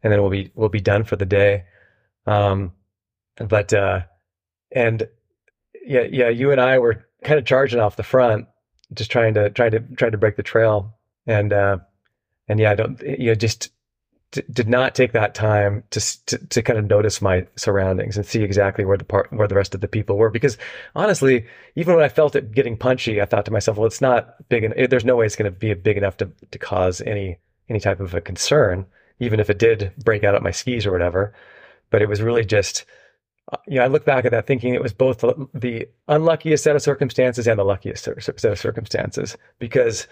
and 0.04 0.12
then 0.12 0.22
we'll 0.22 0.32
be 0.32 0.52
we'll 0.56 0.70
be 0.70 0.82
done 0.82 1.06
for 1.06 1.16
the 1.16 1.26
day. 1.26 1.64
Um, 2.26 2.74
but 3.38 3.74
uh, 3.74 4.02
and 4.74 5.08
yeah, 5.86 6.04
yeah, 6.12 6.28
you 6.28 6.52
and 6.52 6.60
I 6.60 6.78
were 6.80 7.06
kind 7.24 7.40
of 7.40 7.46
charging 7.46 7.80
off 7.80 7.96
the 7.96 8.04
front, 8.04 8.48
just 8.94 9.10
trying 9.10 9.34
to 9.36 9.50
try 9.50 9.70
to 9.70 9.80
try 9.80 10.10
to 10.10 10.18
break 10.18 10.36
the 10.36 10.44
trail, 10.44 10.94
and 11.26 11.54
uh, 11.54 11.78
and 12.50 12.60
yeah, 12.60 12.72
I 12.72 12.76
don't 12.76 13.02
you 13.02 13.28
know 13.28 13.36
just 13.36 13.72
d- 14.32 14.42
did 14.52 14.68
not 14.68 14.96
take 14.96 15.14
that 15.14 15.36
time 15.36 15.84
to, 15.92 16.26
to, 16.26 16.38
to 16.38 16.62
kind 16.62 16.78
of 16.78 16.86
notice 16.86 17.22
my 17.22 17.48
surroundings 17.56 18.18
and 18.18 18.26
see 18.26 18.44
exactly 18.44 18.86
where 18.86 18.98
the 18.98 19.06
part 19.06 19.32
where 19.32 19.48
the 19.48 19.56
rest 19.56 19.76
of 19.76 19.82
the 19.82 19.88
people 19.88 20.18
were. 20.18 20.30
Because 20.30 20.58
honestly 20.96 21.46
even 21.76 21.96
when 21.96 22.04
I 22.04 22.10
felt 22.10 22.36
it 22.36 22.52
getting 22.52 22.78
punchy 22.78 23.22
I 23.22 23.26
thought 23.26 23.46
to 23.46 23.52
myself 23.52 23.78
well 23.78 23.88
it's 23.88 24.02
not 24.02 24.50
big 24.50 24.64
and 24.64 24.74
there's 24.90 25.06
no 25.06 25.16
way 25.16 25.26
it's 25.26 25.36
going 25.36 25.52
to 25.52 25.58
be 25.58 25.74
big 25.76 25.98
enough 25.98 26.18
to 26.18 26.30
to 26.52 26.60
cause 26.60 27.02
any 27.02 27.38
any 27.70 27.80
type 27.80 28.00
of 28.00 28.14
a 28.14 28.22
concern 28.22 28.86
even 29.20 29.40
if 29.40 29.50
it 29.50 29.60
did 29.60 29.92
break 30.04 30.24
out 30.24 30.36
at 30.36 30.44
my 30.44 30.52
skis 30.52 30.86
or 30.86 30.92
whatever. 30.92 31.34
But 31.92 32.02
it 32.02 32.10
was 32.10 32.22
really 32.22 32.46
just 32.46 32.86
uh, 33.52 33.58
you 33.68 33.80
know, 33.80 33.84
I 33.84 33.88
look 33.88 34.06
back 34.06 34.26
at 34.26 34.32
that 34.32 34.46
thinking 34.46 34.76
it 34.76 34.82
was 34.82 34.94
both 34.94 35.22
the 35.54 35.88
unluckiest 36.08 36.64
set 36.64 36.76
of 36.76 36.82
circumstances 36.84 37.48
and 37.48 37.58
the 37.58 37.64
luckiest 37.64 38.04
set 38.04 38.46
of 38.46 38.60
circumstances. 38.60 39.38
Because 39.58 40.08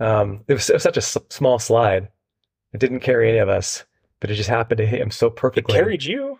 um, 0.00 0.44
it, 0.48 0.54
was, 0.54 0.70
it 0.70 0.74
was 0.74 0.82
such 0.82 0.96
a 0.96 1.00
s- 1.00 1.16
small 1.30 1.58
slide 1.58 2.08
it 2.72 2.80
didn't 2.80 3.00
carry 3.00 3.28
any 3.28 3.38
of 3.38 3.48
us, 3.48 3.84
but 4.20 4.30
it 4.30 4.34
just 4.34 4.48
happened 4.48 4.78
to 4.78 4.86
hit 4.86 5.00
him 5.00 5.10
so 5.10 5.30
perfectly. 5.30 5.74
It 5.74 5.78
carried 5.78 6.04
you. 6.04 6.38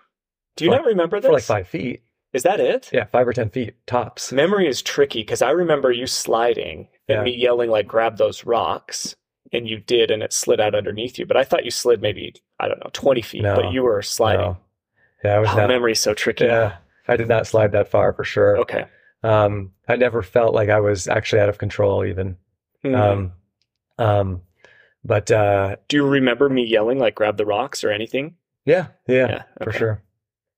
Do 0.56 0.64
you 0.64 0.70
for, 0.70 0.76
not 0.76 0.86
remember 0.86 1.20
this? 1.20 1.28
For 1.28 1.32
like 1.32 1.44
five 1.44 1.68
feet. 1.68 2.02
Is 2.32 2.42
that 2.42 2.60
it? 2.60 2.90
Yeah, 2.92 3.04
five 3.06 3.26
or 3.26 3.32
ten 3.32 3.48
feet 3.48 3.74
tops. 3.86 4.32
Memory 4.32 4.68
is 4.68 4.82
tricky 4.82 5.20
because 5.20 5.40
I 5.40 5.50
remember 5.50 5.90
you 5.90 6.06
sliding 6.06 6.88
and 7.08 7.18
yeah. 7.18 7.22
me 7.22 7.34
yelling 7.34 7.70
like 7.70 7.86
"grab 7.86 8.18
those 8.18 8.44
rocks," 8.44 9.16
and 9.52 9.66
you 9.66 9.78
did, 9.78 10.10
and 10.10 10.22
it 10.22 10.32
slid 10.32 10.60
out 10.60 10.74
underneath 10.74 11.18
you. 11.18 11.24
But 11.24 11.38
I 11.38 11.44
thought 11.44 11.64
you 11.64 11.70
slid 11.70 12.02
maybe 12.02 12.34
I 12.60 12.68
don't 12.68 12.80
know 12.80 12.90
twenty 12.92 13.22
feet, 13.22 13.42
no, 13.42 13.54
but 13.54 13.72
you 13.72 13.82
were 13.82 14.02
sliding. 14.02 14.40
No. 14.40 14.58
Yeah, 15.24 15.36
I 15.36 15.38
was. 15.38 15.48
Oh, 15.50 15.56
not, 15.56 15.68
memory 15.68 15.92
is 15.92 16.00
so 16.00 16.12
tricky. 16.12 16.44
Yeah, 16.44 16.76
I 17.06 17.16
did 17.16 17.28
not 17.28 17.46
slide 17.46 17.72
that 17.72 17.88
far 17.88 18.12
for 18.12 18.24
sure. 18.24 18.58
Okay. 18.58 18.84
Um, 19.22 19.72
I 19.88 19.96
never 19.96 20.22
felt 20.22 20.54
like 20.54 20.68
I 20.68 20.80
was 20.80 21.08
actually 21.08 21.40
out 21.40 21.48
of 21.48 21.58
control 21.58 22.04
even. 22.04 22.36
Mm-hmm. 22.84 22.94
Um, 22.94 23.32
um, 23.98 24.42
but 25.04 25.30
uh, 25.30 25.76
do 25.88 25.96
you 25.96 26.06
remember 26.06 26.48
me 26.48 26.64
yelling 26.64 26.98
like 26.98 27.14
"grab 27.14 27.36
the 27.36 27.46
rocks" 27.46 27.84
or 27.84 27.90
anything? 27.90 28.36
Yeah, 28.64 28.88
yeah, 29.06 29.28
yeah 29.28 29.42
okay. 29.60 29.64
for 29.64 29.72
sure. 29.72 30.02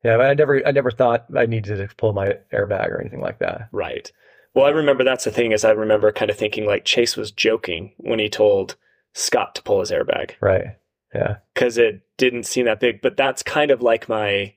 Yeah, 0.05 0.17
but 0.17 0.27
I 0.27 0.35
never, 0.35 0.67
I 0.67 0.71
never 0.71 0.91
thought 0.91 1.27
I 1.37 1.47
needed 1.47 1.77
to 1.77 1.95
pull 1.97 2.13
my 2.13 2.39
airbag 2.53 2.89
or 2.89 3.01
anything 3.01 3.21
like 3.21 3.39
that. 3.41 3.69
Right. 3.71 4.11
Well, 4.55 4.65
I 4.65 4.71
remember 4.71 5.05
that's 5.05 5.25
the 5.25 5.31
thing 5.31 5.53
is 5.53 5.65
I 5.65 5.71
remember 5.71 6.11
kind 6.11 6.31
of 6.31 6.37
thinking 6.37 6.67
like 6.67 6.85
Chase 6.85 7.17
was 7.17 7.31
joking 7.31 7.93
when 7.99 8.19
he 8.19 8.29
told 8.29 8.77
Scott 9.13 9.55
to 9.55 9.63
pull 9.63 9.81
his 9.81 9.91
airbag. 9.91 10.33
Right. 10.41 10.77
Yeah. 11.15 11.37
Because 11.55 11.79
it 11.79 12.03
didn't 12.17 12.45
seem 12.45 12.67
that 12.67 12.81
big, 12.81 13.03
but 13.03 13.17
that's 13.17 13.43
kind 13.43 13.71
of 13.71 13.83
like 13.83 14.09
my 14.09 14.55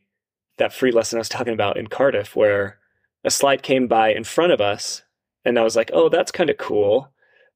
that 0.58 0.74
free 0.74 0.91
lesson 0.91 1.17
I 1.17 1.22
was 1.22 1.30
talking 1.30 1.54
about 1.54 1.78
in 1.78 1.88
Cardiff, 1.88 2.36
where 2.36 2.80
a 3.24 3.32
slide 3.32 3.63
came 3.63 3.88
by 3.88 4.13
in 4.13 4.24
front 4.24 4.52
of 4.52 4.62
us, 4.62 5.04
and 5.43 5.58
I 5.58 5.63
was 5.63 5.76
like, 5.76 5.89
"Oh, 5.93 6.10
that's 6.10 6.32
kind 6.32 6.50
of 6.50 6.58
cool." 6.58 7.12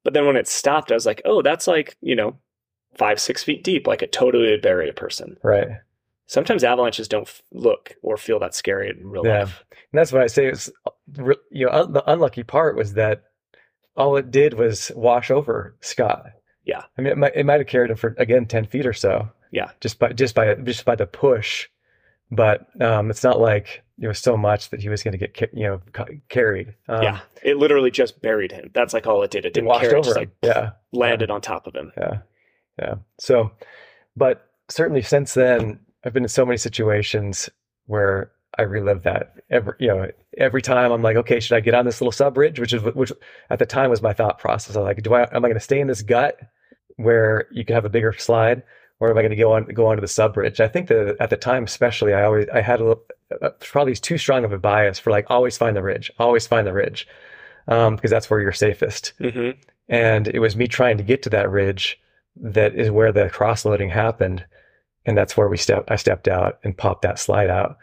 But 0.07 0.13
then 0.13 0.25
when 0.25 0.37
it 0.37 0.47
stopped, 0.47 0.89
I 0.89 0.95
was 0.95 1.05
like, 1.05 1.21
oh, 1.25 1.41
that's 1.41 1.67
like, 1.67 1.97
you 1.99 2.15
know, 2.15 2.37
five, 2.95 3.19
six 3.19 3.43
feet 3.43 3.61
deep. 3.61 3.87
Like 3.87 4.01
it 4.01 4.13
totally 4.13 4.51
would 4.51 4.61
bury 4.61 4.87
a 4.87 4.93
person. 4.93 5.35
Right. 5.43 5.67
Sometimes 6.27 6.63
avalanches 6.63 7.09
don't 7.09 7.29
look 7.51 7.93
or 8.01 8.15
feel 8.15 8.39
that 8.39 8.55
scary 8.55 8.89
in 8.89 9.05
real 9.05 9.27
yeah. 9.27 9.39
life. 9.39 9.65
And 9.69 9.99
that's 9.99 10.13
why 10.13 10.23
I 10.23 10.27
say 10.27 10.45
it's, 10.45 10.71
you 11.51 11.65
know, 11.65 11.87
the 11.87 12.09
unlucky 12.09 12.43
part 12.43 12.77
was 12.77 12.93
that 12.93 13.23
all 13.97 14.15
it 14.15 14.31
did 14.31 14.53
was 14.53 14.93
wash 14.95 15.29
over 15.29 15.75
Scott. 15.81 16.27
Yeah. 16.63 16.83
I 16.97 17.01
mean, 17.01 17.11
it 17.11 17.17
might, 17.17 17.35
it 17.35 17.45
might 17.45 17.59
have 17.59 17.67
carried 17.67 17.91
him 17.91 17.97
for, 17.97 18.15
again, 18.17 18.45
10 18.45 18.67
feet 18.67 18.85
or 18.85 18.93
so. 18.93 19.27
Yeah. 19.51 19.71
Just 19.81 19.99
by, 19.99 20.13
just 20.13 20.35
by, 20.35 20.53
just 20.53 20.85
by 20.85 20.95
the 20.95 21.05
push. 21.05 21.67
But 22.29 22.67
um, 22.81 23.09
it's 23.09 23.23
not 23.23 23.39
like 23.39 23.83
it 23.99 24.07
was 24.07 24.19
so 24.19 24.37
much 24.37 24.69
that 24.69 24.81
he 24.81 24.89
was 24.89 25.01
going 25.01 25.17
to 25.17 25.27
get 25.27 25.49
you 25.53 25.63
know 25.63 25.81
carried. 26.29 26.73
Um, 26.87 27.03
yeah, 27.03 27.19
it 27.41 27.57
literally 27.57 27.91
just 27.91 28.21
buried 28.21 28.51
him. 28.51 28.69
That's 28.73 28.93
like 28.93 29.07
all 29.07 29.23
it 29.23 29.31
did. 29.31 29.45
It 29.45 29.53
didn't 29.53 29.71
carry, 29.71 29.87
over 29.87 29.97
it 29.97 30.03
just 30.03 30.17
him. 30.17 30.21
like 30.21 30.29
yeah, 30.41 30.71
landed 30.91 31.29
yeah. 31.29 31.35
on 31.35 31.41
top 31.41 31.67
of 31.67 31.75
him. 31.75 31.91
Yeah, 31.97 32.17
yeah. 32.79 32.95
So, 33.19 33.51
but 34.15 34.49
certainly 34.69 35.01
since 35.01 35.33
then, 35.33 35.79
I've 36.03 36.13
been 36.13 36.23
in 36.23 36.29
so 36.29 36.45
many 36.45 36.57
situations 36.57 37.49
where 37.85 38.31
I 38.57 38.63
relive 38.63 39.03
that 39.03 39.33
every 39.49 39.73
you 39.79 39.87
know 39.87 40.11
every 40.37 40.61
time 40.61 40.91
I'm 40.91 41.01
like, 41.01 41.17
okay, 41.17 41.39
should 41.39 41.55
I 41.55 41.59
get 41.59 41.73
on 41.73 41.85
this 41.85 42.01
little 42.01 42.11
sub 42.11 42.37
ridge? 42.37 42.59
Which 42.59 42.73
is 42.73 42.83
which 42.83 43.11
at 43.49 43.59
the 43.59 43.65
time 43.65 43.89
was 43.89 44.01
my 44.01 44.13
thought 44.13 44.39
process. 44.39 44.75
I 44.75 44.79
was 44.79 44.85
like, 44.85 45.03
do 45.03 45.13
I 45.13 45.23
am 45.33 45.43
I 45.43 45.47
going 45.47 45.53
to 45.53 45.59
stay 45.59 45.79
in 45.79 45.87
this 45.87 46.01
gut 46.01 46.39
where 46.97 47.47
you 47.51 47.63
can 47.63 47.75
have 47.75 47.85
a 47.85 47.89
bigger 47.89 48.13
slide, 48.13 48.63
or 48.99 49.11
am 49.11 49.17
I 49.17 49.21
going 49.21 49.31
to 49.31 49.35
go 49.35 49.53
on 49.53 49.65
go 49.65 49.87
onto 49.87 50.01
the 50.01 50.07
sub 50.07 50.35
ridge? 50.37 50.59
I 50.59 50.67
think 50.67 50.87
that 50.87 51.17
at 51.19 51.29
the 51.29 51.37
time, 51.37 51.63
especially, 51.63 52.13
I 52.13 52.23
always 52.23 52.47
I 52.49 52.61
had 52.61 52.81
a, 52.81 52.97
a, 53.41 53.51
probably 53.51 53.95
too 53.95 54.17
strong 54.17 54.43
of 54.43 54.53
a 54.53 54.57
bias 54.57 54.99
for 54.99 55.11
like 55.11 55.25
always 55.29 55.57
find 55.57 55.75
the 55.75 55.83
ridge, 55.83 56.11
always 56.19 56.47
find 56.47 56.65
the 56.65 56.73
ridge, 56.73 57.07
um, 57.67 57.95
because 57.95 58.11
that's 58.11 58.29
where 58.29 58.39
you're 58.39 58.51
safest. 58.51 59.13
Mm-hmm. 59.19 59.59
And 59.89 60.27
it 60.27 60.39
was 60.39 60.55
me 60.55 60.67
trying 60.67 60.97
to 60.97 61.03
get 61.03 61.23
to 61.23 61.29
that 61.29 61.49
ridge 61.49 61.99
that 62.35 62.75
is 62.75 62.91
where 62.91 63.11
the 63.11 63.29
cross 63.29 63.65
loading 63.65 63.89
happened, 63.89 64.45
and 65.05 65.17
that's 65.17 65.37
where 65.37 65.47
we 65.47 65.57
stepped. 65.57 65.91
I 65.91 65.95
stepped 65.95 66.27
out 66.27 66.59
and 66.63 66.77
popped 66.77 67.03
that 67.03 67.19
slide 67.19 67.49
out. 67.49 67.77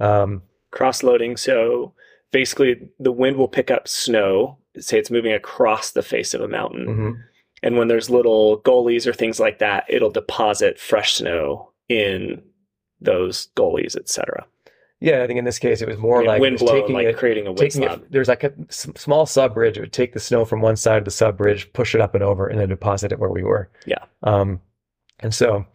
Um, 0.00 0.42
cross 0.72 1.02
loading. 1.02 1.36
So 1.36 1.94
basically, 2.32 2.88
the 2.98 3.12
wind 3.12 3.36
will 3.36 3.48
pick 3.48 3.70
up 3.70 3.86
snow. 3.86 4.58
Say 4.78 4.98
it's 4.98 5.10
moving 5.10 5.32
across 5.32 5.92
the 5.92 6.02
face 6.02 6.34
of 6.34 6.40
a 6.40 6.48
mountain. 6.48 6.86
Mm-hmm 6.86 7.20
and 7.66 7.76
when 7.76 7.88
there's 7.88 8.08
little 8.08 8.58
gullies 8.58 9.08
or 9.08 9.12
things 9.12 9.40
like 9.40 9.58
that, 9.58 9.84
it'll 9.88 10.08
deposit 10.08 10.78
fresh 10.78 11.14
snow 11.14 11.72
in 11.88 12.40
those 13.00 13.46
gullies, 13.56 13.96
etc. 13.96 14.46
Yeah, 15.00 15.24
I 15.24 15.26
think 15.26 15.40
in 15.40 15.44
this 15.44 15.58
case 15.58 15.82
it 15.82 15.88
was 15.88 15.98
more 15.98 16.22
yeah, 16.22 16.28
like 16.28 16.40
wind 16.40 16.58
blowing, 16.58 16.82
taking 16.82 16.94
like 16.94 17.06
it, 17.06 17.16
creating 17.16 17.48
a 17.48 17.52
wind 17.52 17.72
taking. 17.72 17.82
It, 17.82 18.12
there's 18.12 18.28
like 18.28 18.44
a 18.44 18.52
small 18.70 19.26
sub 19.26 19.56
ridge. 19.56 19.76
It 19.76 19.80
would 19.80 19.92
take 19.92 20.12
the 20.12 20.20
snow 20.20 20.44
from 20.44 20.60
one 20.60 20.76
side 20.76 20.98
of 20.98 21.04
the 21.04 21.10
sub 21.10 21.40
ridge, 21.40 21.72
push 21.72 21.92
it 21.92 22.00
up 22.00 22.14
and 22.14 22.22
over, 22.22 22.46
and 22.46 22.60
then 22.60 22.68
deposit 22.68 23.10
it 23.10 23.18
where 23.18 23.30
we 23.30 23.42
were. 23.42 23.68
Yeah. 23.84 24.04
Um, 24.22 24.60
and 25.18 25.34
so, 25.34 25.66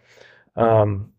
um, 0.55 1.11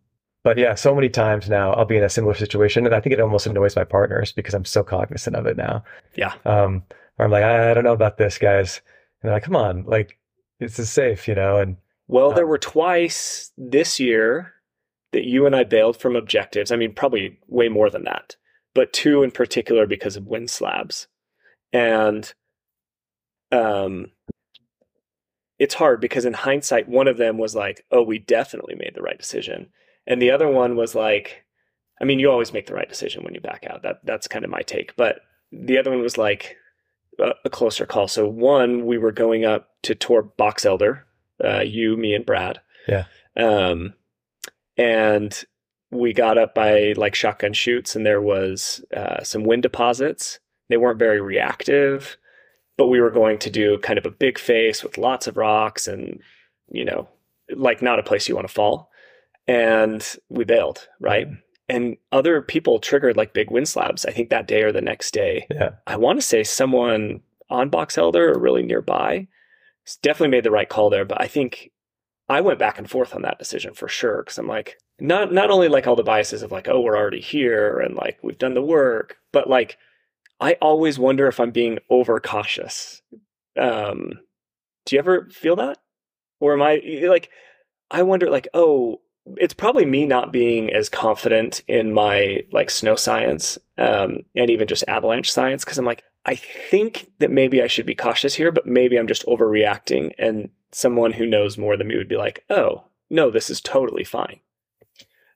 but 0.43 0.57
yeah, 0.57 0.75
so 0.75 0.95
many 0.95 1.11
times 1.11 1.51
now 1.51 1.75
I'll 1.75 1.85
be 1.85 1.99
in 1.99 2.03
a 2.03 2.09
similar 2.09 2.33
situation, 2.35 2.87
and 2.87 2.95
I 2.95 3.01
think 3.01 3.13
it 3.13 3.21
almost 3.21 3.47
annoys 3.47 3.77
my 3.77 3.85
partners 3.85 4.33
because 4.33 4.55
I'm 4.55 4.65
so 4.65 4.83
cognizant 4.83 5.37
of 5.37 5.45
it 5.45 5.59
now. 5.59 5.85
Yeah. 6.15 6.33
Um, 6.47 6.83
I'm 7.19 7.31
like, 7.31 7.45
I, 7.45 7.73
I 7.73 7.75
don't 7.75 7.85
know 7.85 7.93
about 7.93 8.17
this, 8.17 8.39
guys, 8.39 8.81
and 9.21 9.29
they're 9.29 9.37
like, 9.37 9.45
come 9.45 9.55
on, 9.55 9.85
like 9.85 10.19
this 10.63 10.79
is 10.79 10.91
safe, 10.91 11.27
you 11.29 11.35
know, 11.35 11.59
and 11.59 11.77
well, 12.09 12.33
there 12.33 12.47
were 12.47 12.59
twice 12.59 13.53
this 13.57 13.99
year 13.99 14.55
that 15.13 15.25
you 15.25 15.47
and 15.47 15.55
I 15.55 15.65
bailed 15.65 15.97
from 15.97 16.17
objectives. 16.17 16.71
I 16.71 16.77
mean, 16.77 16.95
probably 16.95 17.39
way 17.49 17.69
more 17.69 17.91
than 17.91 18.05
that, 18.05 18.37
but 18.75 18.93
two 18.93 19.23
in 19.23 19.31
particular 19.31 19.87
because 19.87 20.17
of 20.17 20.27
wind 20.27 20.51
slabs. 20.51 21.09
And 21.73 22.33
um, 23.51 24.07
it's 25.59 25.75
hard 25.75 26.01
because 26.01 26.25
in 26.25 26.33
hindsight, 26.33 26.89
one 26.89 27.09
of 27.09 27.19
them 27.19 27.39
was 27.39 27.55
like, 27.55 27.85
oh, 27.91 28.03
we 28.03 28.19
definitely 28.19 28.75
made 28.75 28.93
the 28.95 29.03
right 29.03 29.19
decision. 29.19 29.69
And 30.07 30.21
the 30.21 30.31
other 30.31 30.49
one 30.49 30.77
was 30.77 30.95
like, 30.95 31.45
I 32.01 32.05
mean, 32.05 32.19
you 32.19 32.31
always 32.31 32.53
make 32.53 32.67
the 32.67 32.75
right 32.75 32.89
decision 32.89 33.23
when 33.23 33.35
you 33.35 33.41
back 33.41 33.65
out. 33.69 33.83
That 33.83 34.01
that's 34.05 34.29
kind 34.29 34.45
of 34.45 34.51
my 34.51 34.63
take. 34.63 34.97
But 34.97 35.21
the 35.53 35.79
other 35.79 35.91
one 35.91 36.03
was 36.03 36.19
like 36.19 36.57
a, 37.19 37.31
a 37.45 37.51
closer 37.51 37.87
call. 37.87 38.09
So 38.09 38.29
one, 38.29 38.87
we 38.87 38.99
were 38.99 39.13
going 39.13 39.45
up 39.45 39.71
to 39.83 39.95
tour 39.95 40.23
Box 40.23 40.65
Elder, 40.65 41.07
uh, 41.43 41.61
you, 41.61 41.97
me, 41.97 42.15
and 42.15 42.27
Brad. 42.27 42.61
Yeah. 42.89 43.05
Um, 43.37 43.95
and 44.77 45.45
we 45.91 46.13
got 46.13 46.39
up 46.39 46.55
by 46.55 46.95
like 46.97 47.15
shotgun 47.15 47.53
chutes, 47.53 47.95
and 47.95 48.07
there 48.07 48.23
was 48.23 48.85
uh, 48.97 49.23
some 49.23 49.45
wind 49.45 49.63
deposits. 49.63 50.41
They 50.69 50.77
weren't 50.77 50.99
very 50.99 51.21
reactive, 51.21 52.17
but 52.79 52.89
we 52.89 53.01
were 53.01 53.11
going 53.11 53.39
to 53.41 53.51
do 53.51 53.79
kind 53.79 53.99
of 53.99 54.07
a 54.07 54.11
big 54.11 54.39
face 54.39 54.83
with 54.83 54.99
lots 54.99 55.27
of 55.27 55.37
rocks, 55.37 55.87
and 55.87 56.21
you 56.71 56.85
know, 56.85 57.09
like 57.55 57.83
not 57.83 57.99
a 57.99 58.03
place 58.03 58.29
you 58.29 58.35
want 58.35 58.49
to 58.49 58.55
fall. 58.55 58.91
And 59.47 60.07
we 60.29 60.45
bailed, 60.45 60.89
right? 61.01 61.27
Mm-hmm. 61.27 61.41
And 61.69 61.97
other 62.11 62.43
people 62.43 62.79
triggered 62.79 63.17
like 63.17 63.33
big 63.33 63.51
wind 63.51 63.69
slabs. 63.69 64.05
I 64.05 64.11
think 64.11 64.31
that 64.31 64.47
day 64.47 64.63
or 64.63 64.73
the 64.73 64.81
next 64.81 65.13
day. 65.13 65.47
Yeah. 65.51 65.71
I 65.87 65.97
want 65.97 66.21
to 66.21 66.27
say 66.27 66.45
someone 66.45 67.23
on 67.49 67.69
Box 67.69 67.97
Elder 67.97 68.33
or 68.33 68.39
really 68.39 68.63
nearby 68.63 69.29
definitely 70.03 70.29
made 70.29 70.45
the 70.45 70.51
right 70.51 70.69
call 70.69 70.91
there. 70.91 71.05
But 71.05 71.21
I 71.21 71.29
think 71.29 71.71
I 72.29 72.41
went 72.41 72.59
back 72.59 72.79
and 72.79 72.91
forth 72.91 73.15
on 73.15 73.23
that 73.23 73.39
decision 73.39 73.75
for 73.75 73.89
sure 73.89 74.23
because 74.23 74.39
I'm 74.39 74.49
like, 74.49 74.79
not 75.01 75.33
not 75.33 75.51
only 75.51 75.69
like 75.69 75.87
all 75.87 75.97
the 75.97 76.03
biases 76.03 76.43
of 76.43 76.53
like, 76.53 76.69
oh, 76.69 76.81
we're 76.81 76.97
already 76.97 77.21
here 77.21 77.79
and 77.79 77.95
like 77.95 78.19
we've 78.23 78.39
done 78.39 78.55
the 78.55 78.63
work, 78.63 79.19
but 79.33 79.49
like 79.49 79.79
I 80.41 80.57
always 80.61 80.99
wonder 80.99 81.29
if 81.29 81.39
I'm 81.39 81.53
being 81.53 81.79
overcautious. 81.89 83.01
Um, 83.57 84.21
do 84.85 84.97
you 84.97 84.99
ever 84.99 85.29
feel 85.31 85.55
that, 85.57 85.79
or 86.41 86.53
am 86.55 86.63
I 86.63 86.83
like? 87.05 87.31
I 87.93 88.03
wonder, 88.03 88.29
like, 88.29 88.49
oh, 88.53 89.01
it's 89.37 89.55
probably 89.55 89.85
me 89.85 90.05
not 90.05 90.33
being 90.33 90.73
as 90.73 90.89
confident 90.89 91.63
in 91.69 91.93
my 91.93 92.45
like 92.53 92.71
snow 92.71 92.97
science 92.97 93.59
um, 93.79 94.21
and 94.35 94.51
even 94.51 94.67
just 94.67 94.85
avalanche 94.89 95.33
science 95.33 95.65
because 95.65 95.79
I'm 95.79 95.85
like, 95.85 96.03
I 96.25 96.37
think 96.37 97.11
that 97.19 97.31
maybe 97.31 97.63
I 97.63 97.67
should 97.67 97.87
be 97.87 97.95
cautious 97.95 98.35
here, 98.35 98.53
but 98.53 98.67
maybe 98.67 98.97
I'm 98.97 99.09
just 99.09 99.27
overreacting. 99.27 100.13
And 100.19 100.51
someone 100.71 101.13
who 101.13 101.27
knows 101.27 101.59
more 101.59 101.77
than 101.77 101.89
me 101.89 101.97
would 101.97 102.09
be 102.09 102.17
like, 102.17 102.45
oh, 102.51 102.85
no, 103.11 103.31
this 103.31 103.51
is 103.51 103.61
totally 103.61 104.05
fine. 104.05 104.41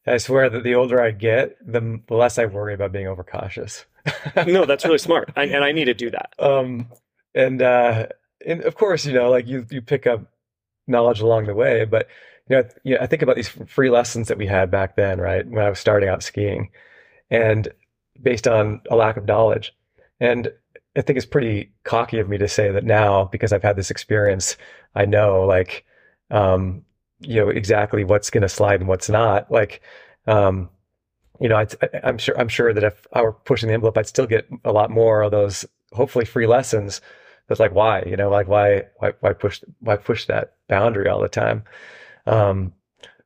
I 0.06 0.18
swear 0.18 0.48
that 0.48 0.62
the 0.62 0.74
older 0.74 1.02
I 1.02 1.10
get, 1.10 1.56
the, 1.60 2.00
less 2.08 2.38
I 2.38 2.46
worry 2.46 2.74
about 2.74 2.92
being 2.92 3.08
overcautious. 3.08 3.84
no, 4.46 4.64
that's 4.64 4.84
really 4.84 4.98
smart. 4.98 5.32
I, 5.34 5.46
and 5.46 5.64
I 5.64 5.72
need 5.72 5.86
to 5.86 5.94
do 5.94 6.10
that. 6.10 6.32
Um, 6.38 6.88
and, 7.34 7.60
uh, 7.60 8.06
and 8.46 8.62
of 8.62 8.76
course, 8.76 9.04
you 9.04 9.12
know, 9.12 9.30
like 9.30 9.48
you, 9.48 9.66
you 9.70 9.82
pick 9.82 10.06
up 10.06 10.20
knowledge 10.86 11.20
along 11.20 11.46
the 11.46 11.54
way, 11.54 11.84
but 11.84 12.06
you 12.48 12.56
know, 12.56 12.68
you 12.84 12.94
know, 12.94 13.00
I 13.00 13.06
think 13.06 13.22
about 13.22 13.36
these 13.36 13.48
free 13.48 13.90
lessons 13.90 14.28
that 14.28 14.38
we 14.38 14.46
had 14.46 14.70
back 14.70 14.96
then, 14.96 15.20
right? 15.20 15.46
When 15.46 15.64
I 15.64 15.68
was 15.68 15.78
starting 15.78 16.08
out 16.08 16.22
skiing 16.22 16.70
and 17.30 17.68
based 18.22 18.46
on 18.46 18.80
a 18.90 18.96
lack 18.96 19.16
of 19.16 19.26
knowledge. 19.26 19.74
And 20.20 20.50
I 20.96 21.02
think 21.02 21.16
it's 21.16 21.26
pretty 21.26 21.72
cocky 21.84 22.18
of 22.18 22.28
me 22.28 22.38
to 22.38 22.48
say 22.48 22.70
that 22.70 22.84
now, 22.84 23.24
because 23.24 23.52
I've 23.52 23.62
had 23.62 23.76
this 23.76 23.90
experience, 23.90 24.56
I 24.94 25.04
know 25.04 25.44
like, 25.44 25.84
um, 26.30 26.82
you 27.20 27.36
know, 27.36 27.48
exactly 27.48 28.04
what's 28.04 28.30
going 28.30 28.42
to 28.42 28.48
slide 28.48 28.80
and 28.80 28.88
what's 28.88 29.10
not. 29.10 29.50
Like, 29.50 29.82
um, 30.26 30.70
you 31.40 31.48
know, 31.48 31.56
I, 31.56 31.66
am 32.02 32.18
sure, 32.18 32.38
I'm 32.38 32.48
sure 32.48 32.72
that 32.72 32.84
if 32.84 33.06
I 33.12 33.22
were 33.22 33.32
pushing 33.32 33.68
the 33.68 33.74
envelope, 33.74 33.98
I'd 33.98 34.06
still 34.06 34.26
get 34.26 34.48
a 34.64 34.72
lot 34.72 34.90
more 34.90 35.22
of 35.22 35.32
those 35.32 35.66
hopefully 35.92 36.24
free 36.24 36.46
lessons. 36.46 37.00
But 37.48 37.60
like, 37.60 37.74
why, 37.74 38.02
you 38.06 38.16
know, 38.16 38.30
like 38.30 38.48
why, 38.48 38.84
why, 38.98 39.12
why 39.20 39.32
push, 39.32 39.62
why 39.80 39.96
push 39.96 40.26
that 40.26 40.54
boundary 40.68 41.08
all 41.08 41.20
the 41.20 41.28
time? 41.28 41.64
Um, 42.26 42.72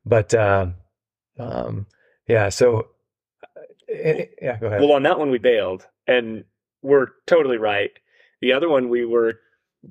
but, 0.05 0.33
uh, 0.33 0.67
um, 1.39 1.87
yeah, 2.27 2.49
so, 2.49 2.87
uh, 3.57 4.23
yeah, 4.41 4.57
go 4.59 4.67
ahead. 4.67 4.81
Well, 4.81 4.93
on 4.93 5.03
that 5.03 5.19
one, 5.19 5.31
we 5.31 5.37
bailed 5.37 5.87
and 6.07 6.43
we're 6.81 7.07
totally 7.27 7.57
right. 7.57 7.91
The 8.41 8.53
other 8.53 8.69
one, 8.69 8.89
we 8.89 9.05
were 9.05 9.39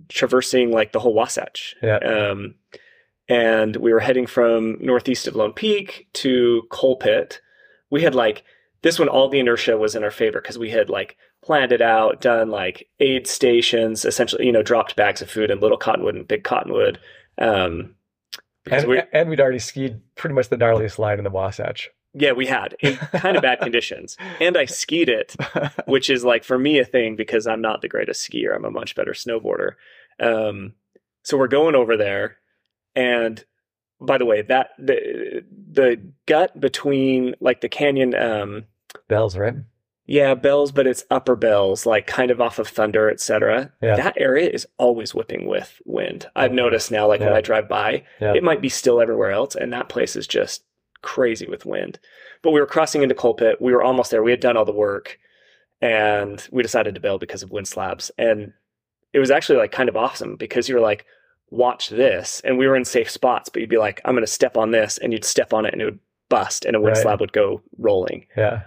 traversing 0.09 0.71
like 0.71 0.93
the 0.93 1.01
whole 1.01 1.15
Wasatch. 1.15 1.77
Yeah. 1.83 1.99
Um, 1.99 2.55
and 3.29 3.77
we 3.77 3.93
were 3.93 4.01
heading 4.01 4.27
from 4.27 4.77
northeast 4.81 5.29
of 5.29 5.37
Lone 5.37 5.53
Peak 5.53 6.09
to 6.15 6.63
Coal 6.71 6.97
Pit. 6.97 7.41
We 7.91 8.03
had 8.03 8.15
like 8.15 8.43
this 8.83 8.99
one, 8.99 9.09
all 9.09 9.29
the 9.29 9.39
inertia 9.39 9.77
was 9.77 9.95
in 9.95 10.03
our 10.03 10.11
favor 10.11 10.41
because 10.41 10.59
we 10.59 10.71
had 10.71 10.91
like 10.91 11.17
planned 11.43 11.73
it 11.73 11.83
out, 11.83 12.21
done 12.21 12.51
like 12.51 12.89
aid 12.99 13.27
stations, 13.27 14.05
essentially, 14.05 14.47
you 14.47 14.53
know, 14.53 14.63
dropped 14.63 14.97
bags 14.97 15.23
of 15.23 15.31
food 15.31 15.51
in 15.51 15.61
Little 15.61 15.77
Cottonwood 15.77 16.17
and 16.17 16.27
Big 16.27 16.45
Cottonwood. 16.45 16.99
Um, 17.39 17.95
and, 18.71 18.87
we, 18.87 19.03
and 19.13 19.29
we'd 19.29 19.41
already 19.41 19.59
skied 19.59 20.01
pretty 20.17 20.35
much 20.35 20.49
the 20.49 20.57
gnarliest 20.57 20.99
line 20.99 21.19
in 21.19 21.25
the 21.25 21.31
Wasatch. 21.31 21.91
Yeah, 22.13 22.33
we 22.33 22.47
had 22.47 22.75
in 22.81 22.97
kind 22.97 23.37
of 23.37 23.43
bad 23.43 23.61
conditions. 23.63 24.17
And 24.41 24.57
I 24.57 24.65
skied 24.65 25.09
it, 25.09 25.37
which 25.87 26.11
is 26.11 26.25
like 26.25 26.43
for 26.45 26.59
me 26.59 26.79
a 26.79 26.85
thing 26.85 27.15
because 27.17 27.47
I'm 27.47 27.61
not 27.61 27.83
the 27.83 27.89
greatest 27.89 28.29
skier. 28.29 28.55
I'm 28.55 28.65
a 28.65 28.71
much 28.71 28.95
better 28.95 29.13
snowboarder. 29.13 29.75
Um, 30.19 30.75
so 31.23 31.39
we're 31.39 31.49
going 31.49 31.75
over 31.75 31.97
there. 31.97 32.39
And 32.97 33.45
by 34.01 34.19
the 34.19 34.25
way, 34.25 34.43
that 34.43 34.71
the 34.79 35.45
the 35.73 36.01
gut 36.27 36.59
between 36.59 37.35
like 37.41 37.61
the 37.61 37.69
canyon 37.69 38.15
um 38.15 38.65
bells, 39.09 39.37
right? 39.37 39.55
Yeah, 40.11 40.35
bells, 40.35 40.73
but 40.73 40.89
it's 40.89 41.05
upper 41.09 41.37
bells, 41.37 41.87
like 41.87 42.09
kind 42.09 42.33
of 42.33 42.41
off 42.41 42.59
of 42.59 42.67
thunder, 42.67 43.09
etc. 43.09 43.73
Yeah. 43.81 43.95
That 43.95 44.15
area 44.17 44.51
is 44.51 44.67
always 44.77 45.15
whipping 45.15 45.47
with 45.47 45.81
wind. 45.85 46.27
I've 46.35 46.53
noticed 46.53 46.91
now, 46.91 47.07
like 47.07 47.21
yeah. 47.21 47.27
when 47.27 47.37
I 47.37 47.41
drive 47.41 47.69
by, 47.69 48.03
yeah. 48.21 48.35
it 48.35 48.43
might 48.43 48.61
be 48.61 48.69
still 48.69 49.01
everywhere 49.01 49.31
else, 49.31 49.55
and 49.55 49.73
that 49.73 49.89
place 49.89 50.17
is 50.17 50.27
just 50.27 50.65
crazy 51.03 51.47
with 51.47 51.65
wind. 51.65 52.01
But 52.43 52.51
we 52.51 52.59
were 52.59 52.67
crossing 52.67 53.05
into 53.05 53.15
Coal 53.15 53.35
Pit. 53.35 53.61
We 53.61 53.73
were 53.73 53.85
almost 53.85 54.11
there. 54.11 54.25
We 54.25 54.33
had 54.33 54.41
done 54.41 54.57
all 54.57 54.65
the 54.65 54.73
work 54.73 55.19
and 55.81 56.47
we 56.51 56.63
decided 56.63 56.95
to 56.95 57.01
bail 57.01 57.19
because 57.19 57.43
of 57.43 57.51
wind 57.51 57.69
slabs. 57.69 58.11
And 58.19 58.53
it 59.13 59.19
was 59.19 59.31
actually 59.31 59.59
like 59.59 59.73
kind 59.73 59.89
of 59.89 59.97
awesome 59.97 60.37
because 60.37 60.69
you 60.69 60.75
were 60.75 60.81
like, 60.81 61.07
watch 61.51 61.89
this. 61.89 62.41
And 62.45 62.59
we 62.59 62.67
were 62.67 62.77
in 62.77 62.85
safe 62.85 63.11
spots, 63.11 63.49
but 63.49 63.61
you'd 63.61 63.71
be 63.71 63.79
like, 63.79 64.01
I'm 64.05 64.15
going 64.15 64.27
to 64.27 64.33
step 64.33 64.57
on 64.57 64.71
this. 64.71 64.99
And 64.99 65.13
you'd 65.13 65.25
step 65.25 65.53
on 65.53 65.67
it 65.67 65.73
and 65.73 65.83
it 65.83 65.87
would 65.87 66.01
bust 66.29 66.65
and 66.65 66.77
a 66.77 66.81
wind 66.81 66.97
right. 66.97 67.03
slab 67.03 67.21
would 67.21 67.33
go 67.33 67.63
rolling. 67.79 68.27
Yeah. 68.37 68.63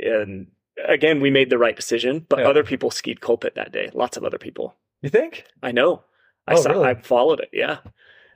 And 0.00 0.48
again, 0.86 1.20
we 1.20 1.30
made 1.30 1.50
the 1.50 1.58
right 1.58 1.76
decision, 1.76 2.26
but 2.28 2.40
yeah. 2.40 2.48
other 2.48 2.64
people 2.64 2.90
skied 2.90 3.20
Coal 3.20 3.38
Pit 3.38 3.54
that 3.54 3.72
day. 3.72 3.90
Lots 3.94 4.16
of 4.16 4.24
other 4.24 4.38
people. 4.38 4.74
You 5.02 5.10
think? 5.10 5.44
I 5.62 5.72
know. 5.72 6.02
I 6.46 6.54
oh, 6.54 6.60
saw, 6.60 6.70
really? 6.70 6.88
I 6.88 6.94
followed 6.94 7.40
it. 7.40 7.50
Yeah. 7.52 7.78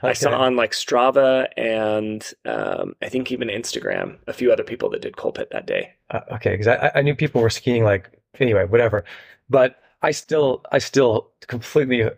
Okay. 0.02 0.10
I 0.10 0.12
saw 0.14 0.36
on 0.36 0.56
like 0.56 0.72
Strava 0.72 1.46
and 1.56 2.32
um, 2.44 2.96
I 3.00 3.08
think 3.08 3.30
even 3.30 3.48
Instagram 3.48 4.16
a 4.26 4.32
few 4.32 4.52
other 4.52 4.64
people 4.64 4.90
that 4.90 5.00
did 5.00 5.16
Coal 5.16 5.30
Pit 5.30 5.48
that 5.52 5.66
day. 5.66 5.94
Uh, 6.10 6.20
okay, 6.32 6.50
because 6.50 6.66
I, 6.66 6.90
I 6.96 7.02
knew 7.02 7.14
people 7.14 7.40
were 7.40 7.50
skiing 7.50 7.84
like 7.84 8.10
anyway, 8.40 8.64
whatever. 8.64 9.04
But 9.48 9.80
I 10.02 10.10
still 10.10 10.64
I 10.72 10.78
still 10.78 11.30
completely 11.46 12.02
uh, 12.02 12.10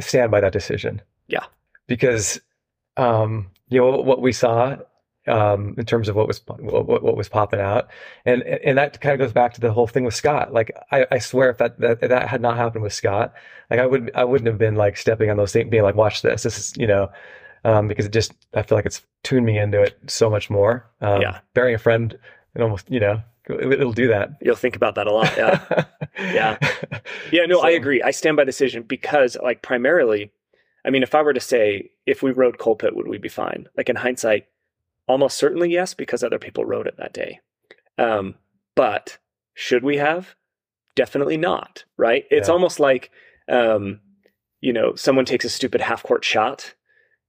stand 0.00 0.30
by 0.30 0.40
that 0.40 0.54
decision. 0.54 1.02
Yeah, 1.26 1.44
because 1.88 2.40
um, 2.96 3.50
you 3.68 3.80
know 3.80 4.00
what 4.00 4.22
we 4.22 4.32
saw 4.32 4.78
um, 5.28 5.74
in 5.76 5.84
terms 5.84 6.08
of 6.08 6.16
what 6.16 6.26
was 6.26 6.40
what, 6.46 7.02
what, 7.02 7.16
was 7.16 7.28
popping 7.28 7.60
out, 7.60 7.88
and 8.24 8.42
and 8.42 8.78
that 8.78 9.00
kind 9.00 9.12
of 9.12 9.18
goes 9.18 9.32
back 9.32 9.54
to 9.54 9.60
the 9.60 9.72
whole 9.72 9.86
thing 9.86 10.04
with 10.04 10.14
Scott. 10.14 10.52
Like 10.52 10.76
I, 10.90 11.06
I 11.10 11.18
swear, 11.18 11.50
if 11.50 11.58
that, 11.58 11.78
that 11.80 12.00
that 12.00 12.28
had 12.28 12.40
not 12.40 12.56
happened 12.56 12.82
with 12.82 12.92
Scott, 12.92 13.34
like 13.70 13.80
I 13.80 13.86
would 13.86 14.10
I 14.14 14.24
wouldn't 14.24 14.48
have 14.48 14.58
been 14.58 14.76
like 14.76 14.96
stepping 14.96 15.30
on 15.30 15.36
those 15.36 15.52
things, 15.52 15.70
being 15.70 15.82
like, 15.82 15.94
watch 15.94 16.22
this. 16.22 16.42
This 16.42 16.58
is 16.58 16.76
you 16.76 16.86
know, 16.86 17.10
um, 17.64 17.88
because 17.88 18.06
it 18.06 18.12
just 18.12 18.32
I 18.54 18.62
feel 18.62 18.76
like 18.78 18.86
it's 18.86 19.02
tuned 19.22 19.46
me 19.46 19.58
into 19.58 19.82
it 19.82 19.98
so 20.06 20.30
much 20.30 20.50
more. 20.50 20.88
Um, 21.00 21.20
yeah, 21.20 21.40
burying 21.54 21.74
a 21.74 21.78
friend, 21.78 22.18
and 22.54 22.62
almost 22.62 22.90
you 22.90 23.00
know, 23.00 23.22
it'll 23.48 23.92
do 23.92 24.08
that. 24.08 24.30
You'll 24.40 24.56
think 24.56 24.76
about 24.76 24.94
that 24.94 25.06
a 25.06 25.12
lot. 25.12 25.36
Yeah, 25.36 25.84
yeah, 26.18 26.58
yeah. 27.30 27.46
No, 27.46 27.60
so, 27.60 27.66
I 27.66 27.70
agree. 27.70 28.02
I 28.02 28.10
stand 28.10 28.36
by 28.36 28.44
the 28.44 28.52
decision 28.52 28.82
because 28.82 29.36
like 29.42 29.62
primarily. 29.62 30.32
I 30.84 30.90
mean, 30.90 31.02
if 31.02 31.14
I 31.14 31.20
were 31.20 31.34
to 31.34 31.40
say, 31.40 31.90
if 32.06 32.22
we 32.22 32.30
rode 32.30 32.58
Coal 32.58 32.76
Pit, 32.76 32.94
would 32.96 33.08
we 33.08 33.18
be 33.18 33.28
fine? 33.28 33.68
Like 33.76 33.90
in 33.90 33.96
hindsight, 33.96 34.46
Almost 35.08 35.38
certainly 35.38 35.70
yes, 35.70 35.94
because 35.94 36.22
other 36.22 36.38
people 36.38 36.64
wrote 36.64 36.86
it 36.86 36.96
that 36.98 37.12
day. 37.12 37.40
Um, 37.96 38.36
but 38.76 39.18
should 39.54 39.82
we 39.82 39.96
have? 39.96 40.36
Definitely 40.94 41.36
not, 41.36 41.84
right? 41.96 42.24
It's 42.30 42.48
yeah. 42.48 42.52
almost 42.52 42.78
like, 42.78 43.10
um, 43.48 44.00
you 44.60 44.72
know, 44.72 44.94
someone 44.94 45.24
takes 45.24 45.44
a 45.44 45.48
stupid 45.48 45.80
half 45.80 46.02
court 46.02 46.24
shot 46.24 46.74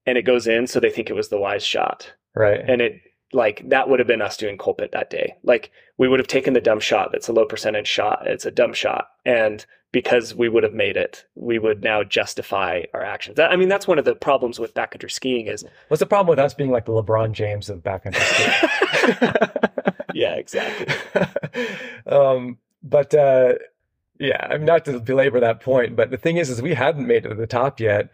and 0.06 0.18
it 0.18 0.24
goes 0.24 0.48
in, 0.48 0.68
so 0.68 0.80
they 0.80 0.90
think 0.90 1.10
it 1.10 1.16
was 1.16 1.30
the 1.30 1.40
wise 1.40 1.66
shot. 1.66 2.14
Right. 2.36 2.60
And 2.68 2.82
it, 2.82 3.02
like, 3.34 3.68
that 3.70 3.90
would 3.90 4.00
have 4.00 4.08
been 4.08 4.22
us 4.22 4.38
doing 4.38 4.58
Coal 4.58 4.74
Pit 4.74 4.92
that 4.92 5.10
day. 5.10 5.36
Like, 5.44 5.72
we 5.98 6.08
would 6.08 6.20
have 6.20 6.28
taken 6.28 6.54
the 6.54 6.62
dumb 6.62 6.80
shot 6.80 7.12
that's 7.12 7.28
a 7.28 7.34
low 7.34 7.46
percentage 7.46 7.88
shot, 7.88 8.26
it's 8.26 8.46
a 8.46 8.52
dumb 8.52 8.74
shot. 8.74 9.10
And 9.26 9.66
because 9.92 10.36
we 10.36 10.50
would 10.50 10.64
have 10.64 10.74
made 10.74 10.96
it, 10.96 11.26
we 11.36 11.58
would 11.58 11.84
now 11.84 12.04
justify 12.04 12.84
our 12.94 13.04
actions. 13.04 13.40
I 13.40 13.56
mean, 13.56 13.70
that's 13.70 13.88
one 13.88 13.98
of 13.98 14.06
the 14.06 14.16
problems 14.16 14.60
with 14.60 14.74
backcountry 14.74 15.12
skiing 15.12 15.48
is 15.48 15.66
what's 15.88 16.00
the 16.00 16.06
problem 16.06 16.28
with 16.28 16.40
us 16.40 16.54
being 16.54 16.70
like 16.70 16.86
the 16.86 16.92
LeBron 16.92 17.32
James 17.32 17.70
of 17.70 17.82
backcountry 17.82 18.22
skiing? 18.22 19.94
yeah, 20.14 20.36
exactly. 20.36 20.94
um, 22.06 22.60
but 22.84 23.14
uh, 23.16 23.54
yeah, 24.20 24.48
I'm 24.50 24.64
not 24.64 24.86
to 24.86 25.00
belabor 25.00 25.40
that 25.40 25.62
point, 25.62 25.96
but 25.96 26.12
the 26.12 26.18
thing 26.18 26.38
is, 26.38 26.50
is 26.50 26.62
we 26.62 26.76
hadn't 26.76 27.08
made 27.08 27.26
it 27.26 27.30
to 27.30 27.36
the 27.36 27.48
top 27.48 27.80
yet, 27.80 28.10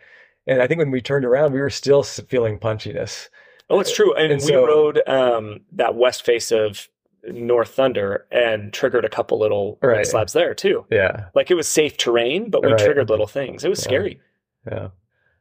and 0.47 0.61
I 0.61 0.67
think 0.67 0.79
when 0.79 0.91
we 0.91 1.01
turned 1.01 1.25
around, 1.25 1.51
we 1.51 1.59
were 1.59 1.69
still 1.69 2.03
feeling 2.03 2.57
punchiness. 2.57 3.29
Oh, 3.69 3.79
it's 3.79 3.93
true, 3.93 4.13
and, 4.13 4.31
and 4.31 4.41
we 4.41 4.49
so, 4.49 4.65
rode 4.65 5.01
um, 5.07 5.61
that 5.71 5.95
west 5.95 6.23
face 6.23 6.51
of 6.51 6.87
North 7.27 7.69
Thunder 7.69 8.25
and 8.31 8.71
triggered 8.71 9.05
a 9.05 9.09
couple 9.09 9.39
little 9.39 9.79
right. 9.81 10.05
slabs 10.05 10.33
there 10.33 10.53
too. 10.53 10.85
Yeah. 10.91 11.25
Like 11.33 11.51
it 11.51 11.55
was 11.55 11.67
safe 11.67 11.97
terrain, 11.97 12.49
but 12.49 12.63
we 12.63 12.71
right. 12.71 12.79
triggered 12.79 13.09
little 13.09 13.27
things. 13.27 13.63
It 13.63 13.69
was 13.69 13.79
yeah. 13.79 13.83
scary. 13.83 14.21
Yeah. 14.67 14.87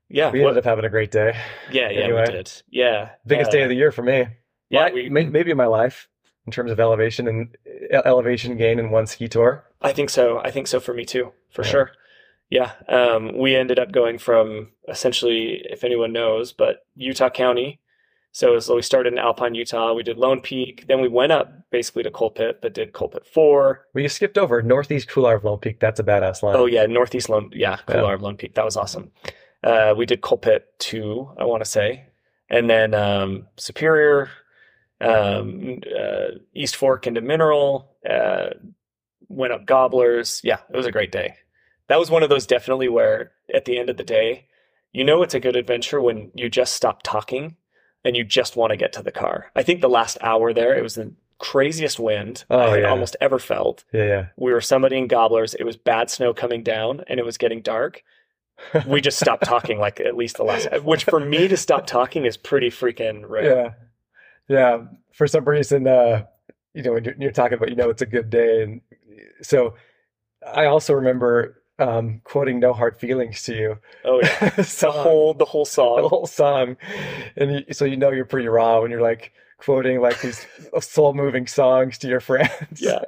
Yeah. 0.09 0.31
We 0.31 0.41
ended 0.41 0.59
up 0.59 0.65
having 0.65 0.85
a 0.85 0.91
great 0.91 1.11
day. 1.11 1.37
Yeah. 1.71 1.91
Yeah. 1.91 2.01
Anyway. 2.01 2.25
We 2.27 2.33
did. 2.33 2.63
Yeah. 2.71 3.11
Biggest 3.27 3.49
uh, 3.49 3.53
day 3.53 3.63
of 3.63 3.69
the 3.69 3.75
year 3.75 3.93
for 3.93 4.03
me. 4.03 4.27
Yeah. 4.71 4.85
Well, 4.85 4.95
we, 4.95 5.09
maybe 5.09 5.51
in 5.51 5.57
my 5.57 5.67
life 5.67 6.09
in 6.47 6.53
terms 6.53 6.71
of 6.71 6.81
elevation 6.81 7.29
and 7.29 7.57
elevation 7.93 8.57
gain 8.57 8.79
in 8.79 8.91
one 8.91 9.07
ski 9.07 9.29
tour. 9.29 9.65
I 9.81 9.93
think 9.93 10.11
so. 10.11 10.41
I 10.41 10.51
think 10.51 10.67
so 10.67 10.81
for 10.81 10.95
me 10.95 11.05
too, 11.05 11.33
for 11.51 11.65
yeah. 11.65 11.71
sure. 11.71 11.91
Yeah. 12.51 12.73
Um, 12.89 13.39
we 13.39 13.57
ended 13.57 13.79
up 13.79 13.93
going 13.93 14.19
from 14.19 14.73
essentially, 14.89 15.63
if 15.69 15.85
anyone 15.85 16.13
knows, 16.13 16.53
but 16.53 16.87
Utah 16.95 17.31
County 17.31 17.81
so, 18.35 18.59
so 18.59 18.75
we 18.75 18.83
started 18.83 19.13
in 19.13 19.19
Alpine, 19.21 19.55
Utah. 19.55 19.93
We 19.93 20.03
did 20.03 20.19
Lone 20.19 20.41
Peak. 20.41 20.87
Then 20.89 21.01
we 21.01 21.07
went 21.07 21.31
up 21.31 21.53
basically 21.71 22.03
to 22.03 22.11
Coal 22.11 22.31
Pit, 22.31 22.59
but 22.61 22.75
did 22.75 22.93
Coal 22.93 23.07
Pit 23.07 23.25
4. 23.33 23.87
We 23.95 24.09
skipped 24.09 24.37
over 24.37 24.61
Northeast 24.61 25.07
Couloir 25.07 25.37
of 25.37 25.45
Lone 25.45 25.61
Peak. 25.61 25.79
That's 25.79 26.01
a 26.01 26.03
badass 26.03 26.43
line. 26.43 26.57
Oh, 26.57 26.67
yeah. 26.67 26.85
Northeast 26.87 27.29
Lone, 27.29 27.49
yeah, 27.55 27.77
Couloir 27.87 28.09
yeah. 28.09 28.15
of 28.15 28.23
Lone 28.23 28.37
Peak. 28.37 28.57
That 28.57 28.65
was 28.65 28.77
awesome. 28.77 29.13
Uh, 29.63 29.95
we 29.97 30.05
did 30.05 30.21
Coal 30.21 30.39
Pit 30.39 30.67
two, 30.81 31.31
I 31.39 31.45
want 31.45 31.63
to 31.65 31.71
say, 31.71 32.07
and 32.51 32.69
then 32.69 32.93
um, 32.93 33.47
Superior, 33.57 34.29
um, 35.01 35.81
uh, 35.97 36.39
East 36.55 36.75
Fork 36.75 37.07
into 37.07 37.21
Mineral, 37.21 37.89
uh, 38.09 38.49
went 39.29 39.53
up 39.53 39.65
Gobblers. 39.65 40.41
Yeah, 40.43 40.59
it 40.73 40.77
was 40.77 40.87
a 40.87 40.93
great 40.93 41.13
day. 41.13 41.37
That 41.87 42.01
was 42.01 42.11
one 42.11 42.25
of 42.25 42.31
those 42.31 42.47
definitely 42.47 42.89
where 42.89 43.31
at 43.55 43.65
the 43.65 43.79
end 43.79 43.91
of 43.91 43.97
the 43.97 44.03
day, 44.03 44.49
you 44.93 45.05
know 45.05 45.23
it's 45.23 45.35
a 45.35 45.41
good 45.41 45.55
adventure 45.55 46.01
when 46.01 46.33
you 46.35 46.49
just 46.51 46.75
stop 46.75 47.05
talking 47.05 47.57
and 48.05 48.17
you 48.17 48.25
just 48.25 48.57
want 48.57 48.71
to 48.71 48.77
get 48.77 48.93
to 48.95 49.03
the 49.03 49.13
car. 49.13 49.51
I 49.57 49.63
think 49.63 49.81
the 49.81 49.89
last 49.89 50.19
hour 50.21 50.53
there, 50.53 50.77
it 50.77 50.83
was 50.83 50.95
the 50.95 51.13
craziest 51.39 51.99
wind 51.99 52.45
Oh, 52.51 52.59
I 52.59 52.71
had 52.71 52.81
yeah. 52.83 52.91
almost 52.91 53.17
ever 53.21 53.39
felt. 53.39 53.85
Yeah, 53.93 54.05
yeah. 54.05 54.27
We 54.37 54.53
were 54.53 54.61
summiting 54.61 55.09
Gobblers. 55.09 55.55
It 55.55 55.65
was 55.65 55.77
bad 55.77 56.11
snow 56.11 56.33
coming 56.33 56.63
down 56.63 57.03
and 57.09 57.19
it 57.19 57.25
was 57.25 57.37
getting 57.39 57.61
dark. 57.61 58.03
We 58.87 59.01
just 59.01 59.19
stopped 59.19 59.45
talking 59.55 59.79
like 59.79 60.01
at 60.01 60.17
least 60.17 60.37
the 60.37 60.45
last, 60.45 60.69
which 60.85 61.05
for 61.05 61.19
me 61.21 61.49
to 61.49 61.57
stop 61.57 61.87
talking 61.87 62.25
is 62.25 62.37
pretty 62.37 62.71
freaking 62.71 63.29
rare. 63.29 63.45
Yeah, 63.57 63.73
yeah. 64.49 64.85
For 65.13 65.27
some 65.27 65.45
reason, 65.45 65.87
uh, 65.89 66.25
you 66.73 66.83
know, 66.83 66.93
when 66.93 67.05
you're, 67.05 67.15
you're 67.19 67.33
talking 67.33 67.57
about, 67.57 67.69
you 67.71 67.77
know, 67.77 67.91
it's 67.91 68.03
a 68.03 68.07
good 68.07 68.31
day, 68.31 68.63
and 68.63 68.81
so 69.43 69.75
I 70.47 70.67
also 70.67 70.93
remember 70.95 71.63
um, 71.79 72.21
quoting 72.25 72.61
"No 72.61 72.73
Hard 72.73 72.97
Feelings" 72.97 73.43
to 73.45 73.55
you. 73.55 73.79
Oh 74.05 74.21
yeah, 74.23 74.51
the 74.57 74.91
whole 74.93 75.35
the 75.35 75.45
whole 75.45 75.65
song, 75.65 76.03
the 76.03 76.09
whole 76.09 76.27
song, 76.29 76.77
and 77.37 77.53
you, 77.53 77.75
so 77.75 77.85
you 77.85 77.97
know 77.97 78.11
you're 78.11 78.25
pretty 78.25 78.49
raw 78.49 78.81
when 78.81 78.91
you're 78.91 79.01
like 79.03 79.33
quoting 79.59 80.01
like 80.01 80.21
these 80.21 80.47
soul-moving 80.81 81.47
songs 81.47 81.99
to 81.99 82.09
your 82.09 82.21
friends. 82.21 82.81
Yeah. 82.81 83.01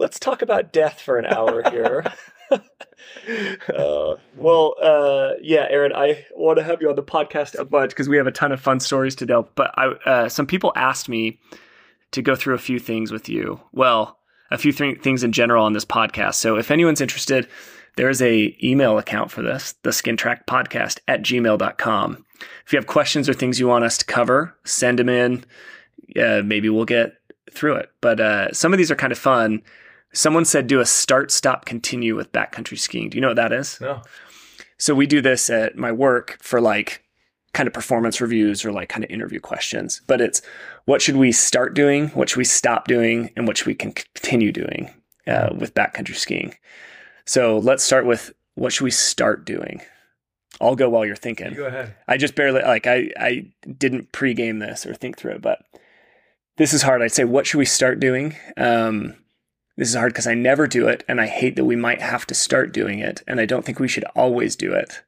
Let's 0.00 0.18
talk 0.18 0.42
about 0.42 0.72
death 0.72 1.00
for 1.00 1.18
an 1.18 1.26
hour 1.26 1.62
here. 1.70 2.04
uh, 2.50 4.14
well, 4.36 4.74
uh, 4.82 5.32
yeah, 5.40 5.66
Aaron, 5.70 5.92
I 5.94 6.24
want 6.34 6.58
to 6.58 6.64
have 6.64 6.82
you 6.82 6.88
on 6.88 6.96
the 6.96 7.02
podcast 7.02 7.56
a 7.56 7.64
bunch 7.64 7.90
because 7.90 8.08
we 8.08 8.16
have 8.16 8.26
a 8.26 8.32
ton 8.32 8.50
of 8.50 8.60
fun 8.60 8.80
stories 8.80 9.14
to 9.16 9.26
tell. 9.26 9.48
But 9.54 9.72
I, 9.76 9.86
uh, 10.04 10.28
some 10.28 10.46
people 10.46 10.72
asked 10.74 11.08
me 11.08 11.38
to 12.10 12.22
go 12.22 12.34
through 12.34 12.54
a 12.54 12.58
few 12.58 12.80
things 12.80 13.12
with 13.12 13.28
you. 13.28 13.60
Well, 13.72 14.18
a 14.50 14.58
few 14.58 14.72
th- 14.72 15.00
things 15.00 15.22
in 15.22 15.30
general 15.32 15.64
on 15.64 15.74
this 15.74 15.84
podcast. 15.84 16.34
So 16.34 16.56
if 16.56 16.70
anyone's 16.72 17.00
interested, 17.00 17.46
there's 17.96 18.22
a 18.22 18.56
email 18.62 18.98
account 18.98 19.30
for 19.30 19.42
this, 19.42 19.74
the 19.82 19.92
Skin 19.92 20.16
Track 20.16 20.46
Podcast 20.46 21.00
at 21.08 21.22
gmail.com. 21.22 22.24
If 22.64 22.72
you 22.72 22.78
have 22.78 22.86
questions 22.86 23.28
or 23.28 23.34
things 23.34 23.60
you 23.60 23.68
want 23.68 23.84
us 23.84 23.98
to 23.98 24.04
cover, 24.04 24.56
send 24.64 24.98
them 24.98 25.08
in. 25.08 25.44
Uh, 26.20 26.42
maybe 26.44 26.68
we'll 26.68 26.84
get 26.84 27.14
through 27.50 27.76
it. 27.76 27.90
But 28.00 28.20
uh, 28.20 28.52
some 28.52 28.72
of 28.72 28.78
these 28.78 28.90
are 28.90 28.96
kind 28.96 29.12
of 29.12 29.18
fun. 29.18 29.62
Someone 30.12 30.44
said 30.44 30.66
do 30.66 30.80
a 30.80 30.86
start, 30.86 31.30
stop, 31.30 31.64
continue 31.64 32.16
with 32.16 32.32
backcountry 32.32 32.78
skiing. 32.78 33.10
Do 33.10 33.16
you 33.16 33.20
know 33.20 33.28
what 33.28 33.36
that 33.36 33.52
is? 33.52 33.80
No. 33.80 34.02
So 34.78 34.94
we 34.94 35.06
do 35.06 35.20
this 35.20 35.50
at 35.50 35.76
my 35.76 35.92
work 35.92 36.38
for 36.40 36.60
like 36.60 37.04
kind 37.52 37.66
of 37.66 37.72
performance 37.72 38.20
reviews 38.20 38.64
or 38.64 38.72
like 38.72 38.88
kind 38.88 39.04
of 39.04 39.10
interview 39.10 39.40
questions. 39.40 40.00
But 40.06 40.20
it's 40.20 40.40
what 40.84 41.02
should 41.02 41.16
we 41.16 41.32
start 41.32 41.74
doing, 41.74 42.08
what 42.08 42.28
should 42.28 42.38
we 42.38 42.44
stop 42.44 42.88
doing, 42.88 43.30
and 43.36 43.46
what 43.46 43.58
should 43.58 43.66
we 43.66 43.74
con- 43.74 43.92
continue 43.92 44.52
doing 44.52 44.90
uh, 45.26 45.50
with 45.56 45.74
backcountry 45.74 46.16
skiing. 46.16 46.54
So 47.30 47.58
let's 47.58 47.84
start 47.84 48.06
with 48.06 48.32
what 48.56 48.72
should 48.72 48.82
we 48.82 48.90
start 48.90 49.44
doing. 49.44 49.82
I'll 50.60 50.74
go 50.74 50.88
while 50.88 51.06
you're 51.06 51.14
thinking. 51.14 51.50
You 51.52 51.58
go 51.58 51.66
ahead. 51.66 51.94
I 52.08 52.16
just 52.16 52.34
barely 52.34 52.60
like 52.60 52.88
I 52.88 53.12
I 53.16 53.46
didn't 53.78 54.10
pregame 54.10 54.58
this 54.58 54.84
or 54.84 54.94
think 54.94 55.16
through 55.16 55.34
it, 55.34 55.40
but 55.40 55.64
this 56.56 56.74
is 56.74 56.82
hard. 56.82 57.02
I'd 57.02 57.12
say 57.12 57.22
what 57.22 57.46
should 57.46 57.58
we 57.58 57.66
start 57.66 58.00
doing? 58.00 58.34
Um, 58.56 59.14
this 59.76 59.88
is 59.90 59.94
hard 59.94 60.12
because 60.12 60.26
I 60.26 60.34
never 60.34 60.66
do 60.66 60.88
it, 60.88 61.04
and 61.06 61.20
I 61.20 61.28
hate 61.28 61.54
that 61.54 61.66
we 61.66 61.76
might 61.76 62.02
have 62.02 62.26
to 62.26 62.34
start 62.34 62.72
doing 62.72 62.98
it, 62.98 63.22
and 63.28 63.38
I 63.38 63.46
don't 63.46 63.64
think 63.64 63.78
we 63.78 63.86
should 63.86 64.04
always 64.16 64.56
do 64.56 64.72
it. 64.72 65.00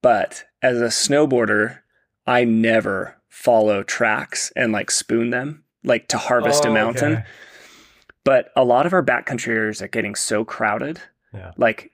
But 0.00 0.44
as 0.62 0.80
a 0.80 0.86
snowboarder, 0.86 1.80
I 2.26 2.44
never 2.44 3.18
follow 3.28 3.82
tracks 3.82 4.54
and 4.56 4.72
like 4.72 4.90
spoon 4.90 5.28
them, 5.28 5.64
like 5.84 6.08
to 6.08 6.16
harvest 6.16 6.64
a 6.64 6.68
Oh, 6.68 6.72
mountain. 6.72 7.12
okay. 7.12 7.24
But 8.24 8.52
a 8.56 8.64
lot 8.64 8.86
of 8.86 8.94
our 8.94 9.04
backcountry 9.04 9.48
areas 9.48 9.82
are 9.82 9.88
getting 9.88 10.14
so 10.14 10.46
crowded. 10.46 11.02
Yeah. 11.32 11.52
Like 11.56 11.90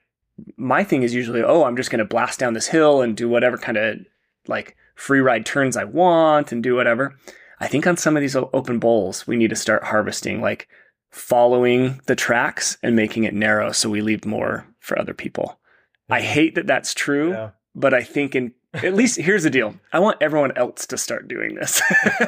my 0.57 0.83
thing 0.83 1.03
is 1.03 1.13
usually, 1.13 1.43
oh, 1.43 1.63
I'm 1.63 1.77
just 1.77 1.89
going 1.91 1.99
to 1.99 2.05
blast 2.05 2.39
down 2.39 2.53
this 2.53 2.67
hill 2.67 3.01
and 3.01 3.15
do 3.15 3.29
whatever 3.29 3.57
kind 3.57 3.77
of 3.77 3.99
like 4.47 4.75
free 4.95 5.19
ride 5.19 5.45
turns 5.45 5.75
I 5.77 5.83
want 5.85 6.51
and 6.51 6.61
do 6.63 6.75
whatever. 6.75 7.15
I 7.59 7.67
think 7.67 7.87
on 7.87 7.95
some 7.97 8.17
of 8.17 8.21
these 8.21 8.35
open 8.35 8.79
bowls, 8.79 9.25
we 9.25 9.37
need 9.37 9.49
to 9.49 9.55
start 9.55 9.85
harvesting, 9.85 10.41
like 10.41 10.67
following 11.09 12.01
the 12.07 12.15
tracks 12.15 12.77
and 12.83 12.95
making 12.95 13.23
it 13.23 13.33
narrow 13.33 13.71
so 13.71 13.89
we 13.89 14.01
leave 14.01 14.25
more 14.25 14.67
for 14.79 14.99
other 14.99 15.13
people. 15.13 15.59
I 16.09 16.21
hate 16.21 16.55
that 16.55 16.67
that's 16.67 16.93
true, 16.93 17.31
Yeah. 17.31 17.51
but 17.73 17.93
I 17.93 18.03
think 18.03 18.35
in 18.35 18.53
at 18.83 18.93
least 18.93 19.17
here's 19.17 19.43
the 19.43 19.49
deal. 19.49 19.75
I 19.93 19.99
want 19.99 20.17
everyone 20.21 20.55
else 20.57 20.85
to 20.87 20.97
start 20.97 21.27
doing 21.27 21.55
this. 21.55 21.81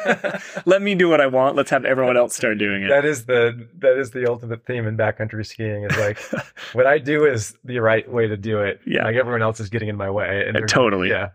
Let 0.65 0.81
me 0.81 0.95
do 0.95 1.09
what 1.09 1.21
I 1.21 1.27
want. 1.27 1.55
Let's 1.55 1.69
have 1.69 1.85
everyone 1.85 2.17
else 2.17 2.35
start 2.35 2.57
doing 2.57 2.83
it. 2.83 2.89
That 2.89 3.05
is 3.05 3.25
the 3.25 3.67
that 3.79 3.97
is 3.97 4.11
the 4.11 4.29
ultimate 4.29 4.65
theme 4.65 4.87
in 4.87 4.97
backcountry 4.97 5.45
skiing. 5.45 5.83
Is 5.83 5.97
like 5.97 6.19
what 6.73 6.87
I 6.87 6.97
do 6.97 7.25
is 7.25 7.57
the 7.63 7.79
right 7.79 8.09
way 8.09 8.27
to 8.27 8.37
do 8.37 8.61
it. 8.61 8.79
Yeah. 8.85 9.03
like 9.03 9.15
everyone 9.15 9.41
else 9.41 9.59
is 9.59 9.69
getting 9.69 9.89
in 9.89 9.97
my 9.97 10.09
way. 10.09 10.45
And 10.47 10.57
Uh, 10.57 10.61
totally. 10.67 11.09
Yeah. 11.09 11.29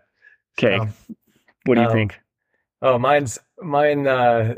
Okay. 0.59 0.77
Um, 0.77 0.93
what 1.67 1.77
do 1.77 1.81
you 1.81 1.87
um, 1.89 1.93
think? 1.93 2.21
Oh, 2.81 2.99
mine's 2.99 3.39
mine 3.61 4.07
uh, 4.07 4.57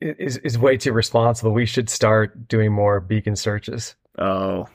is 0.00 0.36
is 0.38 0.58
way 0.58 0.76
too 0.76 0.92
responsible. 0.92 1.52
We 1.52 1.66
should 1.66 1.90
start 1.90 2.48
doing 2.48 2.72
more 2.72 3.00
beacon 3.00 3.36
searches 3.36 3.96
Oh, 4.18 4.68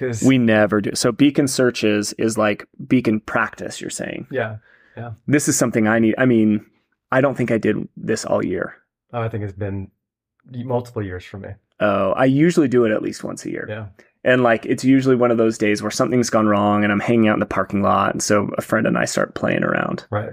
because 0.00 0.22
we 0.22 0.38
never 0.38 0.80
do. 0.80 0.90
So 0.94 1.12
beacon 1.12 1.46
searches 1.46 2.12
is 2.14 2.38
like 2.38 2.66
beacon 2.86 3.20
practice, 3.20 3.80
you're 3.80 3.90
saying. 3.90 4.26
yeah. 4.30 4.56
Yeah. 4.96 5.12
This 5.28 5.46
is 5.48 5.56
something 5.56 5.86
I 5.86 6.00
need. 6.00 6.16
I 6.18 6.26
mean, 6.26 6.66
I 7.12 7.20
don't 7.20 7.36
think 7.36 7.52
I 7.52 7.58
did 7.58 7.76
this 7.96 8.24
all 8.24 8.44
year. 8.44 8.74
Oh, 9.12 9.20
I 9.22 9.28
think 9.28 9.44
it's 9.44 9.52
been 9.52 9.90
multiple 10.50 11.00
years 11.02 11.24
for 11.24 11.38
me. 11.38 11.50
Oh, 11.78 12.10
I 12.12 12.24
usually 12.24 12.66
do 12.66 12.84
it 12.84 12.90
at 12.92 13.00
least 13.00 13.22
once 13.22 13.44
a 13.46 13.50
year. 13.50 13.66
Yeah. 13.68 13.86
And 14.24 14.42
like 14.42 14.66
it's 14.66 14.84
usually 14.84 15.14
one 15.16 15.30
of 15.30 15.38
those 15.38 15.56
days 15.58 15.80
where 15.80 15.92
something's 15.92 16.28
gone 16.28 16.48
wrong 16.48 16.82
and 16.82 16.92
I'm 16.92 17.00
hanging 17.00 17.28
out 17.28 17.34
in 17.34 17.40
the 17.40 17.46
parking 17.46 17.82
lot 17.82 18.12
and 18.12 18.22
so 18.22 18.50
a 18.58 18.62
friend 18.62 18.86
and 18.86 18.98
I 18.98 19.04
start 19.04 19.34
playing 19.36 19.62
around. 19.62 20.04
Right. 20.10 20.30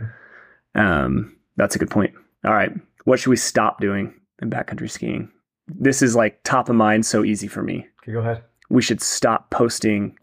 Um 0.76 1.38
that's 1.56 1.76
a 1.76 1.80
good 1.80 1.92
point. 1.92 2.14
All 2.44 2.54
right. 2.54 2.72
What 3.06 3.20
should 3.20 3.30
we 3.30 3.38
stop 3.38 3.80
doing 3.80 4.14
in 4.42 4.50
backcountry 4.50 4.90
skiing? 4.90 5.32
This 5.68 6.02
is 6.02 6.16
like 6.16 6.42
top 6.44 6.68
of 6.68 6.76
mind 6.76 7.06
so 7.06 7.24
easy 7.24 7.48
for 7.48 7.62
me. 7.62 7.88
Okay, 8.04 8.12
go 8.12 8.20
ahead. 8.20 8.44
We 8.70 8.82
should 8.82 9.02
stop 9.02 9.50
posting 9.50 10.18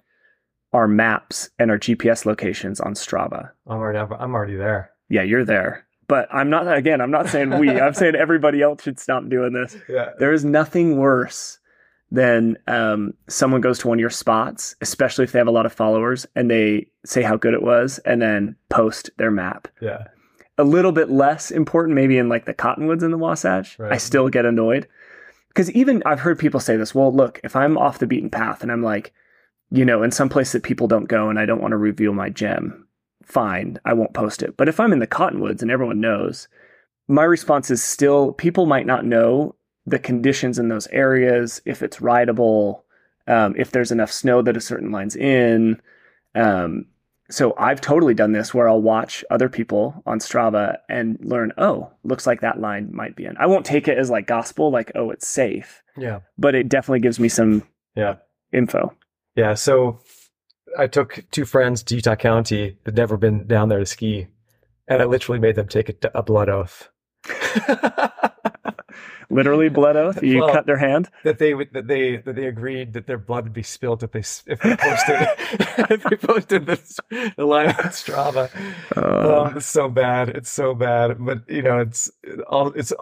our 0.72 0.88
maps 0.88 1.48
and 1.58 1.70
our 1.70 1.78
GPS 1.78 2.26
locations 2.26 2.80
on 2.80 2.94
Strava. 2.94 3.50
I'm 3.66 3.78
already 3.78 3.98
I'm 3.98 4.34
already 4.34 4.56
there. 4.56 4.90
Yeah, 5.08 5.22
you're 5.22 5.44
there. 5.44 5.86
But 6.08 6.28
I'm 6.32 6.50
not 6.50 6.72
again, 6.76 7.00
I'm 7.00 7.10
not 7.10 7.28
saying 7.28 7.58
we. 7.58 7.70
I'm 7.70 7.94
saying 7.94 8.14
everybody 8.14 8.60
else 8.60 8.82
should 8.82 8.98
stop 8.98 9.28
doing 9.28 9.52
this. 9.52 9.76
Yeah. 9.88 10.10
There 10.18 10.32
is 10.32 10.44
nothing 10.44 10.98
worse 10.98 11.58
than 12.10 12.56
um, 12.66 13.14
someone 13.28 13.60
goes 13.60 13.78
to 13.80 13.88
one 13.88 13.98
of 13.98 14.00
your 14.00 14.10
spots, 14.10 14.76
especially 14.80 15.24
if 15.24 15.32
they 15.32 15.38
have 15.38 15.48
a 15.48 15.52
lot 15.52 15.66
of 15.66 15.72
followers, 15.72 16.26
and 16.36 16.50
they 16.50 16.86
say 17.04 17.22
how 17.22 17.36
good 17.36 17.54
it 17.54 17.62
was, 17.62 17.98
and 18.00 18.20
then 18.20 18.56
post 18.68 19.10
their 19.16 19.30
map. 19.30 19.68
Yeah. 19.80 20.04
A 20.58 20.64
little 20.64 20.92
bit 20.92 21.10
less 21.10 21.50
important, 21.50 21.94
maybe 21.94 22.18
in 22.18 22.28
like 22.28 22.44
the 22.44 22.54
Cottonwoods 22.54 23.02
and 23.02 23.12
the 23.12 23.18
Wasatch. 23.18 23.78
I 23.80 23.96
still 23.96 24.28
get 24.28 24.44
annoyed 24.44 24.86
because 25.54 25.70
even 25.70 26.02
I've 26.04 26.20
heard 26.20 26.38
people 26.38 26.60
say 26.60 26.76
this. 26.76 26.94
Well, 26.94 27.14
look, 27.14 27.40
if 27.44 27.54
I'm 27.54 27.78
off 27.78 28.00
the 28.00 28.06
beaten 28.08 28.28
path 28.28 28.62
and 28.62 28.72
I'm 28.72 28.82
like, 28.82 29.12
you 29.70 29.84
know, 29.84 30.02
in 30.02 30.10
some 30.10 30.28
place 30.28 30.52
that 30.52 30.64
people 30.64 30.88
don't 30.88 31.08
go, 31.08 31.28
and 31.28 31.38
I 31.38 31.46
don't 31.46 31.62
want 31.62 31.72
to 31.72 31.76
reveal 31.76 32.12
my 32.12 32.28
gem, 32.28 32.86
fine, 33.22 33.78
I 33.84 33.92
won't 33.92 34.14
post 34.14 34.42
it. 34.42 34.56
But 34.56 34.68
if 34.68 34.80
I'm 34.80 34.92
in 34.92 34.98
the 34.98 35.06
Cottonwoods 35.06 35.62
and 35.62 35.70
everyone 35.70 36.00
knows, 36.00 36.48
my 37.06 37.24
response 37.24 37.70
is 37.70 37.82
still 37.82 38.32
people 38.32 38.66
might 38.66 38.86
not 38.86 39.04
know 39.04 39.54
the 39.86 39.98
conditions 39.98 40.58
in 40.58 40.68
those 40.68 40.86
areas, 40.88 41.60
if 41.64 41.82
it's 41.82 42.00
rideable, 42.00 42.84
um, 43.26 43.54
if 43.56 43.70
there's 43.70 43.92
enough 43.92 44.10
snow 44.10 44.42
that 44.42 44.56
a 44.56 44.60
certain 44.60 44.90
line's 44.90 45.16
in. 45.16 45.80
Um, 46.34 46.86
so 47.30 47.54
I've 47.58 47.80
totally 47.80 48.14
done 48.14 48.32
this 48.32 48.52
where 48.52 48.68
I'll 48.68 48.82
watch 48.82 49.24
other 49.30 49.48
people 49.48 50.02
on 50.06 50.18
Strava 50.18 50.76
and 50.88 51.18
learn, 51.22 51.52
oh, 51.58 51.90
looks 52.04 52.26
like 52.26 52.40
that 52.42 52.60
line 52.60 52.90
might 52.92 53.16
be 53.16 53.24
in. 53.24 53.36
I 53.38 53.46
won't 53.46 53.64
take 53.66 53.88
it 53.88 53.96
as 53.98 54.10
like 54.10 54.26
gospel, 54.26 54.70
like, 54.70 54.92
oh, 54.94 55.10
it's 55.10 55.26
safe, 55.26 55.82
Yeah. 55.96 56.20
but 56.38 56.54
it 56.54 56.68
definitely 56.68 57.00
gives 57.00 57.18
me 57.18 57.28
some 57.28 57.62
Yeah. 57.94 58.16
info. 58.52 58.94
Yeah. 59.36 59.54
So 59.54 60.00
I 60.78 60.86
took 60.86 61.24
two 61.30 61.44
friends 61.44 61.82
to 61.84 61.94
Utah 61.96 62.16
County 62.16 62.76
that'd 62.84 62.96
never 62.96 63.16
been 63.16 63.46
down 63.46 63.68
there 63.68 63.78
to 63.78 63.86
ski, 63.86 64.26
and 64.88 65.00
I 65.00 65.06
literally 65.06 65.38
made 65.40 65.54
them 65.56 65.68
take 65.68 65.88
a, 65.88 66.10
a 66.14 66.22
blood 66.22 66.48
oath. 66.48 66.88
Literally 69.30 69.68
blood 69.68 69.96
oath. 69.96 70.22
You 70.22 70.40
Well- 70.40 70.52
cut 70.52 70.66
their 70.66 70.76
hand. 70.76 71.08
that 71.24 71.38
they 71.38 71.54
would 71.54 71.72
that 71.72 71.86
they 71.86 72.16
that 72.18 72.36
they 72.36 72.46
agreed 72.46 72.92
that 72.94 73.06
their 73.06 73.18
blood 73.18 73.44
would 73.44 73.52
be 73.52 73.62
spilled 73.62 74.02
if 74.02 74.12
they 74.12 74.20
if 74.20 74.60
they 74.60 74.76
posted 74.76 75.16
if 75.90 76.02
they 76.04 76.16
posted 76.16 76.66
this 76.66 76.98
the 77.36 77.44
line 77.44 77.68
on 77.68 77.74
Strava. 77.90 78.50
Uh, 78.96 79.00
Oh, 79.04 79.52
it's 79.56 79.66
so 79.66 79.88
bad. 79.88 80.28
It's 80.30 80.50
so 80.50 80.74
bad. 80.74 81.16
But 81.18 81.48
you 81.48 81.62
know, 81.62 81.78
it's 81.78 82.10
all 82.48 82.68
it's 82.74 82.92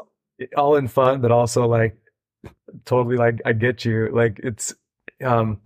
all 0.56 0.76
in 0.76 0.88
fun, 0.88 1.20
but 1.20 1.30
also 1.30 1.66
like 1.66 1.96
totally 2.84 3.16
like 3.16 3.40
I 3.44 3.52
get 3.52 3.84
you. 3.84 4.08
Like 4.12 4.40
it's 4.42 4.74
um 5.24 5.60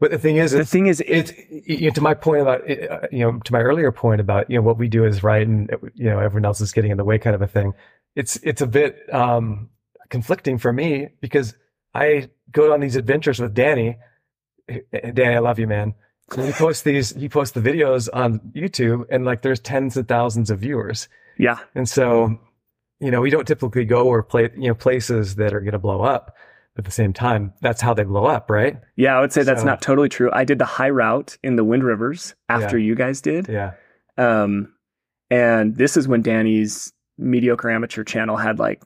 But 0.00 0.10
the 0.10 0.18
thing 0.18 0.36
is, 0.36 0.52
the 0.52 0.64
thing 0.64 0.86
is, 0.86 1.02
it's 1.06 1.32
you 1.50 1.88
know, 1.88 1.90
to 1.94 2.00
my 2.00 2.14
point 2.14 2.42
about 2.42 2.62
uh, 2.70 3.06
you 3.10 3.20
know 3.20 3.38
to 3.38 3.52
my 3.52 3.60
earlier 3.60 3.90
point 3.92 4.20
about 4.20 4.48
you 4.50 4.56
know 4.56 4.62
what 4.62 4.78
we 4.78 4.88
do 4.88 5.04
is 5.04 5.22
right 5.22 5.46
and 5.46 5.70
you 5.94 6.04
know 6.10 6.18
everyone 6.18 6.44
else 6.44 6.60
is 6.60 6.72
getting 6.72 6.90
in 6.90 6.96
the 6.96 7.04
way 7.04 7.18
kind 7.18 7.34
of 7.34 7.42
a 7.42 7.46
thing. 7.48 7.74
It's 8.16 8.36
it's 8.42 8.60
a 8.62 8.66
bit 8.66 9.12
um, 9.14 9.68
conflicting 10.10 10.58
for 10.58 10.72
me 10.72 11.08
because 11.20 11.54
I 11.94 12.30
go 12.50 12.72
on 12.72 12.80
these 12.80 12.96
adventures 12.96 13.40
with 13.40 13.54
Danny. 13.54 13.96
Danny, 15.14 15.34
I 15.34 15.38
love 15.38 15.58
you, 15.58 15.66
man. 15.66 15.94
So 16.30 16.42
he 16.42 16.52
posts 16.52 16.82
these, 16.82 17.14
he 17.14 17.28
posts 17.28 17.54
the 17.54 17.60
videos 17.60 18.08
on 18.12 18.40
YouTube, 18.54 19.06
and 19.10 19.24
like 19.24 19.40
there's 19.42 19.60
tens 19.60 19.96
of 19.96 20.06
thousands 20.08 20.50
of 20.50 20.58
viewers. 20.60 21.08
Yeah, 21.38 21.58
and 21.74 21.88
so 21.88 22.38
you 23.00 23.10
know 23.10 23.20
we 23.20 23.30
don't 23.30 23.46
typically 23.46 23.84
go 23.86 24.06
or 24.06 24.22
play 24.22 24.50
you 24.56 24.68
know 24.68 24.74
places 24.74 25.36
that 25.36 25.54
are 25.54 25.60
going 25.60 25.72
to 25.72 25.78
blow 25.78 26.02
up 26.02 26.34
at 26.76 26.84
the 26.84 26.90
same 26.92 27.12
time, 27.12 27.52
that's 27.60 27.80
how 27.80 27.92
they 27.92 28.04
blow 28.04 28.26
up, 28.26 28.48
right? 28.50 28.76
Yeah, 28.94 29.16
I 29.16 29.20
would 29.20 29.32
say 29.32 29.42
that's 29.42 29.64
not 29.64 29.82
totally 29.82 30.08
true. 30.08 30.30
I 30.32 30.44
did 30.44 30.60
the 30.60 30.64
high 30.64 30.90
route 30.90 31.36
in 31.42 31.56
the 31.56 31.64
Wind 31.64 31.82
Rivers 31.82 32.36
after 32.48 32.78
Yeah. 32.78 32.84
you 32.86 32.94
guys 32.94 33.20
did. 33.20 33.48
Yeah. 33.48 33.72
Um, 34.16 34.72
and 35.28 35.74
this 35.74 35.96
is 35.96 36.06
when 36.06 36.22
Danny's 36.22 36.92
mediocre 37.18 37.68
amateur 37.68 38.04
channel 38.04 38.36
had 38.36 38.60
like 38.60 38.80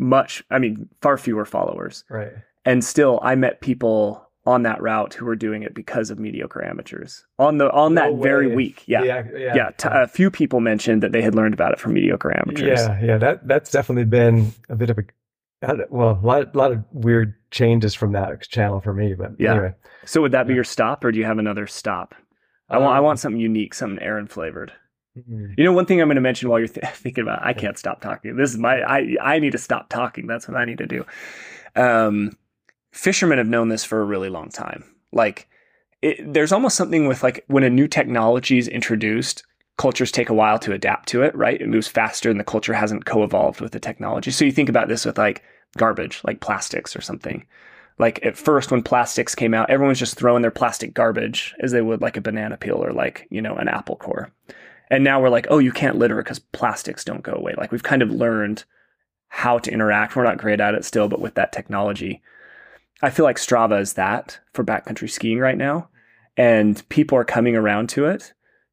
much, 0.00 0.42
I 0.50 0.58
mean, 0.58 0.88
far 1.02 1.16
fewer 1.18 1.44
followers. 1.44 2.04
Right. 2.10 2.32
And 2.64 2.84
still, 2.84 3.20
I 3.22 3.34
met 3.36 3.60
people 3.60 4.26
on 4.46 4.62
that 4.62 4.80
route 4.82 5.12
who 5.14 5.26
were 5.26 5.36
doing 5.36 5.62
it 5.62 5.74
because 5.74 6.10
of 6.10 6.18
mediocre 6.18 6.64
amateurs 6.64 7.26
on 7.38 7.58
the 7.58 7.70
on 7.72 7.94
that 7.94 8.10
No 8.12 8.16
very 8.22 8.54
week. 8.54 8.82
Yeah, 8.86 9.02
yeah. 9.02 9.22
Yeah. 9.36 9.54
Yeah. 9.54 9.70
t- 9.76 9.88
a 9.92 10.08
few 10.08 10.30
people 10.30 10.60
mentioned 10.60 11.02
that 11.02 11.12
they 11.12 11.20
had 11.20 11.34
learned 11.34 11.52
about 11.52 11.72
it 11.72 11.78
from 11.78 11.92
mediocre 11.92 12.32
amateurs. 12.36 12.80
Yeah, 12.80 13.00
yeah, 13.02 13.18
that 13.18 13.46
that's 13.46 13.70
definitely 13.70 14.06
been 14.06 14.52
a 14.70 14.76
bit 14.76 14.88
of 14.90 14.98
a 14.98 15.04
well, 15.90 16.18
a 16.22 16.26
lot, 16.26 16.56
lot 16.56 16.72
of 16.72 16.82
weird 16.90 17.34
changes 17.50 17.94
from 17.94 18.12
that 18.12 18.40
channel 18.48 18.80
for 18.80 18.94
me. 18.94 19.12
But 19.14 19.32
Yeah. 19.38 19.52
anyway, 19.52 19.74
So 20.06 20.22
would 20.22 20.32
that 20.32 20.46
be 20.46 20.54
Yeah. 20.54 20.56
your 20.56 20.64
stop, 20.64 21.04
or 21.04 21.12
do 21.12 21.18
you 21.18 21.26
have 21.26 21.38
another 21.38 21.66
stop? 21.66 22.14
I 22.70 22.78
want 22.78 22.94
I 22.94 22.98
Um, 22.98 23.04
want 23.04 23.18
something 23.18 23.40
unique, 23.40 23.74
something 23.74 24.02
Aaron 24.02 24.26
flavored. 24.26 24.72
Mhm. 25.16 25.54
You 25.56 25.64
know, 25.64 25.72
one 25.72 25.86
thing 25.86 26.00
I'm 26.00 26.08
going 26.08 26.16
to 26.16 26.20
mention 26.20 26.48
while 26.48 26.58
you're 26.58 26.68
th- 26.68 26.86
thinking 26.94 27.22
about, 27.22 27.44
I 27.44 27.52
can't 27.52 27.78
stop 27.78 28.00
talking. 28.00 28.36
This 28.36 28.50
is 28.50 28.58
my, 28.58 28.80
I, 28.82 29.16
I 29.22 29.38
need 29.38 29.52
to 29.52 29.58
stop 29.58 29.88
talking. 29.88 30.26
That's 30.26 30.48
what 30.48 30.56
I 30.56 30.64
need 30.64 30.78
to 30.78 30.86
do. 30.86 31.04
Um, 31.76 32.36
fishermen 32.92 33.38
have 33.38 33.48
known 33.48 33.68
this 33.68 33.84
for 33.84 34.00
a 34.00 34.04
really 34.04 34.28
long 34.28 34.50
time. 34.50 34.84
Like, 35.12 35.48
it, 36.02 36.32
there's 36.32 36.52
almost 36.52 36.76
something 36.76 37.06
with 37.06 37.22
like 37.22 37.44
when 37.48 37.62
a 37.64 37.70
new 37.70 37.86
technology 37.86 38.58
is 38.58 38.68
introduced, 38.68 39.44
cultures 39.76 40.12
take 40.12 40.28
a 40.28 40.34
while 40.34 40.58
to 40.58 40.72
adapt 40.72 41.08
to 41.08 41.22
it, 41.22 41.34
right? 41.34 41.60
It 41.60 41.68
moves 41.68 41.88
faster, 41.88 42.30
and 42.30 42.40
the 42.40 42.44
culture 42.44 42.74
hasn't 42.74 43.06
co-evolved 43.06 43.60
with 43.60 43.72
the 43.72 43.80
technology. 43.80 44.30
So 44.30 44.44
you 44.44 44.52
think 44.52 44.68
about 44.68 44.88
this 44.88 45.04
with 45.04 45.18
like 45.18 45.42
garbage, 45.76 46.20
like 46.24 46.40
plastics 46.40 46.96
or 46.96 47.00
something. 47.00 47.46
Like 47.98 48.24
at 48.24 48.36
first, 48.36 48.70
when 48.70 48.82
plastics 48.82 49.34
came 49.34 49.52
out, 49.52 49.68
everyone 49.68 49.90
was 49.90 49.98
just 49.98 50.16
throwing 50.16 50.42
their 50.42 50.50
plastic 50.50 50.94
garbage 50.94 51.54
as 51.60 51.72
they 51.72 51.82
would 51.82 52.00
like 52.00 52.16
a 52.16 52.22
banana 52.22 52.56
peel 52.56 52.82
or 52.82 52.92
like 52.92 53.26
you 53.30 53.42
know 53.42 53.56
an 53.56 53.68
apple 53.68 53.96
core. 53.96 54.32
And 54.90 55.04
now 55.04 55.20
we're 55.20 55.28
like, 55.28 55.46
oh, 55.50 55.58
you 55.58 55.72
can't 55.72 55.98
litter 55.98 56.16
because 56.16 56.40
plastics 56.40 57.04
don't 57.04 57.22
go 57.22 57.32
away. 57.32 57.54
Like 57.56 57.70
we've 57.70 57.82
kind 57.82 58.02
of 58.02 58.10
learned 58.10 58.64
how 59.28 59.58
to 59.58 59.72
interact. 59.72 60.16
We're 60.16 60.24
not 60.24 60.38
great 60.38 60.60
at 60.60 60.74
it 60.74 60.84
still, 60.84 61.08
but 61.08 61.20
with 61.20 61.34
that 61.36 61.52
technology, 61.52 62.20
I 63.00 63.10
feel 63.10 63.24
like 63.24 63.36
Strava 63.36 63.80
is 63.80 63.94
that 63.94 64.40
for 64.52 64.64
backcountry 64.64 65.08
skiing 65.08 65.38
right 65.38 65.56
now. 65.56 65.88
And 66.36 66.86
people 66.88 67.16
are 67.16 67.24
coming 67.24 67.54
around 67.54 67.88
to 67.90 68.06
it. 68.06 68.32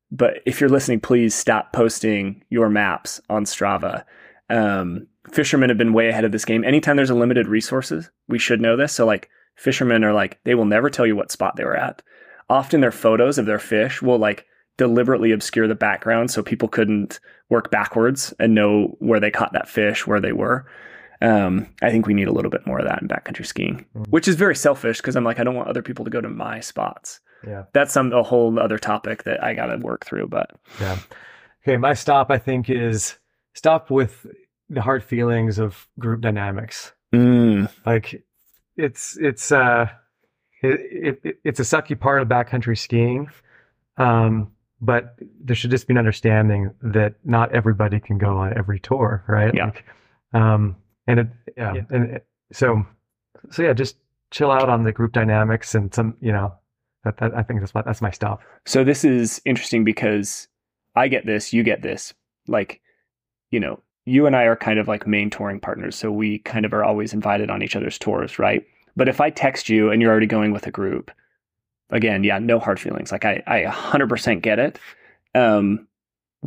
But 0.09 0.41
if 0.45 0.59
you're 0.59 0.69
listening, 0.69 1.01
please 1.01 1.35
stop 1.35 1.73
posting 1.73 2.43
your 2.49 2.69
maps 2.69 3.21
on 3.29 3.45
Strava. 3.45 4.03
Um, 4.49 5.07
fishermen 5.31 5.69
have 5.69 5.77
been 5.77 5.93
way 5.93 6.07
ahead 6.07 6.23
of 6.23 6.31
this 6.31 6.45
game. 6.45 6.63
Anytime 6.63 6.95
there's 6.95 7.09
a 7.09 7.15
limited 7.15 7.47
resources, 7.47 8.09
we 8.27 8.39
should 8.39 8.61
know 8.61 8.77
this. 8.77 8.93
So 8.93 9.05
like 9.05 9.29
fishermen 9.55 10.03
are 10.03 10.13
like, 10.13 10.39
they 10.43 10.55
will 10.55 10.65
never 10.65 10.89
tell 10.89 11.05
you 11.05 11.15
what 11.15 11.31
spot 11.31 11.55
they 11.55 11.65
were 11.65 11.75
at. 11.75 12.01
Often 12.49 12.81
their 12.81 12.91
photos 12.91 13.37
of 13.37 13.45
their 13.45 13.59
fish 13.59 14.01
will 14.01 14.17
like 14.17 14.45
deliberately 14.77 15.31
obscure 15.31 15.67
the 15.67 15.75
background 15.75 16.31
so 16.31 16.41
people 16.43 16.67
couldn't 16.67 17.19
work 17.49 17.71
backwards 17.71 18.33
and 18.39 18.53
know 18.55 18.95
where 18.99 19.19
they 19.19 19.31
caught 19.31 19.53
that 19.53 19.67
fish, 19.69 20.05
where 20.07 20.19
they 20.19 20.31
were. 20.33 20.65
Um, 21.21 21.67
I 21.81 21.89
think 21.89 22.05
we 22.05 22.13
need 22.13 22.27
a 22.27 22.31
little 22.31 22.51
bit 22.51 22.67
more 22.67 22.77
of 22.79 22.85
that 22.87 23.01
in 23.01 23.07
backcountry 23.07 23.45
skiing, 23.45 23.85
Mhm. 23.95 24.07
which 24.09 24.27
is 24.27 24.35
very 24.35 24.55
selfish 24.55 24.97
because 24.97 25.15
I'm 25.15 25.23
like, 25.23 25.39
I 25.39 25.43
don't 25.43 25.55
want 25.55 25.67
other 25.67 25.81
people 25.81 26.05
to 26.05 26.11
go 26.11 26.21
to 26.21 26.29
my 26.29 26.59
spots. 26.59 27.19
yeah, 27.45 27.63
That's 27.73 27.91
some 27.93 28.11
a 28.13 28.21
whole 28.23 28.59
other 28.59 28.77
topic 28.77 29.23
that 29.23 29.43
I 29.43 29.53
got 29.55 29.67
to 29.67 29.77
work 29.77 30.05
through. 30.05 30.27
But 30.27 30.51
yeah. 30.79 30.97
Okay, 31.63 31.77
my 31.77 31.93
stop 31.93 32.29
I 32.31 32.37
think 32.37 32.69
is 32.69 33.17
stop 33.53 33.89
with 33.89 34.25
the 34.69 34.81
hard 34.81 35.03
feelings 35.03 35.57
of 35.59 35.87
group 35.99 36.21
dynamics. 36.21 36.93
Like 37.13 38.23
it's 38.75 39.17
it's 39.17 39.51
uh 39.51 39.89
it, 40.61 41.19
it 41.23 41.37
it's 41.43 41.59
a 41.59 41.63
sucky 41.63 41.99
part 41.99 42.21
of 42.21 42.27
backcountry 42.27 42.77
skiing. 42.77 43.29
Um 43.97 44.51
but 44.81 45.15
there 45.43 45.55
should 45.55 45.71
just 45.71 45.87
be 45.87 45.93
an 45.93 45.97
understanding 45.97 46.71
that 46.81 47.15
not 47.23 47.53
everybody 47.53 47.99
can 47.99 48.17
go 48.17 48.37
on 48.37 48.57
every 48.57 48.79
tour, 48.79 49.23
right? 49.27 49.53
Yeah. 49.53 49.65
Like, 49.65 49.85
um 50.33 50.75
and 51.07 51.19
it 51.21 51.27
yeah, 51.55 51.73
Yeah. 51.73 51.81
and 51.89 52.11
it, 52.11 52.27
so 52.51 52.85
so 53.51 53.63
yeah, 53.63 53.73
just 53.73 53.97
chill 54.31 54.51
out 54.51 54.69
on 54.69 54.83
the 54.83 54.91
group 54.91 55.13
dynamics 55.13 55.73
and 55.73 55.93
some, 55.93 56.15
you 56.19 56.31
know, 56.31 56.53
that, 57.03 57.17
that 57.17 57.33
I 57.35 57.43
think 57.43 57.61
that's 57.61 57.73
my 57.73 57.81
that's 57.81 58.01
my 58.01 58.11
stop. 58.11 58.41
So 58.65 58.83
this 58.83 59.03
is 59.05 59.41
interesting 59.45 59.83
because 59.83 60.47
I 60.95 61.07
get 61.07 61.25
this, 61.25 61.53
you 61.53 61.63
get 61.63 61.81
this. 61.81 62.13
Like, 62.47 62.81
you 63.51 63.59
know, 63.59 63.81
you 64.05 64.25
and 64.25 64.35
I 64.35 64.43
are 64.43 64.55
kind 64.55 64.79
of 64.79 64.87
like 64.87 65.05
main 65.07 65.29
touring 65.29 65.59
partners, 65.59 65.95
so 65.95 66.11
we 66.11 66.39
kind 66.39 66.65
of 66.65 66.73
are 66.73 66.83
always 66.83 67.13
invited 67.13 67.49
on 67.49 67.61
each 67.61 67.75
other's 67.75 67.97
tours, 67.97 68.39
right? 68.39 68.65
But 68.95 69.07
if 69.09 69.21
I 69.21 69.29
text 69.29 69.69
you 69.69 69.91
and 69.91 70.01
you're 70.01 70.11
already 70.11 70.27
going 70.27 70.51
with 70.51 70.65
a 70.65 70.71
group, 70.71 71.11
again, 71.89 72.23
yeah, 72.23 72.39
no 72.39 72.59
hard 72.59 72.79
feelings. 72.79 73.11
Like 73.11 73.25
I, 73.25 73.41
I 73.47 73.63
100% 73.63 74.41
get 74.41 74.59
it, 74.59 74.79
um, 75.35 75.87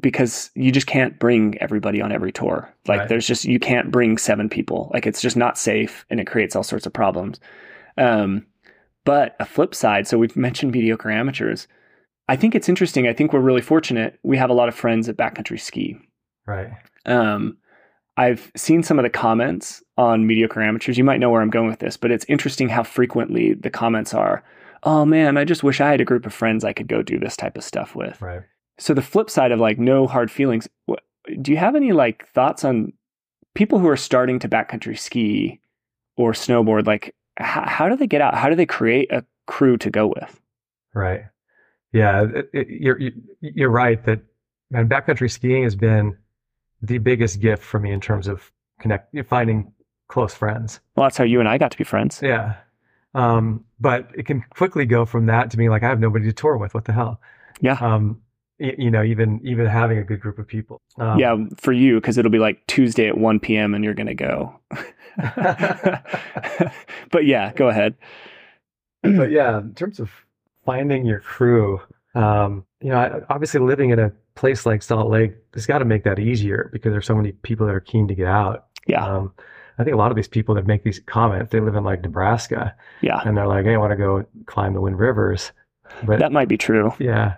because 0.00 0.50
you 0.54 0.70
just 0.70 0.86
can't 0.86 1.18
bring 1.18 1.58
everybody 1.60 2.00
on 2.00 2.12
every 2.12 2.32
tour. 2.32 2.72
Like 2.86 3.00
Right. 3.00 3.08
there's 3.08 3.26
just 3.26 3.44
you 3.44 3.58
can't 3.58 3.90
bring 3.90 4.18
seven 4.18 4.48
people. 4.48 4.90
Like 4.94 5.06
it's 5.06 5.20
just 5.20 5.36
not 5.36 5.58
safe, 5.58 6.04
and 6.10 6.20
it 6.20 6.26
creates 6.26 6.54
all 6.54 6.62
sorts 6.62 6.86
of 6.86 6.92
problems. 6.92 7.40
Um, 7.98 8.46
but 9.04 9.34
a 9.40 9.44
flip 9.46 9.74
side, 9.74 10.06
so 10.06 10.18
we've 10.18 10.36
mentioned 10.36 10.72
mediocre 10.72 11.10
amateurs. 11.10 11.66
I 12.28 12.36
think 12.36 12.54
it's 12.54 12.68
interesting. 12.68 13.08
I 13.08 13.12
think 13.12 13.32
we're 13.32 13.40
really 13.40 13.60
fortunate. 13.62 14.18
We 14.22 14.36
have 14.36 14.50
a 14.50 14.54
lot 14.54 14.68
of 14.68 14.74
friends 14.74 15.08
at 15.08 15.16
backcountry 15.16 15.58
ski. 15.58 15.96
Right. 16.46 16.70
Um, 17.06 17.56
I've 18.16 18.52
seen 18.54 18.82
some 18.82 18.98
of 18.98 19.02
the 19.02 19.10
comments 19.10 19.82
on 19.96 20.26
mediocre 20.26 20.62
amateurs. 20.62 20.98
You 20.98 21.04
might 21.04 21.18
know 21.18 21.30
where 21.30 21.42
I'm 21.42 21.50
going 21.50 21.68
with 21.68 21.78
this, 21.80 21.96
but 21.96 22.10
it's 22.10 22.26
interesting 22.28 22.68
how 22.68 22.82
frequently 22.84 23.54
the 23.54 23.70
comments 23.70 24.14
are, 24.14 24.44
"Oh 24.82 25.04
man, 25.04 25.36
I 25.36 25.44
just 25.44 25.62
wish 25.62 25.80
I 25.80 25.90
had 25.90 26.00
a 26.00 26.04
group 26.04 26.26
of 26.26 26.32
friends 26.34 26.64
I 26.64 26.72
could 26.72 26.88
go 26.88 27.02
do 27.02 27.18
this 27.18 27.36
type 27.36 27.56
of 27.56 27.64
stuff 27.64 27.94
with." 27.94 28.20
Right. 28.20 28.42
So 28.78 28.94
the 28.94 29.02
flip 29.02 29.28
side 29.30 29.52
of 29.52 29.60
like 29.60 29.78
no 29.78 30.06
hard 30.06 30.30
feelings. 30.30 30.68
wh- 30.90 30.94
Do 31.42 31.50
you 31.50 31.58
have 31.58 31.74
any 31.76 31.92
like 31.92 32.26
thoughts 32.28 32.64
on 32.64 32.92
people 33.54 33.78
who 33.78 33.88
are 33.88 33.96
starting 33.96 34.38
to 34.40 34.48
backcountry 34.48 34.98
ski 34.98 35.60
or 36.16 36.32
snowboard? 36.32 36.86
Like, 36.86 37.14
how, 37.36 37.64
how 37.66 37.88
do 37.88 37.96
they 37.96 38.06
get 38.06 38.20
out? 38.22 38.34
How 38.34 38.48
do 38.48 38.54
they 38.56 38.66
create 38.66 39.12
a 39.12 39.24
crew 39.46 39.76
to 39.78 39.90
go 39.90 40.06
with? 40.06 40.40
Right. 40.94 41.24
Yeah, 41.92 42.26
it, 42.34 42.50
it, 42.52 42.68
you're 42.68 42.98
you're 43.40 43.70
right 43.70 44.02
that 44.04 44.20
man, 44.70 44.88
backcountry 44.88 45.30
skiing 45.30 45.64
has 45.64 45.74
been 45.76 46.16
the 46.82 46.98
biggest 46.98 47.40
gift 47.40 47.62
for 47.62 47.78
me 47.80 47.92
in 47.92 48.00
terms 48.00 48.28
of 48.28 48.50
connect 48.80 49.14
finding 49.28 49.72
close 50.08 50.32
friends. 50.32 50.80
Well, 50.96 51.04
that's 51.04 51.16
how 51.18 51.24
you 51.24 51.38
and 51.40 51.48
I 51.48 51.58
got 51.58 51.70
to 51.72 51.78
be 51.78 51.84
friends. 51.84 52.20
Yeah. 52.22 52.54
Um, 53.14 53.64
but 53.80 54.08
it 54.16 54.26
can 54.26 54.44
quickly 54.50 54.86
go 54.86 55.04
from 55.04 55.26
that 55.26 55.50
to 55.50 55.56
being 55.56 55.70
like 55.70 55.82
I 55.82 55.88
have 55.88 56.00
nobody 56.00 56.24
to 56.26 56.32
tour 56.32 56.56
with. 56.56 56.74
What 56.74 56.84
the 56.84 56.92
hell? 56.92 57.20
Yeah. 57.60 57.76
Um, 57.80 58.20
you 58.58 58.90
know, 58.90 59.02
even 59.02 59.40
even 59.42 59.64
having 59.66 59.96
a 59.98 60.04
good 60.04 60.20
group 60.20 60.38
of 60.38 60.46
people. 60.46 60.80
Um, 60.98 61.18
yeah, 61.18 61.34
for 61.56 61.72
you 61.72 61.94
because 61.96 62.18
it'll 62.18 62.30
be 62.30 62.38
like 62.38 62.66
Tuesday 62.66 63.08
at 63.08 63.16
1 63.16 63.40
p.m. 63.40 63.74
and 63.74 63.82
you're 63.82 63.94
gonna 63.94 64.14
go. 64.14 64.54
but 67.10 67.24
yeah, 67.24 67.52
go 67.54 67.68
ahead. 67.68 67.94
but 69.02 69.30
yeah, 69.30 69.58
in 69.58 69.74
terms 69.74 69.98
of 69.98 70.10
finding 70.64 71.06
your 71.06 71.20
crew, 71.20 71.80
um, 72.14 72.64
you 72.80 72.90
know, 72.90 72.98
I- 72.98 73.20
obviously 73.32 73.60
living 73.60 73.90
in 73.90 73.98
a 73.98 74.12
place 74.34 74.66
like 74.66 74.82
Salt 74.82 75.10
Lake 75.10 75.34
has 75.54 75.66
got 75.66 75.78
to 75.78 75.84
make 75.84 76.04
that 76.04 76.18
easier 76.18 76.68
because 76.72 76.92
there's 76.92 77.06
so 77.06 77.14
many 77.14 77.32
people 77.32 77.66
that 77.66 77.74
are 77.74 77.80
keen 77.80 78.08
to 78.08 78.14
get 78.14 78.26
out. 78.26 78.66
Yeah, 78.86 79.04
Um, 79.04 79.32
I 79.80 79.84
think 79.84 79.94
a 79.94 79.98
lot 79.98 80.10
of 80.10 80.16
these 80.16 80.28
people 80.28 80.54
that 80.56 80.66
make 80.66 80.84
these 80.84 81.00
comments, 81.06 81.52
they 81.52 81.60
live 81.60 81.74
in 81.74 81.84
like 81.84 82.02
Nebraska 82.02 82.74
yeah, 83.00 83.20
and 83.24 83.36
they're 83.36 83.46
like, 83.46 83.64
Hey, 83.64 83.74
I 83.74 83.78
want 83.78 83.92
to 83.92 83.96
go 83.96 84.26
climb 84.46 84.74
the 84.74 84.80
Wind 84.80 84.98
Rivers. 84.98 85.52
But 86.04 86.18
that 86.18 86.32
might 86.32 86.48
be 86.48 86.58
true. 86.58 86.92
yeah. 86.98 87.36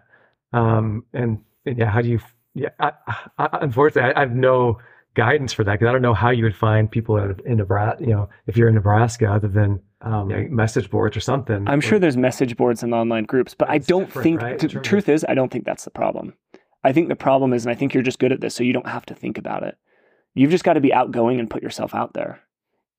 Um, 0.53 1.05
and, 1.15 1.39
and 1.65 1.79
yeah, 1.79 1.89
how 1.89 2.03
do 2.03 2.09
you, 2.09 2.21
yeah, 2.55 2.71
I, 2.81 2.93
I, 3.39 3.59
unfortunately, 3.63 4.13
I, 4.13 4.19
I 4.19 4.21
have 4.21 4.35
no 4.35 4.79
guidance 5.15 5.53
for 5.53 5.65
that 5.65 5.73
because 5.73 5.89
I 5.89 5.93
don't 5.93 6.03
know 6.03 6.15
how 6.15 6.31
you 6.31 6.45
would 6.45 6.57
find 6.57 6.91
people 6.91 7.17
in, 7.17 7.37
in 7.47 7.57
Nebraska, 7.59 8.03
you 8.03 8.11
know, 8.11 8.29
if 8.47 8.57
you're 8.57 8.69
in 8.69 8.75
Nebraska 8.75 9.33
other 9.33 9.49
than, 9.49 9.81
um, 10.01 10.29
know, 10.29 10.47
message 10.51 10.91
boards 10.91 11.17
or 11.17 11.21
something. 11.21 11.67
I'm 11.69 11.81
sure 11.81 11.99
there's 11.99 12.17
message 12.17 12.57
boards 12.57 12.83
and 12.83 12.93
online 12.93 13.25
groups, 13.25 13.55
but 13.55 13.71
I 13.71 13.79
don't 13.79 14.13
think 14.13 14.43
right, 14.43 14.59
the 14.59 14.69
truth 14.69 15.09
is 15.09 15.25
I 15.29 15.35
don't 15.35 15.51
think 15.51 15.65
that's 15.65 15.85
the 15.85 15.91
problem. 15.91 16.35
I 16.85 16.93
think 16.93 17.09
the 17.09 17.17
problem 17.17 17.53
is, 17.53 17.65
and 17.65 17.71
I 17.71 17.77
think 17.77 17.95
you're 17.95 18.03
just 18.03 18.19
good 18.19 18.33
at 18.33 18.41
this, 18.41 18.55
so 18.55 18.65
you 18.65 18.73
don't 18.73 18.89
have 18.89 19.07
to 19.07 19.15
think 19.15 19.39
about 19.39 19.63
it. 19.63 19.79
You've 20.35 20.51
just 20.51 20.65
got 20.65 20.75
to 20.75 20.81
be 20.81 20.93
outgoing 20.93 21.41
and 21.41 21.51
put 21.51 21.63
yourself 21.63 21.95
out 21.95 22.15
there. 22.15 22.41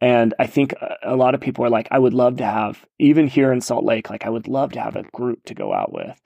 And 0.02 0.34
I 0.38 0.48
think 0.48 0.74
a 1.02 1.16
lot 1.16 1.34
of 1.34 1.42
people 1.42 1.64
are 1.66 1.70
like, 1.70 1.88
I 1.90 1.98
would 1.98 2.14
love 2.14 2.38
to 2.38 2.46
have, 2.46 2.86
even 3.00 3.28
here 3.28 3.54
in 3.54 3.62
Salt 3.62 3.86
Lake, 3.86 4.10
like 4.10 4.26
I 4.26 4.30
would 4.30 4.48
love 4.48 4.74
to 4.74 4.82
have 4.82 4.96
a 4.96 5.04
group 5.04 5.46
to 5.46 5.54
go 5.54 5.74
out 5.74 5.94
with. 5.94 6.20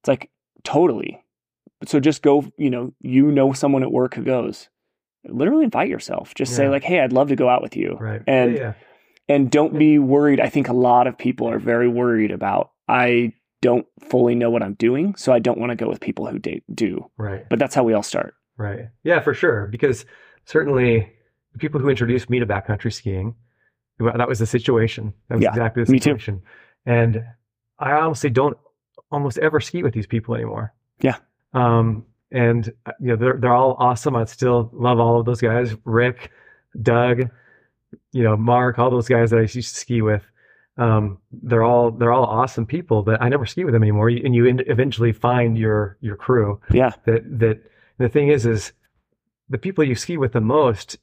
It's 0.00 0.08
like, 0.08 0.30
totally. 0.64 1.22
So 1.86 2.00
just 2.00 2.22
go, 2.22 2.44
you 2.56 2.70
know, 2.70 2.92
you 3.00 3.30
know 3.30 3.52
someone 3.52 3.82
at 3.82 3.92
work 3.92 4.14
who 4.14 4.24
goes. 4.24 4.68
Literally 5.24 5.64
invite 5.64 5.88
yourself. 5.88 6.34
Just 6.34 6.52
yeah. 6.52 6.56
say, 6.56 6.68
like, 6.68 6.82
hey, 6.82 7.00
I'd 7.00 7.12
love 7.12 7.28
to 7.28 7.36
go 7.36 7.48
out 7.48 7.62
with 7.62 7.76
you. 7.76 7.96
Right. 8.00 8.22
And 8.26 8.56
yeah, 8.56 8.72
and 9.28 9.50
don't 9.50 9.78
be 9.78 9.98
worried. 9.98 10.40
I 10.40 10.48
think 10.48 10.68
a 10.68 10.74
lot 10.74 11.06
of 11.06 11.16
people 11.16 11.48
are 11.48 11.58
very 11.58 11.88
worried 11.88 12.32
about 12.32 12.72
I 12.88 13.34
don't 13.62 13.86
fully 14.00 14.34
know 14.34 14.50
what 14.50 14.62
I'm 14.62 14.74
doing, 14.74 15.14
so 15.16 15.32
I 15.32 15.38
don't 15.38 15.58
want 15.58 15.70
to 15.70 15.76
go 15.76 15.88
with 15.88 16.00
people 16.00 16.26
who 16.26 16.38
do. 16.38 17.10
Right. 17.16 17.48
But 17.48 17.58
that's 17.58 17.74
how 17.74 17.84
we 17.84 17.92
all 17.92 18.02
start. 18.02 18.34
Right. 18.56 18.88
Yeah, 19.04 19.20
for 19.20 19.34
sure. 19.34 19.68
Because 19.68 20.04
certainly 20.44 21.12
the 21.52 21.58
people 21.58 21.80
who 21.80 21.88
introduced 21.88 22.30
me 22.30 22.38
to 22.38 22.46
backcountry 22.46 22.92
skiing, 22.92 23.34
that 23.98 24.28
was 24.28 24.38
the 24.38 24.46
situation. 24.46 25.12
That 25.28 25.36
was 25.36 25.42
yeah, 25.42 25.50
exactly 25.50 25.84
the 25.84 25.98
situation. 25.98 26.36
Me 26.36 26.40
too. 26.40 26.46
And 26.86 27.24
I 27.78 27.92
honestly 27.92 28.30
don't 28.30 28.56
almost 29.10 29.38
ever 29.38 29.60
ski 29.60 29.82
with 29.82 29.94
these 29.94 30.06
people 30.06 30.34
anymore. 30.34 30.72
Yeah. 31.00 31.16
Um, 31.52 32.06
and 32.32 32.72
uh, 32.86 32.92
you 33.00 33.08
know 33.08 33.16
they're 33.16 33.36
they're 33.38 33.54
all 33.54 33.76
awesome. 33.78 34.14
I 34.14 34.24
still 34.24 34.70
love 34.72 35.00
all 35.00 35.18
of 35.18 35.26
those 35.26 35.40
guys. 35.40 35.74
Rick, 35.84 36.30
Doug, 36.80 37.28
you 38.12 38.22
know 38.22 38.36
Mark, 38.36 38.78
all 38.78 38.90
those 38.90 39.08
guys 39.08 39.30
that 39.30 39.38
I 39.38 39.42
used 39.42 39.54
to 39.54 39.62
ski 39.62 40.02
with. 40.02 40.22
Um, 40.76 41.18
they're 41.32 41.64
all 41.64 41.90
they're 41.90 42.12
all 42.12 42.24
awesome 42.24 42.66
people, 42.66 43.02
but 43.02 43.20
I 43.20 43.28
never 43.28 43.46
ski 43.46 43.64
with 43.64 43.74
them 43.74 43.82
anymore. 43.82 44.08
And 44.08 44.34
you 44.34 44.46
eventually 44.46 45.12
find 45.12 45.58
your 45.58 45.98
your 46.00 46.16
crew. 46.16 46.60
Yeah. 46.70 46.92
That 47.04 47.40
that 47.40 47.62
the 47.98 48.08
thing 48.08 48.28
is 48.28 48.46
is 48.46 48.72
the 49.50 49.58
people 49.58 49.84
you 49.84 49.94
ski 49.94 50.16
with 50.16 50.32
the 50.32 50.40
most 50.40 50.96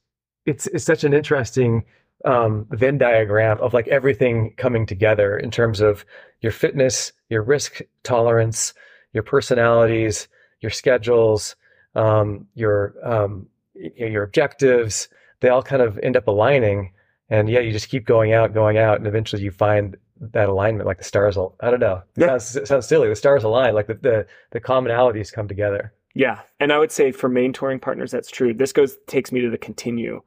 it's 0.47 0.65
it's 0.67 0.85
such 0.85 1.03
an 1.03 1.13
interesting 1.13 1.83
um, 2.25 2.65
Venn 2.71 2.97
diagram 2.97 3.59
of 3.59 3.73
like 3.73 3.87
everything 3.89 4.53
coming 4.57 4.85
together 4.85 5.37
in 5.37 5.51
terms 5.51 5.81
of 5.81 6.03
your 6.41 6.51
fitness, 6.51 7.11
your 7.29 7.43
risk 7.43 7.81
tolerance, 8.03 8.73
your 9.13 9.23
personalities, 9.23 10.27
your 10.61 10.71
schedules, 10.71 11.55
um, 11.95 12.47
your 12.55 12.95
um, 13.03 13.47
your 13.75 14.23
objectives. 14.23 15.09
They 15.41 15.49
all 15.49 15.61
kind 15.61 15.81
of 15.81 15.99
end 16.01 16.17
up 16.17 16.27
aligning, 16.27 16.93
and 17.29 17.49
yeah, 17.49 17.59
you 17.59 17.71
just 17.71 17.89
keep 17.89 18.05
going 18.05 18.33
out, 18.33 18.53
going 18.53 18.77
out, 18.77 18.97
and 18.97 19.05
eventually 19.05 19.43
you 19.43 19.51
find 19.51 19.95
that 20.19 20.49
alignment, 20.49 20.87
like 20.87 20.97
the 20.97 21.03
stars. 21.03 21.37
I 21.37 21.69
don't 21.69 21.79
know. 21.79 22.01
It, 22.15 22.21
yeah. 22.21 22.27
sounds, 22.27 22.55
it 22.55 22.67
sounds 22.67 22.87
silly. 22.87 23.09
The 23.09 23.15
stars 23.15 23.43
align, 23.43 23.75
like 23.75 23.87
the, 23.87 23.95
the 23.95 24.27
the 24.51 24.61
commonalities 24.61 25.31
come 25.31 25.47
together. 25.47 25.93
Yeah, 26.17 26.41
and 26.59 26.73
I 26.73 26.79
would 26.79 26.91
say 26.91 27.11
for 27.11 27.29
main 27.29 27.53
touring 27.53 27.79
partners, 27.79 28.11
that's 28.11 28.31
true. 28.31 28.53
This 28.53 28.73
goes 28.73 28.97
takes 29.07 29.31
me 29.31 29.41
to 29.41 29.49
the 29.49 29.57
continue 29.57 30.21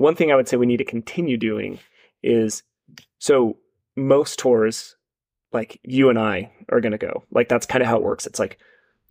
one 0.00 0.16
thing 0.16 0.32
I 0.32 0.34
would 0.34 0.48
say 0.48 0.56
we 0.56 0.64
need 0.64 0.78
to 0.78 0.84
continue 0.84 1.36
doing 1.36 1.78
is 2.22 2.62
so 3.18 3.58
most 3.96 4.38
tours, 4.38 4.96
like 5.52 5.78
you 5.82 6.08
and 6.08 6.18
I 6.18 6.50
are 6.70 6.80
going 6.80 6.92
to 6.92 6.98
go. 6.98 7.24
Like 7.30 7.50
that's 7.50 7.66
kind 7.66 7.82
of 7.82 7.88
how 7.88 7.96
it 7.96 8.02
works. 8.02 8.26
It's 8.26 8.38
like 8.38 8.58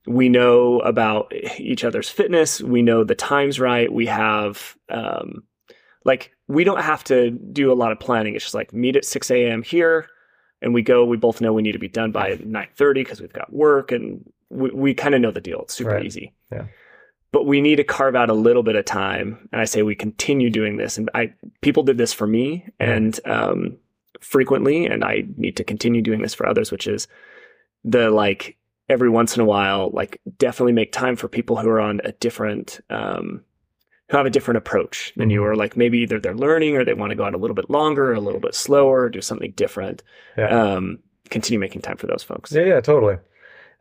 we 0.07 0.29
know 0.29 0.79
about 0.79 1.31
each 1.59 1.83
other's 1.83 2.09
fitness. 2.09 2.59
We 2.59 2.81
know 2.81 3.03
the 3.03 3.13
times 3.13 3.59
right. 3.59 3.91
We 3.91 4.07
have, 4.07 4.75
um, 4.89 5.43
like, 6.05 6.31
we 6.47 6.63
don't 6.63 6.81
have 6.81 7.03
to 7.03 7.29
do 7.29 7.71
a 7.71 7.75
lot 7.75 7.91
of 7.91 7.99
planning. 7.99 8.33
It's 8.33 8.45
just 8.45 8.55
like 8.55 8.73
meet 8.73 8.95
at 8.95 9.05
6 9.05 9.29
a.m. 9.29 9.61
here 9.61 10.07
and 10.59 10.73
we 10.73 10.81
go. 10.81 11.05
We 11.05 11.17
both 11.17 11.39
know 11.39 11.53
we 11.53 11.61
need 11.61 11.73
to 11.73 11.79
be 11.79 11.87
done 11.87 12.11
by 12.11 12.37
9:30 12.37 12.93
because 12.95 13.21
we've 13.21 13.31
got 13.31 13.53
work 13.53 13.91
and 13.91 14.27
we, 14.49 14.69
we 14.71 14.93
kind 14.93 15.15
of 15.15 15.21
know 15.21 15.31
the 15.31 15.41
deal. 15.41 15.61
It's 15.61 15.75
super 15.75 15.91
right. 15.91 16.05
easy. 16.05 16.33
Yeah 16.51 16.65
but 17.31 17.45
we 17.45 17.61
need 17.61 17.75
to 17.75 17.83
carve 17.83 18.15
out 18.15 18.29
a 18.29 18.33
little 18.33 18.63
bit 18.63 18.75
of 18.75 18.85
time. 18.85 19.47
And 19.51 19.61
I 19.61 19.65
say 19.65 19.83
we 19.83 19.95
continue 19.95 20.49
doing 20.49 20.77
this. 20.77 20.97
And 20.97 21.09
I 21.13 21.33
people 21.61 21.83
did 21.83 21.97
this 21.97 22.13
for 22.13 22.25
me 22.25 22.67
and 22.79 23.19
um, 23.25 23.77
frequently, 24.19 24.85
and 24.85 25.03
I 25.03 25.25
need 25.37 25.57
to 25.57 25.63
continue 25.63 26.01
doing 26.01 26.21
this 26.21 26.33
for 26.33 26.47
others, 26.47 26.71
which 26.71 26.87
is 26.87 27.07
the 27.83 28.09
like 28.09 28.57
every 28.89 29.09
once 29.09 29.35
in 29.35 29.41
a 29.41 29.45
while, 29.45 29.91
like 29.93 30.19
definitely 30.37 30.73
make 30.73 30.91
time 30.91 31.15
for 31.15 31.27
people 31.27 31.57
who 31.57 31.69
are 31.69 31.79
on 31.79 32.01
a 32.03 32.11
different 32.13 32.79
um, 32.89 33.43
who 34.09 34.17
have 34.17 34.25
a 34.25 34.31
different 34.31 34.57
approach 34.57 35.13
than 35.15 35.29
you, 35.29 35.41
mm-hmm. 35.41 35.51
or 35.51 35.55
like 35.55 35.77
maybe 35.77 35.99
either 35.99 36.19
they're 36.19 36.35
learning 36.35 36.75
or 36.75 36.83
they 36.83 36.95
want 36.95 37.11
to 37.11 37.15
go 37.15 37.25
out 37.25 37.35
a 37.35 37.37
little 37.37 37.55
bit 37.55 37.69
longer, 37.69 38.11
a 38.13 38.19
little 38.19 38.39
bit 38.39 38.55
slower, 38.55 39.07
do 39.07 39.21
something 39.21 39.51
different. 39.51 40.01
Yeah. 40.35 40.47
Um, 40.47 40.97
continue 41.29 41.59
making 41.59 41.81
time 41.81 41.97
for 41.97 42.07
those 42.07 42.23
folks. 42.23 42.51
Yeah, 42.51 42.63
yeah, 42.63 42.81
totally. 42.81 43.17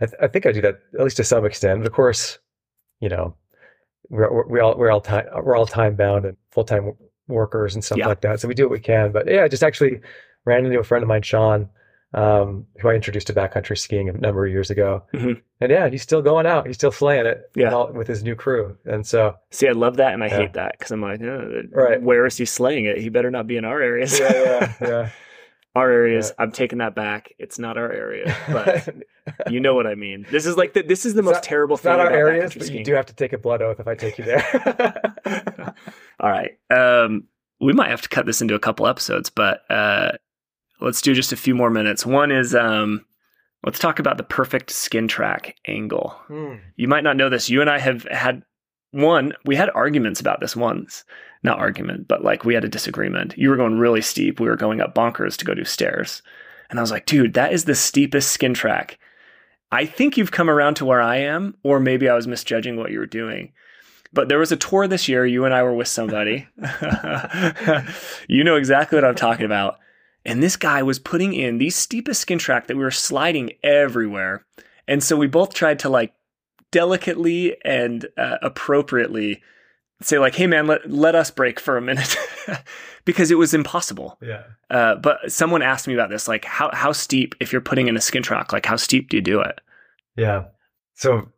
I, 0.00 0.06
th- 0.06 0.18
I 0.20 0.28
think 0.28 0.46
I 0.46 0.52
do 0.52 0.60
that 0.62 0.80
at 0.94 1.04
least 1.04 1.16
to 1.18 1.24
some 1.24 1.44
extent. 1.44 1.80
But 1.80 1.86
of 1.86 1.92
course, 1.92 2.38
you 3.00 3.08
know, 3.08 3.34
we're, 4.08 4.46
we 4.46 4.60
all 4.60 4.76
we're 4.76 4.90
all 4.90 5.00
time 5.00 5.26
we're 5.42 5.56
all 5.56 5.66
time 5.66 5.96
bound 5.96 6.24
and 6.24 6.36
full 6.50 6.64
time 6.64 6.92
workers 7.28 7.74
and 7.74 7.84
stuff 7.84 7.98
yeah. 7.98 8.06
like 8.06 8.22
that. 8.22 8.40
So 8.40 8.48
we 8.48 8.54
do 8.54 8.64
what 8.64 8.72
we 8.72 8.80
can. 8.80 9.12
But 9.12 9.28
yeah, 9.28 9.44
I 9.44 9.48
just 9.48 9.62
actually 9.62 10.00
ran 10.44 10.64
into 10.64 10.78
a 10.78 10.84
friend 10.84 11.02
of 11.02 11.08
mine, 11.08 11.22
Sean, 11.22 11.68
um, 12.14 12.66
who 12.80 12.88
I 12.88 12.94
introduced 12.94 13.26
to 13.26 13.34
backcountry 13.34 13.76
skiing 13.76 14.08
a 14.08 14.12
number 14.12 14.46
of 14.46 14.50
years 14.50 14.70
ago. 14.70 15.02
Mm-hmm. 15.12 15.40
And 15.60 15.70
yeah, 15.70 15.88
he's 15.88 16.02
still 16.02 16.22
going 16.22 16.46
out. 16.46 16.66
He's 16.66 16.76
still 16.76 16.92
slaying 16.92 17.26
it. 17.26 17.50
Yeah. 17.54 17.74
All, 17.74 17.92
with 17.92 18.08
his 18.08 18.22
new 18.22 18.34
crew. 18.34 18.76
And 18.86 19.06
so 19.06 19.36
see, 19.50 19.68
I 19.68 19.72
love 19.72 19.96
that, 19.96 20.14
and 20.14 20.24
I 20.24 20.28
yeah. 20.28 20.36
hate 20.38 20.54
that 20.54 20.76
because 20.78 20.90
I'm 20.90 21.02
like, 21.02 21.20
oh, 21.20 21.62
right, 21.72 22.00
where 22.00 22.24
is 22.24 22.36
he 22.36 22.44
slaying 22.44 22.86
it? 22.86 22.98
He 22.98 23.08
better 23.08 23.30
not 23.30 23.46
be 23.46 23.56
in 23.56 23.64
our 23.64 23.80
areas. 23.80 24.18
yeah, 24.18 24.32
yeah, 24.32 24.74
yeah. 24.88 25.10
Our 25.74 25.90
areas. 25.90 26.28
Yeah. 26.28 26.42
I'm 26.42 26.52
taking 26.52 26.78
that 26.78 26.94
back. 26.94 27.32
It's 27.38 27.58
not 27.58 27.76
our 27.78 27.90
area, 27.90 28.36
but 28.48 28.94
you 29.50 29.60
know 29.60 29.74
what 29.74 29.86
I 29.86 29.94
mean. 29.94 30.26
This 30.30 30.46
is 30.46 30.56
like 30.56 30.74
the, 30.74 30.82
this 30.82 31.04
is 31.06 31.14
the 31.14 31.20
it's 31.20 31.26
most 31.26 31.34
not, 31.34 31.42
terrible 31.42 31.76
thing. 31.76 31.92
Not 31.92 32.00
our 32.00 32.10
areas, 32.10 32.54
but 32.54 32.64
skiing. 32.64 32.78
you 32.80 32.84
do 32.84 32.94
have 32.94 33.06
to 33.06 33.14
take 33.14 33.32
a 33.32 33.38
blood 33.38 33.62
oath 33.62 33.80
if 33.80 33.86
I 33.86 33.94
take 33.94 34.18
you 34.18 34.24
there. 34.24 35.14
All 36.20 36.30
right. 36.30 36.58
Um, 36.70 37.24
we 37.60 37.72
might 37.72 37.90
have 37.90 38.02
to 38.02 38.08
cut 38.08 38.26
this 38.26 38.40
into 38.40 38.54
a 38.54 38.60
couple 38.60 38.86
episodes, 38.86 39.30
but 39.30 39.62
uh, 39.70 40.12
let's 40.80 41.02
do 41.02 41.14
just 41.14 41.32
a 41.32 41.36
few 41.36 41.54
more 41.54 41.70
minutes. 41.70 42.06
One 42.06 42.30
is 42.30 42.54
um, 42.54 43.04
let's 43.64 43.78
talk 43.78 43.98
about 43.98 44.16
the 44.16 44.22
perfect 44.22 44.70
skin 44.70 45.08
track 45.08 45.56
angle. 45.66 46.10
Hmm. 46.26 46.54
You 46.76 46.88
might 46.88 47.04
not 47.04 47.16
know 47.16 47.28
this. 47.28 47.50
You 47.50 47.60
and 47.60 47.70
I 47.70 47.78
have 47.78 48.04
had 48.04 48.42
one. 48.92 49.32
We 49.44 49.56
had 49.56 49.70
arguments 49.74 50.20
about 50.20 50.40
this 50.40 50.56
once 50.56 51.04
not 51.42 51.58
argument, 51.58 52.08
but 52.08 52.24
like 52.24 52.44
we 52.44 52.54
had 52.54 52.64
a 52.64 52.68
disagreement. 52.68 53.36
You 53.36 53.50
were 53.50 53.56
going 53.56 53.78
really 53.78 54.02
steep. 54.02 54.40
We 54.40 54.48
were 54.48 54.56
going 54.56 54.80
up 54.80 54.94
bonkers 54.94 55.36
to 55.36 55.44
go 55.44 55.54
do 55.54 55.64
stairs. 55.64 56.22
And 56.70 56.78
I 56.78 56.82
was 56.82 56.90
like, 56.90 57.06
dude, 57.06 57.34
that 57.34 57.52
is 57.52 57.64
the 57.64 57.74
steepest 57.74 58.30
skin 58.30 58.54
track. 58.54 58.98
I 59.70 59.84
think 59.84 60.16
you've 60.16 60.32
come 60.32 60.48
around 60.48 60.74
to 60.74 60.84
where 60.84 61.00
I 61.00 61.16
am, 61.18 61.56
or 61.62 61.78
maybe 61.78 62.08
I 62.08 62.14
was 62.14 62.26
misjudging 62.26 62.76
what 62.76 62.90
you 62.90 62.98
were 62.98 63.06
doing. 63.06 63.52
But 64.12 64.28
there 64.28 64.38
was 64.38 64.52
a 64.52 64.56
tour 64.56 64.88
this 64.88 65.08
year. 65.08 65.26
You 65.26 65.44
and 65.44 65.52
I 65.52 65.62
were 65.62 65.74
with 65.74 65.88
somebody. 65.88 66.48
you 68.28 68.44
know 68.44 68.56
exactly 68.56 68.96
what 68.96 69.04
I'm 69.04 69.14
talking 69.14 69.44
about. 69.44 69.78
And 70.24 70.42
this 70.42 70.56
guy 70.56 70.82
was 70.82 70.98
putting 70.98 71.34
in 71.34 71.58
the 71.58 71.70
steepest 71.70 72.20
skin 72.20 72.38
track 72.38 72.66
that 72.66 72.76
we 72.76 72.82
were 72.82 72.90
sliding 72.90 73.52
everywhere. 73.62 74.44
And 74.86 75.02
so 75.02 75.16
we 75.16 75.26
both 75.26 75.54
tried 75.54 75.78
to 75.80 75.88
like 75.88 76.14
delicately 76.70 77.56
and 77.64 78.06
uh, 78.16 78.36
appropriately 78.42 79.42
say 80.00 80.18
like, 80.18 80.34
"Hey, 80.34 80.46
man, 80.46 80.66
let 80.66 80.88
let 80.90 81.14
us 81.14 81.30
break 81.30 81.58
for 81.58 81.76
a 81.76 81.82
minute," 81.82 82.16
because 83.04 83.30
it 83.30 83.36
was 83.36 83.54
impossible. 83.54 84.18
Yeah. 84.20 84.44
Uh, 84.70 84.96
but 84.96 85.30
someone 85.30 85.62
asked 85.62 85.88
me 85.88 85.94
about 85.94 86.10
this, 86.10 86.28
like, 86.28 86.44
how 86.44 86.70
how 86.72 86.92
steep 86.92 87.34
if 87.40 87.52
you're 87.52 87.60
putting 87.60 87.88
in 87.88 87.96
a 87.96 88.00
skin 88.00 88.22
track, 88.22 88.52
like 88.52 88.66
how 88.66 88.76
steep 88.76 89.10
do 89.10 89.16
you 89.16 89.22
do 89.22 89.40
it? 89.40 89.60
Yeah. 90.16 90.44
So 90.94 91.28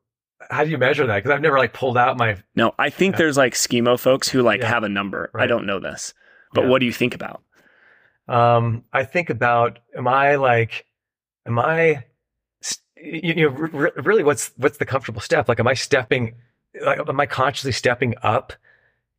how 0.50 0.64
do 0.64 0.70
you 0.70 0.78
measure 0.78 1.06
that? 1.06 1.16
Because 1.16 1.30
I've 1.30 1.40
never 1.40 1.58
like 1.58 1.72
pulled 1.72 1.96
out 1.96 2.16
my. 2.18 2.36
No, 2.54 2.74
I 2.78 2.90
think 2.90 3.14
yeah. 3.14 3.18
there's 3.18 3.36
like 3.36 3.54
skimo 3.54 3.98
folks 3.98 4.28
who 4.28 4.42
like 4.42 4.60
yeah. 4.60 4.68
have 4.68 4.82
a 4.82 4.88
number. 4.88 5.30
Right. 5.32 5.44
I 5.44 5.46
don't 5.46 5.66
know 5.66 5.80
this, 5.80 6.12
but 6.52 6.62
yeah. 6.62 6.70
what 6.70 6.80
do 6.80 6.86
you 6.86 6.92
think 6.92 7.14
about? 7.14 7.42
Um, 8.28 8.84
I 8.92 9.04
think 9.04 9.30
about 9.30 9.78
am 9.96 10.06
I 10.06 10.36
like, 10.36 10.86
am 11.46 11.58
I, 11.58 12.04
you 12.96 13.34
know, 13.34 13.48
really 13.48 14.22
what's 14.22 14.52
what's 14.56 14.78
the 14.78 14.86
comfortable 14.86 15.20
step? 15.20 15.48
Like, 15.48 15.60
am 15.60 15.68
I 15.68 15.74
stepping 15.74 16.34
like, 16.84 16.98
am 16.98 17.20
I 17.20 17.26
consciously 17.26 17.72
stepping 17.72 18.14
up 18.22 18.52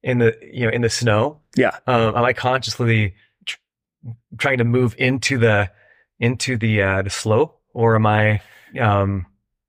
in 0.03 0.17
the 0.19 0.37
you 0.41 0.65
know 0.65 0.71
in 0.71 0.81
the 0.81 0.89
snow? 0.89 1.39
Yeah. 1.55 1.77
Um, 1.87 2.15
am 2.15 2.23
I 2.23 2.33
consciously 2.33 3.15
tr- 3.45 3.57
trying 4.37 4.57
to 4.59 4.63
move 4.63 4.95
into 4.97 5.37
the 5.37 5.69
into 6.19 6.57
the 6.57 6.81
uh, 6.81 7.01
the 7.01 7.09
slope, 7.09 7.59
or 7.73 7.95
am 7.95 8.05
I 8.05 8.41
um, 8.79 9.25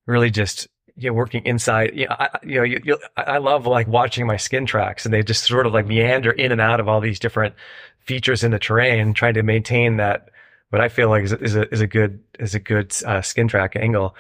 really 0.07 0.31
just 0.31 0.69
you 0.97 1.11
know, 1.11 1.15
working 1.15 1.45
inside? 1.45 1.93
You 1.95 2.07
know, 2.07 2.17
I, 2.19 2.29
you 2.43 2.55
know, 2.57 2.63
you, 2.63 2.81
you, 2.85 2.99
I 3.17 3.39
love 3.39 3.67
like 3.67 3.89
watching 3.89 4.27
my 4.27 4.37
skin 4.37 4.67
tracks, 4.67 5.05
and 5.05 5.13
they 5.13 5.23
just 5.23 5.45
sort 5.45 5.67
of 5.67 5.73
like 5.73 5.87
meander 5.87 6.31
in 6.31 6.53
and 6.53 6.61
out 6.61 6.81
of 6.81 6.89
all 6.89 7.01
these 7.01 7.19
different 7.19 7.55
features 7.99 8.45
in 8.45 8.51
the 8.51 8.59
terrain, 8.59 9.15
trying 9.15 9.35
to 9.35 9.43
maintain 9.43 9.97
that 9.97 10.29
what 10.71 10.81
I 10.81 10.89
feel 10.89 11.09
like 11.09 11.25
is, 11.25 11.33
is 11.33 11.57
a 11.57 11.73
is 11.73 11.81
a 11.81 11.87
good 11.87 12.21
is 12.39 12.55
a 12.55 12.61
good 12.61 12.95
uh, 13.05 13.23
skin 13.23 13.49
track 13.49 13.77
angle. 13.77 14.15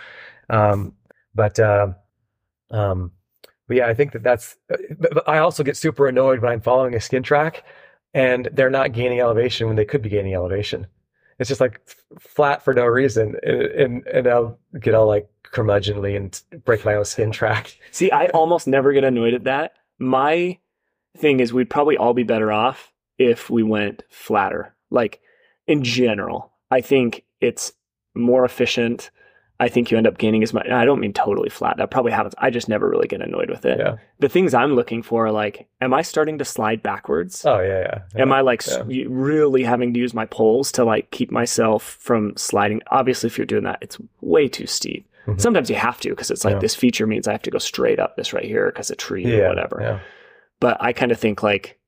Um, 0.50 0.94
but 1.34 1.58
uh, 1.58 1.88
um, 2.70 3.12
but 3.72 3.78
yeah, 3.78 3.86
I 3.86 3.94
think 3.94 4.12
that 4.12 4.22
that's. 4.22 4.58
Uh, 4.70 4.76
but 5.00 5.26
I 5.26 5.38
also 5.38 5.62
get 5.62 5.78
super 5.78 6.06
annoyed 6.06 6.42
when 6.42 6.52
I'm 6.52 6.60
following 6.60 6.94
a 6.94 7.00
skin 7.00 7.22
track, 7.22 7.64
and 8.12 8.50
they're 8.52 8.68
not 8.68 8.92
gaining 8.92 9.18
elevation 9.18 9.66
when 9.66 9.76
they 9.76 9.86
could 9.86 10.02
be 10.02 10.10
gaining 10.10 10.34
elevation. 10.34 10.86
It's 11.38 11.48
just 11.48 11.62
like 11.62 11.80
flat 12.20 12.62
for 12.62 12.74
no 12.74 12.84
reason, 12.84 13.36
and 13.42 13.62
and, 13.62 14.06
and 14.08 14.26
I'll 14.26 14.58
get 14.78 14.92
all 14.92 15.06
like 15.06 15.26
curmudgeonly 15.44 16.14
and 16.14 16.38
break 16.66 16.84
my 16.84 16.96
own 16.96 17.06
skin 17.06 17.32
track. 17.32 17.78
See, 17.92 18.10
I 18.10 18.26
almost 18.26 18.66
never 18.66 18.92
get 18.92 19.04
annoyed 19.04 19.32
at 19.32 19.44
that. 19.44 19.72
My 19.98 20.58
thing 21.16 21.40
is, 21.40 21.54
we'd 21.54 21.70
probably 21.70 21.96
all 21.96 22.12
be 22.12 22.24
better 22.24 22.52
off 22.52 22.92
if 23.16 23.48
we 23.48 23.62
went 23.62 24.02
flatter. 24.10 24.74
Like 24.90 25.22
in 25.66 25.82
general, 25.82 26.52
I 26.70 26.82
think 26.82 27.24
it's 27.40 27.72
more 28.14 28.44
efficient. 28.44 29.10
I 29.60 29.68
think 29.68 29.90
you 29.90 29.96
end 29.96 30.06
up 30.06 30.18
gaining 30.18 30.42
as 30.42 30.52
much. 30.52 30.68
I 30.68 30.84
don't 30.84 30.98
mean 30.98 31.12
totally 31.12 31.48
flat. 31.48 31.76
That 31.76 31.90
probably 31.90 32.10
happens. 32.10 32.34
I 32.38 32.50
just 32.50 32.68
never 32.68 32.88
really 32.88 33.06
get 33.06 33.20
annoyed 33.20 33.48
with 33.48 33.64
it. 33.64 33.78
Yeah. 33.78 33.96
The 34.18 34.28
things 34.28 34.54
I'm 34.54 34.74
looking 34.74 35.02
for 35.02 35.26
are 35.26 35.32
like, 35.32 35.68
am 35.80 35.94
I 35.94 36.02
starting 36.02 36.38
to 36.38 36.44
slide 36.44 36.82
backwards? 36.82 37.44
Oh 37.46 37.60
yeah, 37.60 37.80
yeah. 37.80 38.02
yeah. 38.14 38.22
Am 38.22 38.32
I 38.32 38.40
like 38.40 38.66
yeah. 38.66 39.04
really 39.08 39.62
having 39.62 39.94
to 39.94 40.00
use 40.00 40.14
my 40.14 40.26
poles 40.26 40.72
to 40.72 40.84
like 40.84 41.10
keep 41.12 41.30
myself 41.30 41.96
from 42.00 42.36
sliding? 42.36 42.82
Obviously, 42.90 43.28
if 43.28 43.38
you're 43.38 43.46
doing 43.46 43.64
that, 43.64 43.78
it's 43.80 43.98
way 44.20 44.48
too 44.48 44.66
steep. 44.66 45.08
Mhm. 45.26 45.40
Sometimes 45.40 45.70
you 45.70 45.76
have 45.76 46.00
to 46.00 46.10
because 46.10 46.30
it's 46.30 46.44
like 46.44 46.58
this 46.60 46.74
feature 46.74 47.06
means 47.06 47.28
I 47.28 47.32
have 47.32 47.42
to 47.42 47.50
go 47.50 47.58
straight 47.58 48.00
up 48.00 48.16
this 48.16 48.32
right 48.32 48.44
here 48.44 48.66
because 48.66 48.90
a 48.90 48.96
tree 48.96 49.40
or 49.40 49.48
whatever. 49.48 49.78
Yeah. 49.80 50.00
But 50.58 50.78
I 50.80 50.92
kind 50.92 51.12
of 51.12 51.20
think 51.20 51.42
like 51.42 51.78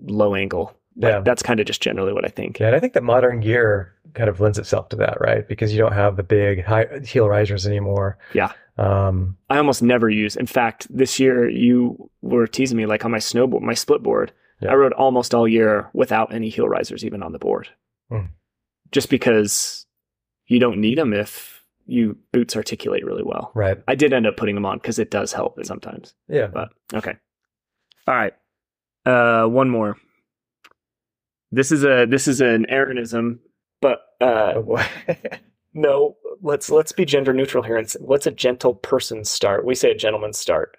low 0.00 0.34
angle. 0.34 0.76
Like, 0.96 1.10
Yeah. 1.12 1.20
That's 1.20 1.42
kind 1.42 1.58
of 1.60 1.66
just 1.66 1.80
generally 1.82 2.12
what 2.12 2.24
I 2.24 2.28
think. 2.28 2.58
Yeah, 2.60 2.66
and 2.68 2.76
I 2.76 2.80
think 2.80 2.92
that 2.94 3.02
modern 3.02 3.40
gear 3.40 3.94
kind 4.14 4.28
of 4.28 4.40
lends 4.40 4.58
itself 4.58 4.88
to 4.90 4.96
that, 4.96 5.18
right? 5.20 5.46
Because 5.48 5.72
you 5.72 5.78
don't 5.78 5.92
have 5.94 6.16
the 6.16 6.22
big 6.22 6.64
high 6.64 6.86
heel 7.04 7.28
risers 7.28 7.66
anymore. 7.66 8.18
Yeah. 8.34 8.52
Um, 8.78 9.36
I 9.50 9.58
almost 9.58 9.82
never 9.82 10.08
use. 10.10 10.36
In 10.36 10.46
fact, 10.46 10.86
this 10.94 11.18
year 11.20 11.48
you 11.48 12.10
were 12.20 12.46
teasing 12.46 12.76
me 12.76 12.86
like 12.86 13.04
on 13.04 13.10
my 13.10 13.18
snowboard, 13.18 13.62
my 13.62 13.74
split 13.74 14.02
board. 14.02 14.32
Yeah. 14.60 14.70
I 14.70 14.74
rode 14.74 14.92
almost 14.92 15.34
all 15.34 15.48
year 15.48 15.88
without 15.92 16.32
any 16.32 16.48
heel 16.48 16.68
risers 16.68 17.04
even 17.04 17.22
on 17.22 17.32
the 17.32 17.38
board, 17.38 17.68
Hmm. 18.10 18.26
just 18.92 19.08
because 19.10 19.86
you 20.46 20.58
don't 20.60 20.78
need 20.78 20.98
them 20.98 21.12
if 21.12 21.64
you 21.86 22.16
boots 22.32 22.54
articulate 22.54 23.04
really 23.04 23.24
well. 23.24 23.50
right. 23.54 23.78
I 23.88 23.94
did 23.94 24.12
end 24.12 24.26
up 24.26 24.36
putting 24.36 24.54
them 24.54 24.64
on 24.66 24.78
because 24.78 24.98
it 24.98 25.10
does 25.10 25.32
help 25.32 25.58
sometimes. 25.64 26.14
Yeah. 26.28 26.46
But 26.46 26.68
okay, 26.94 27.14
all 28.06 28.14
right. 28.14 28.34
Uh, 29.04 29.46
one 29.46 29.68
more. 29.68 29.96
This 31.52 31.70
is 31.70 31.84
a 31.84 32.06
this 32.08 32.26
is 32.26 32.40
an 32.40 32.66
Aaronism, 32.68 33.38
but 33.80 34.00
uh, 34.20 34.54
Oh 34.56 34.88
no. 35.74 36.16
Let's 36.40 36.70
let's 36.70 36.90
be 36.90 37.04
gender 37.04 37.32
neutral 37.32 37.62
here. 37.62 37.76
And 37.76 37.88
what's 38.00 38.26
a 38.26 38.32
gentle 38.32 38.74
person 38.74 39.24
start? 39.24 39.64
We 39.64 39.76
say 39.76 39.92
a 39.92 39.96
gentleman's 39.96 40.38
start 40.38 40.76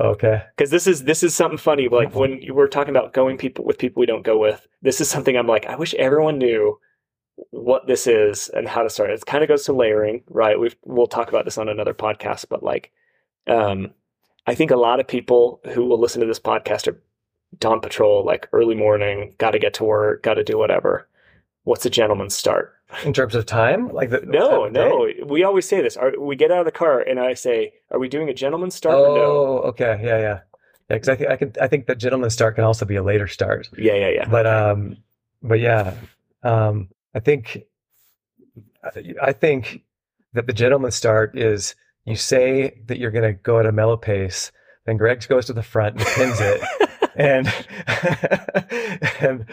okay. 0.00 0.42
because 0.56 0.70
this 0.70 0.86
is 0.86 1.04
this 1.04 1.22
is 1.22 1.34
something 1.34 1.58
funny. 1.58 1.88
Like 1.88 2.14
when 2.14 2.40
you 2.40 2.54
were 2.54 2.68
talking 2.68 2.96
about 2.96 3.12
going 3.12 3.36
people 3.36 3.64
with 3.64 3.78
people 3.78 4.00
we 4.00 4.06
don't 4.06 4.24
go 4.24 4.38
with. 4.38 4.66
This 4.80 5.00
is 5.00 5.10
something 5.10 5.36
I'm 5.36 5.46
like, 5.46 5.66
I 5.66 5.76
wish 5.76 5.92
everyone 5.94 6.38
knew 6.38 6.78
what 7.50 7.86
this 7.86 8.06
is 8.06 8.48
and 8.50 8.68
how 8.68 8.82
to 8.82 8.90
start. 8.90 9.10
It 9.10 9.26
kind 9.26 9.42
of 9.42 9.48
goes 9.48 9.64
to 9.64 9.72
layering, 9.72 10.22
right? 10.28 10.58
We've 10.58 10.76
we'll 10.84 11.06
talk 11.06 11.28
about 11.28 11.44
this 11.44 11.58
on 11.58 11.68
another 11.68 11.94
podcast, 11.94 12.46
but 12.48 12.62
like, 12.62 12.90
um, 13.46 13.90
I 14.46 14.54
think 14.54 14.70
a 14.70 14.76
lot 14.76 15.00
of 15.00 15.06
people 15.08 15.60
who 15.72 15.84
will 15.84 16.00
listen 16.00 16.20
to 16.20 16.26
this 16.26 16.40
podcast 16.40 16.88
are 16.88 17.02
dawn 17.58 17.80
patrol, 17.80 18.24
like 18.24 18.48
early 18.52 18.74
morning, 18.74 19.34
got 19.38 19.52
to 19.52 19.58
get 19.58 19.74
to 19.74 19.84
work, 19.84 20.22
got 20.22 20.34
to 20.34 20.44
do 20.44 20.58
whatever. 20.58 21.08
What's 21.64 21.86
a 21.86 21.90
gentleman's 21.90 22.34
start? 22.34 22.74
In 23.04 23.12
terms 23.12 23.34
of 23.34 23.46
time, 23.46 23.88
like 23.88 24.10
the 24.10 24.20
No, 24.20 24.68
day? 24.68 24.72
no. 24.72 25.08
We 25.26 25.44
always 25.44 25.66
say 25.66 25.80
this. 25.80 25.96
Are, 25.96 26.12
we 26.18 26.36
get 26.36 26.50
out 26.50 26.58
of 26.60 26.64
the 26.66 26.72
car 26.72 27.00
and 27.00 27.18
I 27.18 27.32
say, 27.34 27.72
"Are 27.90 27.98
we 27.98 28.08
doing 28.08 28.28
a 28.28 28.34
gentleman's 28.34 28.74
start 28.74 28.96
or 28.96 29.14
no?" 29.14 29.22
Oh, 29.24 29.56
okay. 29.68 29.98
Yeah, 30.02 30.18
yeah. 30.18 30.40
Yeah, 30.90 30.96
because 30.96 31.08
I 31.08 31.16
think 31.16 31.30
I 31.30 31.36
can. 31.36 31.52
I 31.60 31.68
think 31.68 31.86
the 31.86 31.94
gentleman's 31.94 32.34
start 32.34 32.56
can 32.56 32.64
also 32.64 32.84
be 32.84 32.96
a 32.96 33.02
later 33.02 33.26
start. 33.28 33.68
Yeah, 33.78 33.94
yeah, 33.94 34.08
yeah. 34.10 34.28
But 34.28 34.46
um, 34.46 34.96
but 35.42 35.58
yeah, 35.60 35.94
um, 36.42 36.88
I 37.14 37.20
think 37.20 37.62
I 39.22 39.32
think 39.32 39.82
that 40.34 40.46
the 40.46 40.52
gentleman's 40.52 40.94
start 40.96 41.38
is 41.38 41.74
you 42.04 42.16
say 42.16 42.80
that 42.86 42.98
you're 42.98 43.10
going 43.12 43.24
to 43.24 43.32
go 43.32 43.58
at 43.60 43.66
a 43.66 43.72
mellow 43.72 43.96
pace, 43.96 44.50
then 44.86 44.96
Greg 44.96 45.26
goes 45.28 45.46
to 45.46 45.52
the 45.52 45.62
front 45.62 45.96
and 45.96 46.06
pins 46.06 46.40
it, 46.40 46.60
and 47.16 47.46
and 49.20 49.46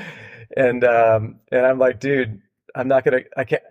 and 0.56 0.84
um 0.84 1.40
and 1.52 1.66
I'm 1.66 1.80
like, 1.80 2.00
dude, 2.00 2.42
I'm 2.76 2.88
not 2.88 3.04
gonna, 3.04 3.22
I 3.36 3.44
can't. 3.44 3.64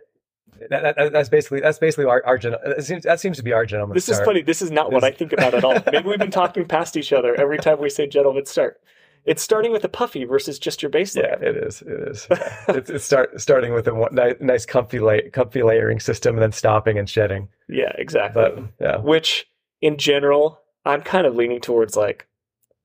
That, 0.71 0.97
that, 0.97 1.13
that's 1.13 1.29
basically 1.29 1.61
that's 1.61 1.79
basically 1.79 2.07
our, 2.07 2.25
our 2.27 2.37
that 2.39 2.85
seems 2.85 3.05
that 3.05 3.21
seems 3.21 3.37
to 3.37 3.45
be 3.45 3.53
our 3.53 3.65
gentleman. 3.65 3.95
This 3.95 4.09
is 4.09 4.19
funny. 4.21 4.43
This 4.43 4.61
is 4.61 4.73
not 4.73 4.91
what 4.91 5.05
I 5.05 5.13
think 5.13 5.33
about 5.33 5.55
at 5.55 5.63
all. 5.63 5.75
Maybe 5.93 6.09
we've 6.09 6.19
been 6.19 6.33
talking 6.33 6.67
past 6.67 6.97
each 6.97 7.13
other 7.13 7.35
every 7.37 7.59
time 7.59 7.81
we 7.81 7.91
say 7.91 8.09
gentleman's 8.09 8.51
start. 8.51 8.81
It's 9.25 9.43
starting 9.43 9.73
with 9.73 9.85
a 9.85 9.89
puffy 9.89 10.25
versus 10.25 10.59
just 10.59 10.83
your 10.83 10.91
baseline. 10.91 11.23
Yeah, 11.23 11.49
it 11.49 11.57
is. 11.57 11.83
It 11.83 12.09
is. 12.09 12.27
Yeah. 12.31 12.65
it's, 12.69 12.91
it's 12.91 13.05
start 13.05 13.41
starting 13.41 13.73
with 13.73 13.87
a 13.87 13.95
one, 13.95 14.15
nice, 14.15 14.35
nice 14.41 14.65
comfy 14.67 15.01
lay, 15.01 15.29
comfy 15.31 15.63
layering 15.63 16.01
system, 16.01 16.37
and 16.37 16.43
then 16.43 16.53
stopping 16.53 16.99
and 16.99 17.09
shedding. 17.09 17.49
Yeah, 17.69 17.93
exactly. 17.97 18.43
But 18.43 18.59
yeah, 18.81 18.97
Which, 18.99 19.47
in 19.83 19.99
general, 19.99 20.61
I'm 20.85 21.03
kind 21.03 21.27
of 21.27 21.35
leaning 21.35 21.61
towards 21.61 21.95
like 21.95 22.27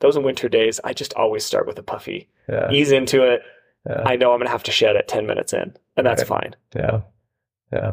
those 0.03 0.19
winter 0.19 0.47
days. 0.47 0.79
I 0.83 0.93
just 0.93 1.15
always 1.15 1.43
start 1.43 1.65
with 1.65 1.79
a 1.79 1.83
puffy, 1.83 2.29
yeah, 2.47 2.69
ease 2.71 2.91
into 2.91 3.23
it. 3.23 3.41
yeah, 3.89 4.03
I 4.05 4.15
know 4.17 4.31
I'm 4.33 4.39
gonna 4.39 4.51
have 4.51 4.61
to 4.63 4.71
shed 4.71 4.95
at 4.95 5.07
10 5.07 5.25
minutes 5.25 5.53
in, 5.53 5.75
and 5.97 6.05
that's 6.05 6.21
Right. 6.29 6.41
fine. 6.43 6.55
yeah, 6.75 7.01
yeah. 7.71 7.91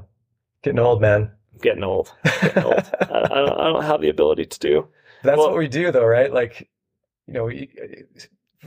Getting 0.63 0.79
old, 0.81 1.01
man. 1.01 1.31
Getting 1.63 1.85
old. 1.85 2.13
Getting 2.43 2.65
old. 2.65 2.75
I, 3.01 3.05
I, 3.09 3.29
don't, 3.47 3.61
I 3.61 3.65
don't 3.73 3.83
have 3.85 4.01
the 4.03 4.11
ability 4.11 4.45
to 4.47 4.59
do. 4.59 4.89
That's 5.23 5.39
Well- 5.39 5.49
what 5.51 5.59
we 5.59 5.69
do, 5.69 5.91
though, 5.91 6.05
right? 6.05 6.31
Like, 6.33 6.69
you 7.27 7.35
know, 7.35 7.45
we, 7.45 7.71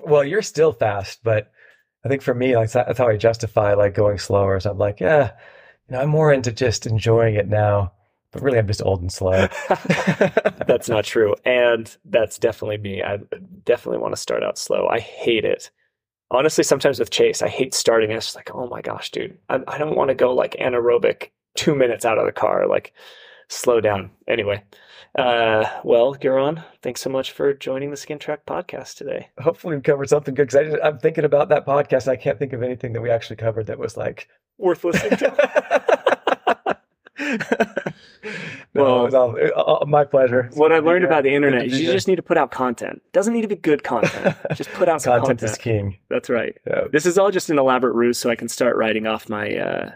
well, 0.04 0.24
you're 0.24 0.42
still 0.42 0.72
fast, 0.74 1.20
but 1.24 1.52
I 2.06 2.10
think 2.10 2.22
for 2.22 2.34
me, 2.34 2.56
like 2.56 2.72
that's 2.72 2.98
how 2.98 3.08
I 3.08 3.18
justify 3.18 3.74
like 3.76 3.94
going 3.94 4.18
slower. 4.18 4.60
So 4.60 4.72
I'm 4.72 4.78
like, 4.78 5.00
yeah, 5.00 5.32
you 5.88 5.94
know, 5.96 6.02
I'm 6.02 6.10
more 6.10 6.34
into 6.34 6.52
just 6.52 6.86
enjoying 6.86 7.36
it 7.36 7.48
now, 7.48 7.94
but 8.34 8.42
really, 8.42 8.58
I'm 8.58 8.68
just 8.68 8.82
old 8.84 9.02
and 9.02 9.12
slow. 9.12 9.48
that's 10.68 10.90
not 10.90 11.06
true. 11.06 11.36
And 11.46 11.96
that's 12.04 12.38
definitely 12.38 12.78
me. 12.78 13.04
I 13.04 13.20
definitely 13.64 14.00
want 14.00 14.14
to 14.14 14.22
start 14.22 14.44
out 14.44 14.58
slow. 14.58 14.88
I 14.88 15.00
hate 15.00 15.46
it. 15.46 15.70
Honestly, 16.32 16.64
sometimes 16.64 17.00
with 17.00 17.12
Chase, 17.12 17.44
I 17.44 17.48
hate 17.48 17.74
starting. 17.74 18.10
It's 18.12 18.26
just 18.26 18.36
like, 18.36 18.54
oh 18.54 18.68
my 18.68 18.82
gosh, 18.82 19.12
dude, 19.12 19.38
I, 19.50 19.60
I 19.68 19.78
don't 19.78 19.96
want 19.96 20.10
to 20.10 20.16
go 20.16 20.34
like 20.34 20.58
anaerobic 20.60 21.30
two 21.56 21.76
minutes 21.76 22.06
out 22.06 22.18
of 22.18 22.26
the 22.26 22.32
car. 22.32 22.68
Like, 22.68 22.94
slow 23.50 23.80
down. 23.80 24.10
Anyway, 24.28 24.64
uh, 25.18 25.66
well, 25.84 26.16
Aaron, 26.22 26.64
thanks 26.82 27.02
so 27.02 27.10
much 27.10 27.32
for 27.32 27.54
joining 27.54 27.92
the 27.92 27.98
Skin 27.98 28.18
Track 28.18 28.48
podcast 28.48 28.98
today. 28.98 29.30
Hopefully, 29.40 29.76
we 29.76 29.82
covered 29.82 30.10
something 30.10 30.34
good 30.34 30.50
because 30.50 30.80
I'm 30.84 30.98
thinking 30.98 31.26
about 31.26 31.50
that 31.50 31.68
podcast. 31.68 32.08
I 32.08 32.16
can't 32.16 32.40
think 32.40 32.54
of 32.54 32.64
anything 32.64 32.94
that 32.94 33.02
we 33.02 33.12
actually 33.12 33.36
covered 33.36 33.68
that 33.68 33.78
was 33.78 33.96
like. 33.96 34.28
Worth 34.58 34.84
listening 34.84 35.18
to. 35.18 36.78
No, 38.74 38.84
Well- 38.84 39.02
it 39.02 39.04
was 39.06 39.14
all, 39.14 39.36
it- 39.82 39.88
my 39.88 40.04
pleasure. 40.06 40.50
what 40.54 40.72
I 40.72 40.80
learned 40.80 41.06
about 41.06 41.24
the 41.24 41.34
internet 41.34 41.66
is 41.68 41.80
you 41.80 41.92
just 41.92 42.08
need 42.08 42.16
to 42.18 42.24
put 42.24 42.38
out 42.38 42.52
content. 42.52 43.02
Doesn't 43.12 43.34
need 43.34 43.42
to 43.44 43.48
be 43.48 43.56
good 43.56 43.84
content. 43.84 44.36
Just 44.56 44.72
put 44.72 44.88
out 44.90 45.02
some 45.02 45.20
content 45.20 45.40
content. 45.40 45.52
is 45.52 45.58
king. 45.58 45.98
That's 46.10 46.30
right. 46.30 46.56
Yeah. 46.68 46.86
This 46.92 47.06
is 47.06 47.18
all 47.18 47.32
just 47.32 47.50
an 47.50 47.60
elaborate 47.60 47.94
ruse 47.94 48.18
so 48.18 48.30
I 48.30 48.36
can 48.36 48.48
start 48.50 48.76
writing 48.76 49.06
off 49.08 49.30
my 49.30 49.56
uh, 49.56 49.92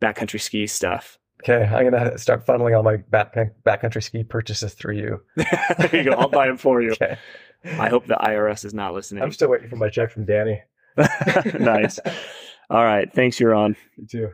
backcountry 0.00 0.40
ski 0.40 0.66
stuff. 0.66 1.18
Okay, 1.42 1.64
I'm 1.64 1.90
gonna 1.90 2.16
start 2.16 2.46
funneling 2.46 2.74
all 2.76 2.82
my 2.82 2.96
back 2.96 3.34
backcountry 3.66 4.02
ski 4.02 4.24
purchases 4.24 4.72
through 4.74 4.96
you. 4.96 5.20
there 5.36 5.96
you 5.96 6.04
go. 6.04 6.12
I'll 6.12 6.28
buy 6.28 6.46
them 6.46 6.56
for 6.56 6.80
you. 6.80 6.92
Okay, 6.92 7.18
I 7.64 7.88
hope 7.90 8.06
the 8.06 8.14
IRS 8.14 8.64
is 8.64 8.72
not 8.72 8.94
listening. 8.94 9.22
I'm 9.22 9.32
still 9.32 9.50
waiting 9.50 9.68
for 9.68 9.76
my 9.76 9.88
check 9.90 10.10
from 10.10 10.24
Danny. 10.24 10.62
nice. 11.58 11.98
All 12.70 12.82
right. 12.84 13.12
Thanks, 13.12 13.38
you're 13.40 13.54
on. 13.54 13.76
You 13.98 14.06
too. 14.06 14.30